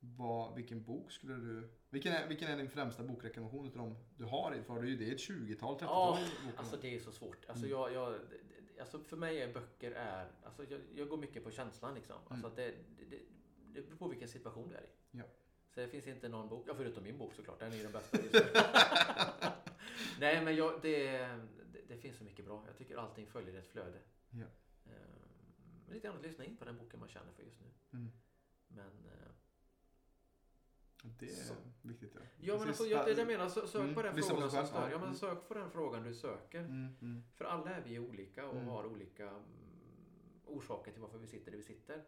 [0.00, 1.68] Vad, vilken bok skulle du...
[1.90, 4.62] Vilken är, vilken är din främsta bokrekommendation utav de du har?
[4.66, 6.26] För det är ju det är ett 20-tal, 30-tal Ja.
[6.56, 7.44] Alltså det är så svårt.
[7.48, 7.78] Alltså, Mm.
[7.78, 8.20] jag, jag,
[8.80, 10.32] alltså för mig är böcker är...
[10.44, 12.16] Alltså jag, jag går mycket på känslan liksom.
[12.16, 12.44] Alltså Mm.
[12.50, 12.74] att det,
[13.10, 13.18] det,
[13.74, 14.88] det, beror på vilken situation du är i.
[15.10, 15.24] Ja.
[15.74, 17.92] Så det finns inte någon bok, ja, förutom min bok såklart, den är ju den
[17.92, 18.18] bästa.
[20.20, 21.18] Nej men jag, det,
[21.72, 22.64] det, det finns så mycket bra.
[22.66, 23.98] Jag tycker allting följer ett flöde.
[24.30, 24.46] Ja.
[24.86, 27.66] Ehm, lite grann att lyssna in på den boken man känner för just nu.
[27.98, 28.10] Mm.
[28.68, 29.30] Men eh,
[31.18, 31.54] Det är Så.
[31.82, 32.20] viktigt ja.
[32.40, 32.68] ja, men Precis.
[32.80, 34.90] alltså, jag, det jag menar, sö- sök Mm, på den lyssna frågan som stör.
[34.90, 35.14] Ja, men Mm.
[35.14, 36.60] sök på den frågan du söker.
[36.60, 38.68] Mm, mm, För alla är vi olika och Mm.
[38.68, 39.42] har olika mm,
[40.44, 42.04] orsaker till varför vi sitter där vi sitter.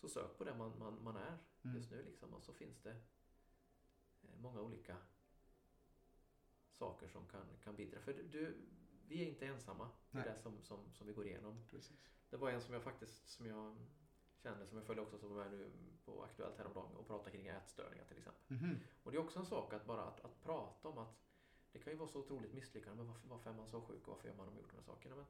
[0.00, 1.76] Mm, Så sök på det man, man, man är Mm.
[1.76, 2.34] just nu liksom.
[2.34, 2.90] Och så finns det
[4.22, 4.96] eh, många olika
[6.72, 8.00] saker som kan, kan bidra.
[8.00, 8.56] För du,
[9.08, 10.24] vi är inte ensamma i Nej.
[10.24, 11.64] det som, som, som vi går igenom.
[11.70, 11.96] precis.
[12.30, 13.76] Det var en som jag faktiskt som jag
[14.36, 15.70] kände, som jag följer också, som var med nu
[16.04, 18.56] på Aktuellt häromdagen och pratade kring ätstörningar till exempel.
[18.56, 18.78] Mhm.
[19.02, 21.20] Och det är också en sak att bara att, att prata om att
[21.72, 24.08] det kan ju vara så otroligt misslyckande, men varför, varför är man så sjuk och
[24.14, 25.16] varför gör man de gjort de här sakerna?
[25.16, 25.24] Men,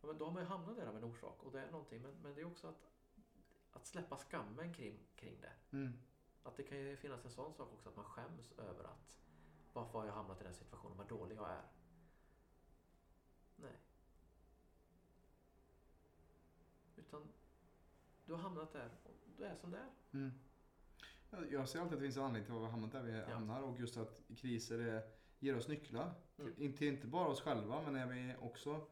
[0.00, 2.02] ja, men då har man ju hamnat där av en orsak och det är någonting,
[2.02, 2.90] men, men det är också att,
[3.76, 5.52] att släppa skammen kring, kring det.
[5.76, 5.92] Mm.
[6.42, 9.18] Att det kan ju finnas en sån sak också, att man skäms över att
[9.72, 11.62] varför har jag hamnat i den situationen, vad dålig jag är.
[13.56, 13.72] Nej.
[16.96, 17.28] Utan
[18.26, 19.90] du har hamnat där och du är som det är.
[20.12, 20.32] Mm.
[21.30, 23.02] Ja, Jag ser alltid att det finns en anledning till att vi har hamnat där
[23.02, 23.28] vi Ja.
[23.34, 26.14] hamnar och just att kriser är, ger oss nycklar.
[26.38, 26.54] Mm.
[26.58, 28.86] Inte, inte bara oss själva men är vi också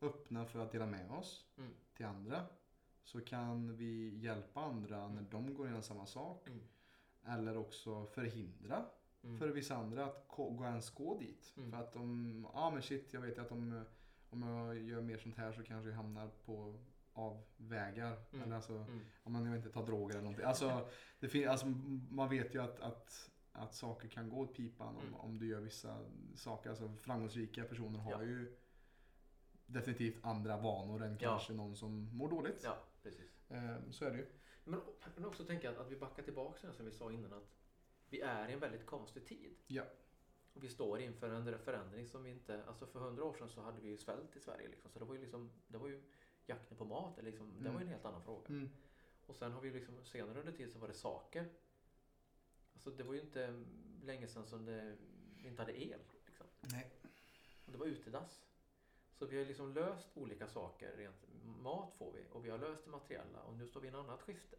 [0.00, 1.74] öppna för att dela med oss Mm.
[1.94, 2.46] till andra
[3.04, 5.30] så kan vi hjälpa andra när Mm.
[5.30, 6.46] de går igenom samma sak.
[6.48, 6.60] Mm.
[7.26, 8.84] Eller också förhindra
[9.22, 9.38] Mm.
[9.38, 11.46] för vissa andra att gå ens gå dit.
[11.70, 13.84] För att de, ja men shit jag vet att om,
[14.30, 16.74] om jag gör mer sånt här så kanske jag hamnar på
[17.12, 18.16] avvägar.
[18.32, 18.42] Mm.
[18.44, 19.00] Eller alltså, Mm.
[19.22, 20.44] om man inte tar droger eller någonting.
[20.44, 20.88] Alltså,
[21.20, 21.66] det fin- alltså,
[22.10, 25.14] man vet ju att, att, att saker kan gå åt pipan om, Mm.
[25.14, 25.98] om du gör vissa
[26.34, 26.70] saker.
[26.70, 28.22] Alltså, framgångsrika personer har Ja.
[28.22, 28.56] ju
[29.66, 31.18] definitivt andra vanor än Ja.
[31.30, 32.60] kanske någon som mår dåligt.
[32.64, 33.40] Ja, precis.
[33.48, 34.26] Ehm, så är det ju.
[34.64, 34.80] Men,
[35.14, 37.56] men också tänka att, att vi backar tillbaka till det som vi sa innan att
[38.08, 39.56] vi är i en väldigt konstig tid.
[39.66, 39.84] Ja.
[40.52, 43.60] Och vi står inför en förändring som vi inte, alltså för hundra år sedan så
[43.60, 44.90] hade vi ju svält i Sverige liksom.
[44.90, 46.02] Så det var ju liksom, det var ju
[46.46, 47.72] jakten på mat, eller liksom, det Mm.
[47.72, 48.46] var ju en helt annan fråga.
[48.48, 48.70] Mm.
[49.26, 51.48] Och sen har vi liksom, senare under tid så var det saker.
[52.74, 53.64] Alltså det var ju inte
[54.02, 54.96] länge sedan som det
[55.42, 56.00] vi inte hade el.
[56.26, 56.46] Liksom.
[56.60, 56.90] Nej.
[57.66, 58.46] Och det var utedass.
[59.20, 60.96] Så vi har liksom löst olika saker.
[60.96, 63.90] Rent mat får vi och vi har löst det materiella och nu står vi i
[63.90, 64.56] ett annat skifte.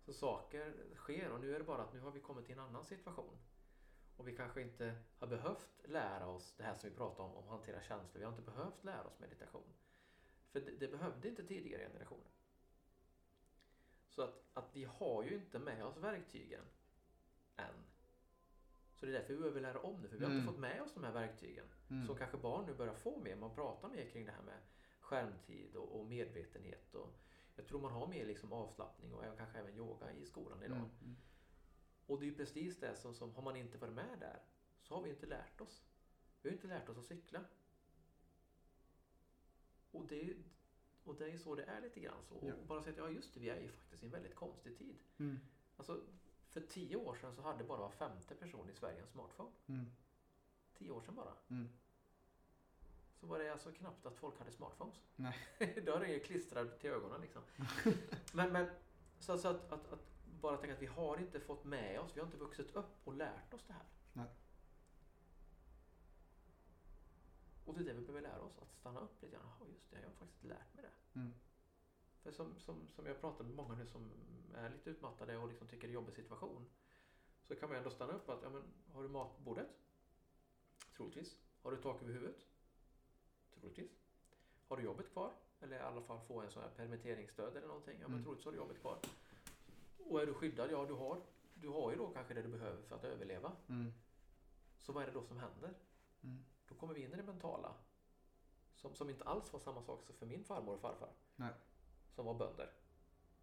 [0.00, 2.64] Så saker sker och nu är det bara att nu har vi kommit till en
[2.64, 3.38] annan situation.
[4.16, 7.44] Och vi kanske inte har behövt lära oss det här som vi pratar om, om
[7.44, 8.18] att hantera känslor.
[8.18, 9.72] Vi har inte behövt lära oss meditation.
[10.52, 12.30] För det, det behövde inte tidigare generationer.
[14.08, 16.64] Så att, att vi har ju inte med oss verktygen
[17.56, 17.93] än.
[19.04, 20.52] Så det är därför vi behöver lära om det, för vi har inte Mm.
[20.54, 21.64] fått med oss de här verktygen.
[21.90, 22.06] Mm.
[22.06, 24.58] Så kanske barn nu börjar få mer, man pratar mer kring det här med
[25.00, 26.94] skärmtid och, och medvetenhet.
[26.94, 27.08] Och
[27.56, 30.76] jag tror man har mer liksom avslappning och kanske även yoga i skolan idag.
[30.76, 30.90] Mm.
[31.02, 31.16] Mm.
[32.06, 34.42] Och det är ju precis det som, som, har man inte varit med där,
[34.82, 35.84] så har vi inte lärt oss.
[36.42, 37.44] Vi har inte lärt oss att cykla.
[39.90, 40.42] Och det, är-
[41.04, 42.38] och det är så det är lite grann så.
[42.42, 42.54] Ja.
[42.54, 44.78] Och bara säga att ja just det, vi är ju faktiskt i en väldigt konstig
[44.78, 44.98] tid.
[45.18, 45.38] Mm.
[45.76, 46.00] Alltså,
[46.54, 49.50] för tio år sedan så hade bara var femte person i Sverige en smartphone.
[49.66, 49.86] Mm.
[50.78, 51.32] Tio år sedan bara.
[51.48, 51.68] Mm.
[53.20, 55.00] Så var det alltså knappt att folk hade smartphones.
[55.16, 55.36] Nej.
[55.86, 57.42] Då är det ju klistrad till ögonen liksom.
[58.32, 58.70] men, men
[59.18, 60.06] så, alltså att, att, att
[60.40, 63.14] bara tänka att vi har inte fått med oss, vi har inte vuxit upp och
[63.14, 63.86] lärt oss det här.
[64.12, 64.28] Nej.
[67.64, 69.46] Och det är det vi behöver lära oss, att stanna upp lite grann.
[69.58, 71.20] Jaha, just det, jag har faktiskt lärt mig det.
[71.20, 71.34] Mm.
[72.24, 74.10] För som, som, som jag pratar med många nu som
[74.54, 76.66] är lite utmattade och liksom tycker det är en jobbig situation.
[77.42, 78.62] Så kan man ändå stanna upp att, ja men
[78.92, 79.68] har du mat på bordet?
[80.96, 81.38] Troligtvis.
[81.62, 82.46] Har du tak över huvudet?
[83.54, 83.90] Troligtvis.
[84.68, 85.32] Har du jobbet kvar?
[85.60, 87.98] Eller i alla fall få en sån här permitteringsstöd eller någonting?
[88.00, 88.24] Ja, men Mm.
[88.24, 88.98] troligtvis har du jobbet kvar.
[89.98, 90.70] Och är du skyddad?
[90.72, 91.20] Ja, du har.
[91.54, 93.52] Du har ju då kanske det du behöver för att överleva.
[93.68, 93.92] Mm.
[94.80, 95.74] Så vad är det då som händer?
[96.22, 96.44] Mm.
[96.68, 97.74] Då kommer vi in i det mentala.
[98.74, 101.12] Som, som inte alls var samma sak som för min farmor och farfar.
[101.36, 101.54] Nej.
[102.14, 102.72] Som var bönder.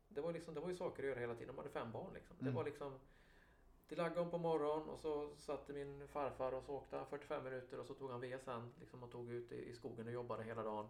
[0.10, 1.48] Det var, liksom, det var ju saker att göra hela tiden.
[1.48, 2.14] De hade fem barn.
[2.14, 2.36] Liksom.
[2.40, 2.56] Det Mm.
[2.56, 3.00] var liksom
[3.88, 7.44] det laggade om på morgonen och så satte min farfar och så åkte han 45
[7.44, 8.74] minuter och så tog han ved sen.
[8.80, 10.88] Liksom, och tog ut i, i skogen och jobbade hela dagen.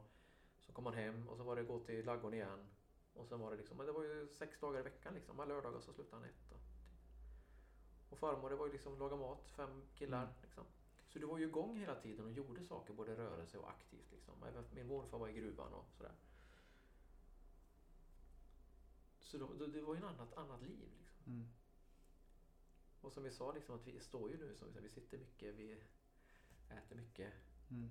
[0.66, 2.68] Så kom han hem och så var det gå till ladugården igen.
[3.14, 5.38] Och sen var det liksom, men det var ju sex dagar i veckan liksom.
[5.38, 6.54] Varje lördag så slutade han ett.
[8.10, 10.24] Och farmor det var ju liksom laga mat, fem killar.
[10.24, 10.34] Mm.
[10.42, 10.64] Liksom.
[11.08, 14.12] Så du var ju igång hela tiden och gjorde saker, både rörelse och aktivt.
[14.12, 14.34] Liksom.
[14.44, 16.12] Även min morfar var i gruvan och sådär.
[19.32, 20.80] Så då, det var ju ett annat, annat liv.
[20.80, 21.34] Liksom.
[21.34, 21.48] Mm.
[23.02, 25.84] Och som vi sa, liksom, att vi står ju nu, som vi, sitter mycket, vi
[26.70, 27.34] äter mycket.
[27.70, 27.90] Mm.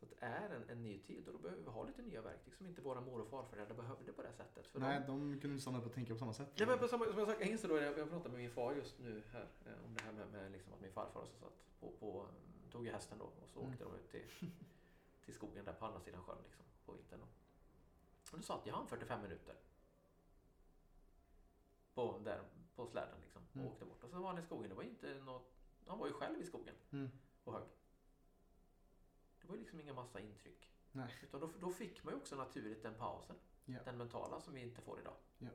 [0.00, 2.54] Så det är en, en ny tid och då behöver vi ha lite nya verktyg
[2.54, 4.66] som inte våra mor och farföräldrar behövde på det sättet.
[4.66, 6.48] För Nej, de, de kunde stanna upp och tänka på samma sätt.
[6.58, 8.98] Nej, men på samma, som jag, sagt, jag då, jag pratade med min far just
[8.98, 11.90] nu här eh, om det här med, med liksom att min farfar också satt på,
[11.90, 12.26] på
[12.70, 13.72] tog hästen då och så Mm.
[13.72, 14.50] åkte de ut till,
[15.24, 17.20] till skogen där på andra sidan sjön liksom, på vintern.
[17.20, 17.43] Då.
[18.34, 19.54] Och då satt jag han 45 minuter
[21.94, 22.42] på, där,
[22.74, 23.68] på släden liksom, och Mm.
[23.68, 24.04] åkte bort.
[24.04, 24.68] Och så var han i skogen.
[24.68, 25.52] Det var inte något,
[25.86, 27.10] han var ju själv i skogen Mm.
[27.44, 27.68] och högg.
[29.40, 30.70] Det var liksom inga massa intryck.
[30.92, 31.14] Nej.
[31.22, 33.36] Utan då, då fick man ju också naturligt den pausen.
[33.64, 33.78] Ja.
[33.84, 35.16] Den mentala som vi inte får idag.
[35.38, 35.48] Ja.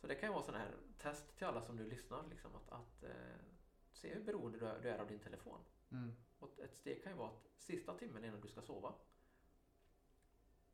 [0.00, 2.28] Så det kan ju vara sån här test till alla som nu lyssnar.
[2.28, 3.36] Liksom, att, att eh,
[3.92, 5.60] se hur beroende du är, du är av din telefon.
[5.90, 6.12] Mm.
[6.38, 8.94] Och ett steg kan ju vara att sista timmen innan du ska sova.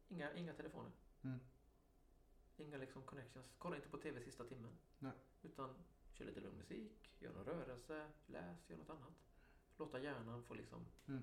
[0.09, 0.93] Inga, inga telefoner.
[1.23, 1.39] Mm.
[2.57, 3.55] Inga liksom connections.
[3.59, 4.79] Kolla inte på TV sista timmen.
[4.99, 5.13] Nej.
[5.43, 5.75] Utan
[6.13, 9.15] kör lite lugn musik, gör någon rörelse, läs, gör något annat.
[9.77, 10.87] Låta hjärnan få liksom...
[11.09, 11.23] Mm.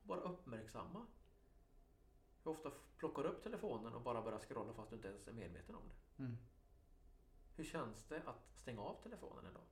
[0.00, 1.06] Och bara uppmärksamma
[2.44, 5.74] hur ofta plockar upp telefonen och bara börjar scrolla fast du inte ens är medveten
[5.74, 6.22] om det.
[6.22, 6.36] Mm.
[7.56, 9.62] Hur känns det att stänga av telefonen en dag?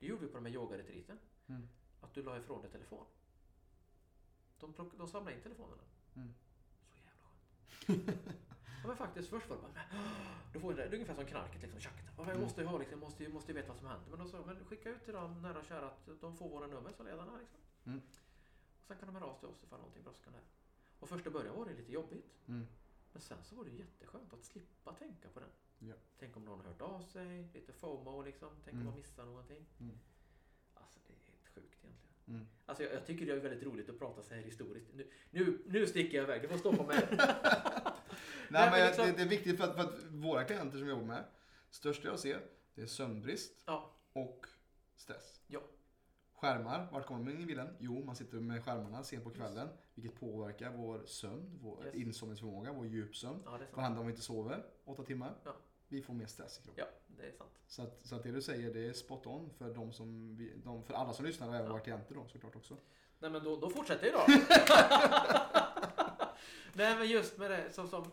[0.00, 1.18] Det gjorde vi på de här yogaretriten.
[1.46, 1.68] Mm.
[2.00, 3.06] Att du la ifrån dig telefon.
[4.58, 5.82] De, plock, de samlade in telefonerna.
[6.16, 6.34] Mm.
[8.82, 9.72] Ja, men faktiskt först var det bara,
[10.52, 11.92] då får det, det är ungefär som knarket liksom.
[12.16, 12.40] Jag Mm.
[12.40, 14.10] måste ju ha liksom, måste, måste veta vad som händer.
[14.10, 16.66] Men då sa men skicka ut till dem nära och kära att de får våra
[16.66, 17.58] nummer så ledarna liksom.
[17.86, 18.00] Mm.
[18.80, 20.44] Och sen kan de höra av sig till oss ifall någonting brådskande är.
[21.00, 22.48] Och första början var det lite jobbigt.
[22.48, 22.66] Mm.
[23.12, 25.48] Men sen så var det jätteskönt att slippa tänka på den.
[25.78, 25.94] Ja.
[26.18, 28.48] Tänk om någon har hört av sig, lite FOMO liksom.
[28.64, 28.86] Tänk om Mm.
[28.86, 29.66] man missar någonting.
[29.80, 29.98] Mm.
[30.74, 32.09] Alltså det är helt sjukt egentligen.
[32.30, 32.46] Mm.
[32.66, 34.86] Alltså jag, jag tycker det är väldigt roligt att prata så här historiskt.
[34.94, 37.08] Nu, nu, nu sticker jag iväg, du får stoppa mig.
[38.48, 40.92] Nej, men liksom- det, det är viktigt för att, för att våra klienter som vi
[40.92, 41.24] jobbar med,
[41.70, 42.40] största jag ser,
[42.74, 44.46] det är sömnbrist Ja, och
[44.96, 45.40] stress.
[45.46, 45.60] Ja.
[46.34, 47.76] Skärmar, vart kommer de in i bilden?
[47.78, 51.94] Jo, man sitter med skärmarna sent på kvällen, vilket påverkar vår sömn, vår Yes.
[51.94, 53.42] insomningsförmåga, vår djupsömn.
[53.44, 55.34] ja Vad händer om vi inte sover åtta timmar?
[55.44, 55.56] Ja.
[55.88, 56.84] Vi får mer stress i kroppen.
[56.86, 57.50] Ja, det är sant.
[57.66, 60.52] Så, att, så att det du säger, det är spot on för, de som vi,
[60.64, 61.72] de, för alla som lyssnar och även Ja.
[61.72, 62.76] våra klienter då såklart också.
[63.18, 64.26] Nej men då, då fortsätter jag då.
[66.72, 68.04] Nej men just med det som, som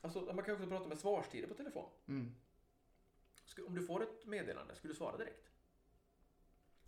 [0.00, 1.90] Alltså man kan också prata med svarstider på telefon.
[2.06, 2.34] Mm.
[3.66, 5.50] Om du får ett meddelande, skulle du svara direkt?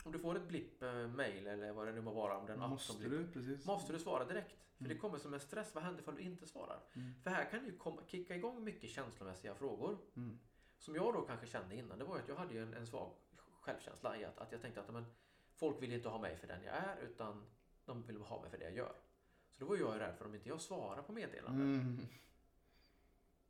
[0.05, 2.59] Om du får ett blipp, eh, mail eller vad det nu må vara om den
[2.59, 3.26] Måste du?
[3.32, 3.66] Precis.
[3.66, 4.64] Måste du svara direkt?
[4.76, 5.01] För det Mm.
[5.01, 5.74] kommer som en stress.
[5.74, 6.80] Vad händer ifall du inte svarar?
[6.94, 7.14] Mm.
[7.22, 9.98] För här kan ju komma, kicka igång mycket känslomässiga frågor.
[10.16, 10.38] Mm.
[10.78, 12.86] Som jag då kanske kände innan, det var ju att jag hade ju en, en
[12.86, 13.12] svag
[13.60, 15.05] självkänsla i att, att jag tänkte att men,
[15.55, 17.46] folk vill inte ha mig för den jag är utan
[17.84, 18.96] de vill ha mig för det jag gör.
[19.51, 22.06] Så då var jag rädd för om inte jag svarar på meddelanden Mm.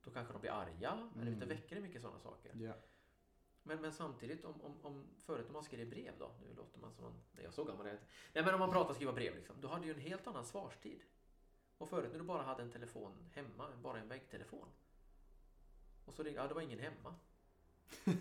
[0.05, 1.09] då kanske de blir arga.
[1.15, 1.39] Eller Mm.
[1.41, 2.53] det väcker det mycket sådana saker.
[2.61, 2.73] Ja.
[3.63, 6.93] Men, men samtidigt om, om, om förut om man skrev brev då, nu låter man
[6.93, 8.07] som man, nej jag är så gammal är jag inte.
[8.33, 10.45] Nej men om man pratar och skriver brev liksom, då hade ju en helt annan
[10.45, 11.01] svarstid.
[11.79, 14.69] Och förut när du bara hade en telefon hemma, bara en väggtelefon.
[16.05, 17.15] Och så ringde, ja det var ingen hemma.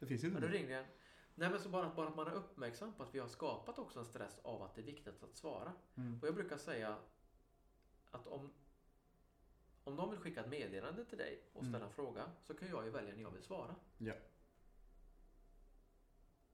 [0.00, 0.58] Det finns ju Men då inte.
[0.58, 0.86] ringde jag.
[1.34, 3.98] Nej men så bara, bara att man är uppmärksam på att vi har skapat också
[3.98, 5.72] en stress av att det är viktigt att svara.
[5.94, 6.18] Mm.
[6.22, 6.98] Och jag brukar säga
[8.10, 8.52] att om,
[9.84, 11.88] om någon vill skicka ett meddelande till dig och ställa Mm.
[11.88, 13.74] en fråga så kan jag ju välja när jag vill svara.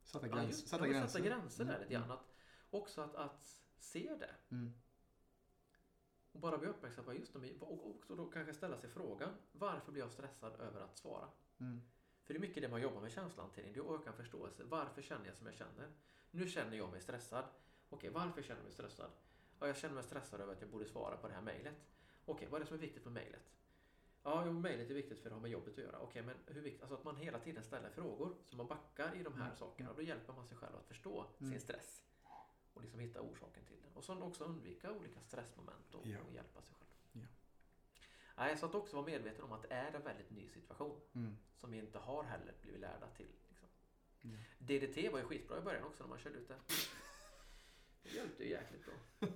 [0.04, 1.18] Sätta, Ja, gräns, just, sätta ja, men gränser.
[1.18, 2.10] sätta gränser där Mm, lite grann.
[2.10, 2.34] Att,
[2.70, 4.34] också att, att se det.
[4.50, 4.72] Mm.
[6.36, 7.60] Och bara bli uppmärksam på just det.
[7.60, 11.28] Och också då kanske ställa sig frågan varför blir jag stressad över att svara?
[11.60, 11.80] Mm.
[12.24, 13.72] För det är mycket det man jobbar med känslahantering.
[13.72, 14.62] Det är att öka en förståelse.
[14.64, 15.88] Varför känner jag som jag känner?
[16.30, 17.44] Nu känner jag mig stressad.
[17.90, 19.10] Okej, varför känner jag mig stressad?
[19.60, 21.74] Ja, jag känner mig stressad över att jag borde svara på det här mejlet.
[22.24, 23.52] Okej, vad är det som är viktigt med mejlet?
[24.22, 25.98] Ja, jo, mejlet är viktigt för det har med jobbet att göra.
[25.98, 26.82] Okej, men hur viktigt?
[26.82, 28.34] Alltså att man hela tiden ställer frågor.
[28.44, 29.56] Så man backar i de här Mm.
[29.56, 29.90] sakerna.
[29.90, 31.52] Och då hjälper man sig själv att förstå Mm.
[31.52, 32.02] sin stress.
[32.76, 33.92] Och liksom hitta orsaken till den.
[33.94, 36.18] Och sen också undvika olika stressmoment och, Ja.
[36.28, 36.90] och hjälpa sig själv.
[37.12, 37.26] Ja.
[38.36, 41.00] Nej, så att också vara medveten om att det är en väldigt ny situation.
[41.14, 41.36] Mm.
[41.60, 43.26] Som vi inte har heller blivit lärda till.
[43.48, 43.68] Liksom.
[44.20, 44.30] Ja.
[44.58, 46.56] DDT var ju skitbra i början också när man körde ut det.
[48.02, 48.94] Det hjälpte ju jäkligt bra.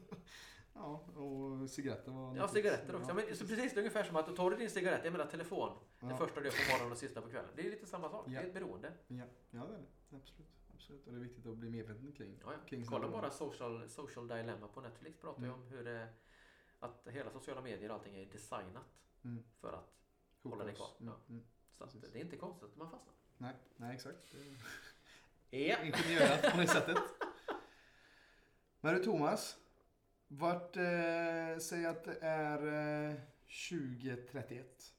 [0.75, 2.37] Ja, och cigaretter var...
[2.37, 3.09] Ja, cigaretter också.
[3.11, 5.27] Ja, men, så precis, det är ungefär som att du tar din cigarett, jag menar
[5.27, 6.17] telefon, det Ja.
[6.17, 7.51] första du gör på morgonen och sista på kvällen.
[7.57, 8.41] Det är lite samma sak, det Ja.
[8.41, 8.93] är ett beroende.
[9.09, 10.17] Ja, ja det är det.
[10.17, 10.49] Absolut.
[10.81, 11.07] Absolut.
[11.07, 12.39] Och det är viktigt att bli medveten kring.
[12.45, 12.59] Ja, ja.
[12.67, 15.61] Kring Kolla bara social, social Dilemma på Netflix pratar ju Mm.
[15.61, 16.09] om hur det,
[16.79, 19.43] att hela sociala medier och allting är designat Mm.
[19.61, 19.95] för att,
[20.43, 20.91] Hook hålla dig kvar.
[21.01, 21.13] Mm.
[21.13, 21.35] Ja.
[21.35, 21.45] Mm.
[21.71, 23.15] så det är inte konstigt att man fastnar.
[23.39, 24.35] Nej, nej, exakt.
[25.51, 25.77] Ja.
[26.53, 26.99] på det sättet.
[28.81, 29.57] Men du Thomas.
[30.29, 32.67] Vart, eh, säg att det är
[33.11, 33.17] eh,
[33.71, 34.95] 2031.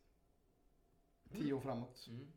[1.31, 2.07] Tio år framåt.
[2.07, 2.31] Mm.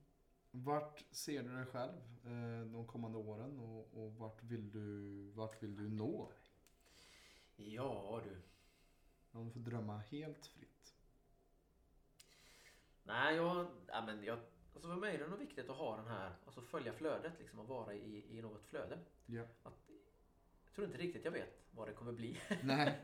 [0.56, 1.92] Vart ser du dig själv
[2.24, 6.32] eh, de kommande åren och, och vart, vill du, vart vill du nå?
[7.56, 8.42] Ja du.
[9.38, 10.94] Om du får drömma helt fritt.
[13.02, 14.38] Nej, jag, ja, men jag,
[14.74, 17.58] alltså för mig är det nog viktigt att ha den här, alltså följa flödet liksom
[17.58, 18.98] och vara i, i något flöde.
[19.26, 19.42] Ja.
[19.62, 19.90] Att,
[20.64, 22.40] jag tror inte riktigt jag vet vad det kommer bli.
[22.62, 23.00] Nej.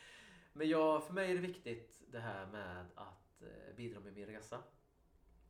[0.52, 4.26] Men jag, för mig är det viktigt det här med att eh, bidra med min
[4.26, 4.62] resa.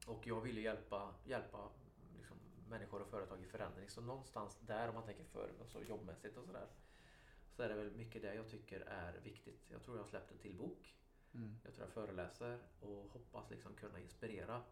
[0.06, 1.68] Och jag vill ju hjälpa, hjälpa
[2.16, 2.36] liksom,
[2.68, 3.88] människor och företag i förändring.
[3.88, 6.66] Så någonstans där, om man tänker för alltså jobbmässigt och sådär,
[7.50, 9.66] så är det väl mycket det jag tycker är viktigt.
[9.70, 10.96] Jag tror jag har släppt en till bok.
[11.34, 11.56] Mm.
[11.64, 14.62] Jag tror jag föreläser och hoppas liksom kunna inspirera.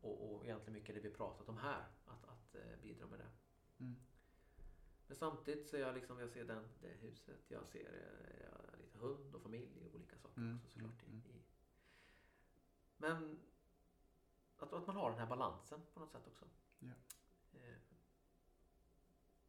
[0.00, 3.30] Och, och egentligen mycket det vi pratat om här, att, att eh, bidra med det.
[3.84, 3.96] Mm.
[5.06, 8.98] Men samtidigt så jag liksom, jag ser den, det huset, jag ser eh, jag lite
[8.98, 11.02] hund och familj och olika saker Mm, också såklart.
[11.06, 11.42] mm, I, i.
[12.96, 13.38] Men
[14.58, 16.44] att, att man har den här balansen på något sätt också.
[16.78, 16.92] Ja.
[17.52, 17.76] Eh,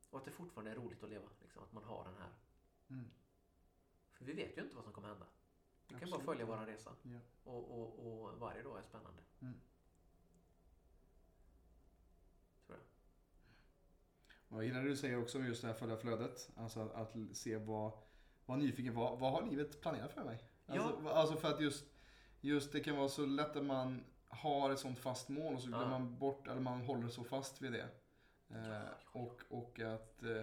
[0.10, 1.30] och att det fortfarande är roligt att leva.
[1.41, 2.30] Liksom, att man har den här.
[2.90, 3.11] Mm.
[4.11, 5.26] För vi vet ju inte vad som kommer hända.
[5.88, 6.26] Vi kan bara Absolut.
[6.26, 6.95] följa våran resa.
[7.03, 7.19] Ja.
[7.44, 9.22] Och, och, och varje dag är spännande.
[9.40, 9.53] Mm.
[12.65, 14.57] Tror jag.
[14.57, 16.52] Jag gillar det du säger också om just det här följa flödet.
[16.56, 17.91] Alltså att, att se vad,
[18.45, 20.44] vad nyfiken, vad, vad har livet planerat för mig?
[20.65, 21.11] Alltså, Ja.
[21.11, 21.86] alltså för att just,
[22.41, 25.68] just det kan vara så lätt att man har ett sånt fast mål och så
[25.68, 27.88] glömmer man bort, eller man håller så fast vid det.
[28.49, 30.38] Eh, och, och att eh,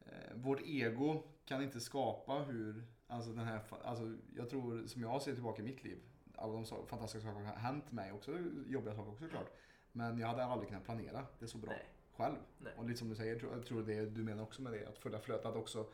[0.00, 5.22] eh, vårt ego kan inte skapa hur, alltså den här, alltså jag tror, som jag
[5.22, 6.02] ser tillbaka i mitt liv,
[6.36, 9.50] alla de fantastiska saker har hänt mig också, jobbiga saker också såklart.
[9.92, 11.86] Men jag hade aldrig kunnat planera det så bra Nej.
[12.12, 12.36] själv.
[12.58, 12.72] Nej.
[12.76, 14.86] Och lite som du säger, jag tror- jag tror det du menar också med det,
[14.88, 15.86] att följa flödet, att också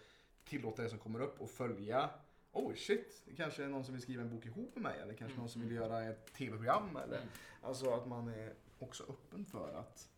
[0.45, 2.11] tillåta det som kommer upp och följa
[2.53, 5.15] Oh shit, det kanske är någon som vill skriva en bok ihop med mig eller
[5.15, 5.83] kanske Mm, någon som vill mm.
[5.83, 7.29] göra ett tv-program eller Mm.
[7.63, 10.09] Alltså att man är också öppen för att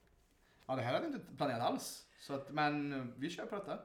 [0.67, 2.07] Ja det här hade jag inte planerat alls.
[2.19, 3.79] Så att, men vi kör på detta.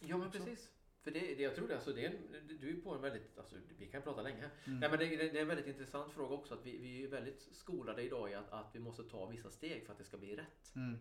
[0.00, 0.38] Ja men också.
[0.38, 0.70] precis.
[1.02, 2.12] För det, det, jag tror det, alltså det är,
[2.60, 4.50] du är på en väldigt, alltså vi kan prata länge.
[4.64, 4.80] Mm.
[4.80, 6.54] Nej men det, det, det är en väldigt intressant fråga också.
[6.54, 9.86] Att vi, vi är väldigt skolade idag i att, att vi måste ta vissa steg
[9.86, 10.74] för att det ska bli rätt.
[10.76, 10.98] Mm.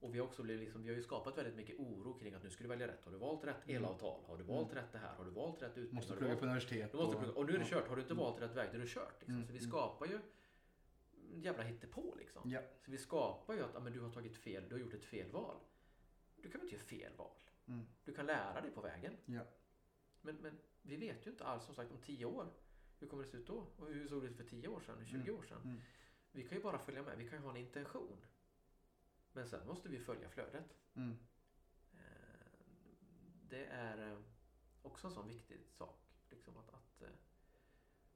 [0.00, 2.42] Och vi har också blivit liksom, vi har ju skapat väldigt mycket oro kring att
[2.42, 3.04] nu ska du välja rätt.
[3.04, 3.76] Har du valt rätt Mm.
[3.76, 4.24] elavtal?
[4.26, 5.14] Har du valt rätt det här?
[5.16, 5.94] Har du valt rätt utbildning?
[5.94, 6.92] Måste plugga på universitet.
[6.92, 7.32] du måste plugga.
[7.34, 7.88] Och nu är det kört.
[7.88, 8.24] Har du inte Mm.
[8.24, 9.14] valt rätt väg, då är det kört.
[9.20, 9.34] Liksom.
[9.34, 9.70] Mm, Så vi mm.
[9.70, 10.18] skapar ju
[11.34, 12.50] jävla hittepå liksom.
[12.50, 12.60] Ja.
[12.84, 15.04] Så vi skapar ju att ja, men du har tagit fel, du har gjort ett
[15.04, 15.56] fel val.
[16.36, 17.30] Du kan väl inte göra fel val?
[17.66, 17.86] Mm.
[18.04, 19.16] Du kan lära dig på vägen.
[19.26, 19.40] Ja.
[20.22, 22.46] Men, men vi vet ju inte alls som sagt om tio år.
[22.98, 23.66] Hur kommer det se ut då?
[23.76, 25.06] Och hur såg det ut för 10 år sedan?
[25.06, 25.60] 20 år sedan?
[25.64, 25.80] Mm.
[26.32, 27.18] Vi kan ju bara följa med.
[27.18, 28.16] Vi kan ju ha en intention.
[29.32, 30.76] Men sen måste vi följa flödet.
[30.94, 31.18] Mm.
[31.92, 31.98] Eh,
[33.48, 34.18] Det är eh,
[34.82, 36.04] också en sån viktig sak.
[36.30, 37.08] Liksom att, att, eh,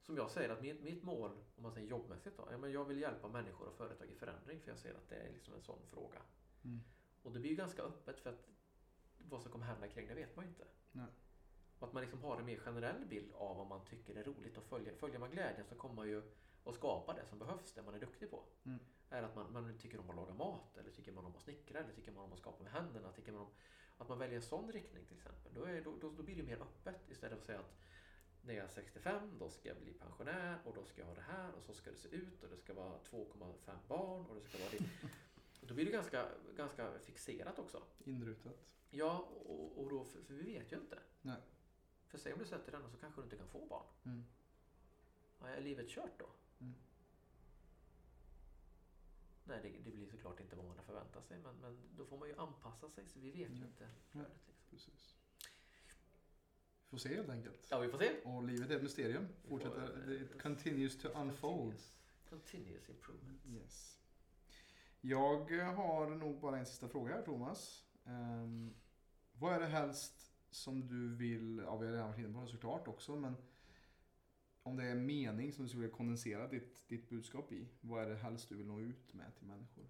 [0.01, 3.01] som jag säger, att mitt, mitt mål, om man säger jobbmässigt då, men jag vill
[3.01, 5.79] hjälpa människor och företag i förändring för jag ser att det är liksom en sån
[5.89, 6.21] fråga.
[6.63, 6.79] Mm.
[7.21, 8.49] Och det blir ju ganska öppet för att
[9.17, 10.67] vad som kommer hända kring det vet man ju inte.
[10.91, 11.07] Nej.
[11.79, 14.57] Och att man liksom har en mer generell bild av vad man tycker är roligt
[14.57, 16.23] och följer, följer man glädjen så kommer man ju
[16.63, 18.43] att skapa det som behövs, det man är duktig på.
[18.63, 18.79] Mm.
[19.13, 21.79] Är att man, man tycker om att laga mat, eller tycker man om att snickra,
[21.79, 23.47] eller tycker man om att skapa med händerna, tycker man om
[23.97, 25.53] att man väljer en sån riktning till exempel.
[25.53, 27.75] Då, är, då, då, då blir det mer öppet istället för att säga att
[28.41, 31.21] när jag är 65 då ska jag bli pensionär och då ska jag ha det
[31.21, 34.41] här och så ska det se ut och det ska vara 2,5 barn och det
[34.41, 35.09] ska vara det.
[35.67, 36.27] Då blir det ganska,
[36.57, 37.83] ganska fixerat också.
[38.03, 38.67] Inrutat.
[38.89, 40.99] Ja, och, och då, för, för vi vet ju inte.
[41.21, 41.41] Nej.
[42.07, 43.85] För säg om du sätter den och så kanske du inte kan få barn.
[44.05, 44.25] Mm.
[45.39, 46.29] Ja, är livet kört då?
[46.59, 46.73] Mm.
[49.45, 51.37] Nej, det, det blir såklart inte vad man har förväntat sig.
[51.39, 53.65] Men, men då får man ju anpassa sig så vi vet ju Ja.
[53.65, 54.31] inte flödet.
[54.47, 54.53] Liksom.
[54.69, 55.15] Precis.
[56.89, 57.67] får se helt enkelt.
[57.71, 58.21] Ja, vi får se.
[58.23, 59.27] Och livet är ett mysterium.
[59.43, 61.73] Vi Fortsätter, får, it continues to unfold.
[61.73, 61.89] Continuous,
[62.29, 63.45] continuous improvement.
[63.45, 63.99] Yes.
[65.01, 67.83] Jag har nog bara en sista fråga här Thomas.
[68.05, 68.73] Ehm,
[69.33, 72.47] vad är det helst som du vill, ja vi har redan varit inne på det
[72.47, 73.35] såklart också, men
[74.63, 78.03] om det är en mening som du skulle vilja kondensera ditt, ditt budskap i, vad
[78.03, 79.89] är det helst du vill nå ut med till människor?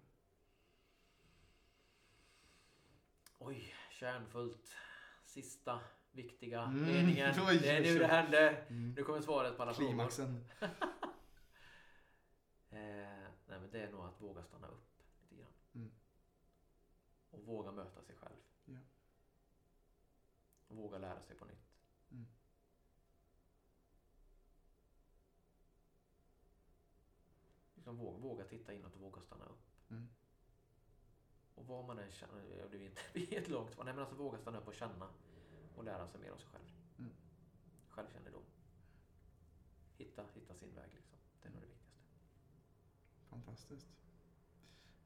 [3.38, 4.76] Oj, kärnfullt.
[5.24, 5.80] Sista
[6.12, 6.82] viktiga Mm.
[6.92, 7.34] meningen.
[7.48, 8.66] Oj, det är nu det händer.
[8.68, 8.92] Mm.
[8.96, 9.88] Nu kommer svaret på alla frågor.
[9.90, 10.44] Klimaxen.
[12.70, 15.52] Eh, nej men det är nog att våga stanna upp lite grann.
[15.74, 15.90] Mm.
[17.30, 18.36] Och våga möta sig själv.
[18.64, 18.78] Ja.
[20.68, 21.76] Och våga lära sig på nytt.
[22.10, 22.26] Mm.
[27.84, 29.90] Liksom våga, våga titta inåt och våga stanna upp.
[29.90, 30.08] Mm.
[31.54, 33.84] Och vad man än känner, jag blir inte långt svar.
[33.84, 35.08] Nej men alltså våga stanna upp och känna.
[35.76, 36.64] Och lära sig mer om sig själv.
[36.98, 37.12] Mm.
[37.88, 38.42] Självkännedom.
[39.96, 41.18] Hitta, hitta sin väg liksom.
[41.42, 42.02] Det är nog det viktigaste.
[43.30, 43.88] Fantastiskt.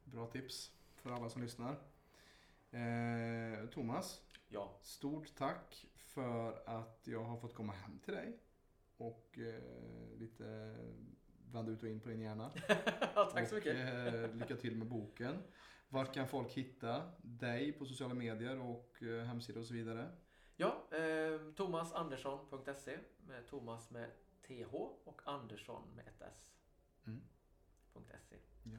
[0.04, 1.78] Bra tips för alla som lyssnar.
[2.70, 8.38] Eh, Thomas, Ja, stort tack för att jag har fått komma hem till dig.
[8.96, 10.76] Och eh, lite
[11.52, 12.50] vända ut och in på din hjärna.
[13.32, 13.76] tack så mycket.
[14.14, 15.42] Eh, lycka till med boken.
[15.88, 20.08] Vart kan folk hitta dig på sociala medier och eh, hemsida och så vidare?
[20.56, 24.10] Ja, eh, thomasandersson.se med Thomas med
[24.46, 26.50] TH och Andersson med ett S.
[27.06, 27.20] Mm.
[28.28, 28.36] .se.
[28.64, 28.78] Ja.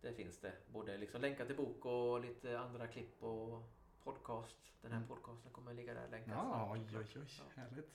[0.00, 3.62] Där finns det både liksom länkar till bok och lite andra klipp och
[4.04, 4.58] podcast.
[4.82, 5.08] Den här Mm.
[5.08, 6.34] podcasten kommer ligga där länkad.
[6.34, 7.26] Ja, snart, oj, oj, oj.
[7.38, 7.62] Ja.
[7.62, 7.94] Härligt.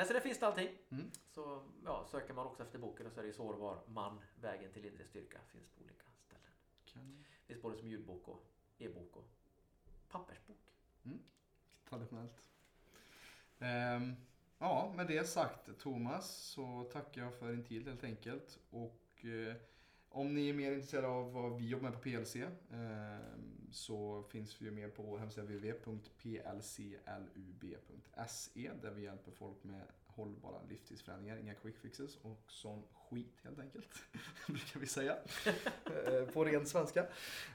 [0.00, 0.68] Nej, så det finns det allting.
[0.90, 1.10] Mm.
[1.30, 4.84] Så ja, söker man också efter boken och så är det Sårbar man, vägen till
[4.84, 5.38] inre styrka.
[5.52, 6.50] Finns på olika ställen.
[6.84, 7.24] Kan...
[7.46, 8.46] Finns både som ljudbok och
[8.78, 9.28] e-bok och
[10.08, 10.56] pappersbok.
[11.88, 12.42] Traditionellt.
[13.58, 14.16] Ehm,
[14.58, 18.58] ja, med det sagt Thomas så tackar jag för din tid helt enkelt.
[18.70, 19.56] Och eh,
[20.10, 22.50] om ni är mer intresserade av vad vi jobbar med på PLC ehm,
[23.70, 26.98] så finns vi ju mer på vår hemsida www.plclub.se
[28.82, 33.88] där vi hjälper folk med hållbara livsstilsförändringar, inga quick fixes och sån skit helt enkelt.
[34.46, 35.16] brukar vi säga.
[36.06, 37.06] Eh, på ren svenska.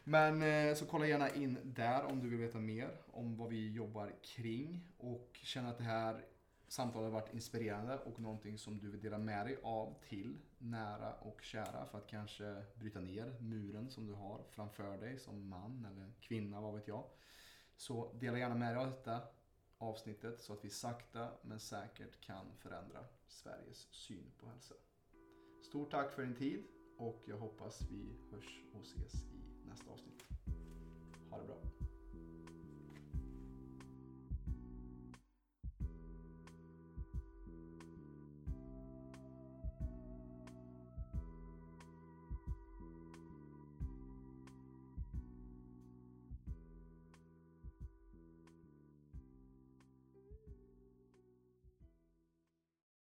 [0.03, 3.71] Men eh, så kolla gärna in där om du vill veta mer om vad vi
[3.71, 6.25] jobbar kring och känner att det här
[6.67, 11.41] samtalet varit inspirerande och någonting som du vill dela med dig av till nära och
[11.41, 16.13] kära för att kanske bryta ner muren som du har framför dig som man eller
[16.21, 17.03] kvinna, vad vet jag.
[17.77, 19.21] Så dela gärna med dig av detta
[19.77, 24.75] avsnittet så att vi sakta men säkert kan förändra Sveriges syn på hälsa.
[25.61, 26.63] Stort tack för din tid
[26.97, 30.25] och jag hoppas vi hörs och ses i nästa avsnitt.
[31.29, 31.74] Ha det bra!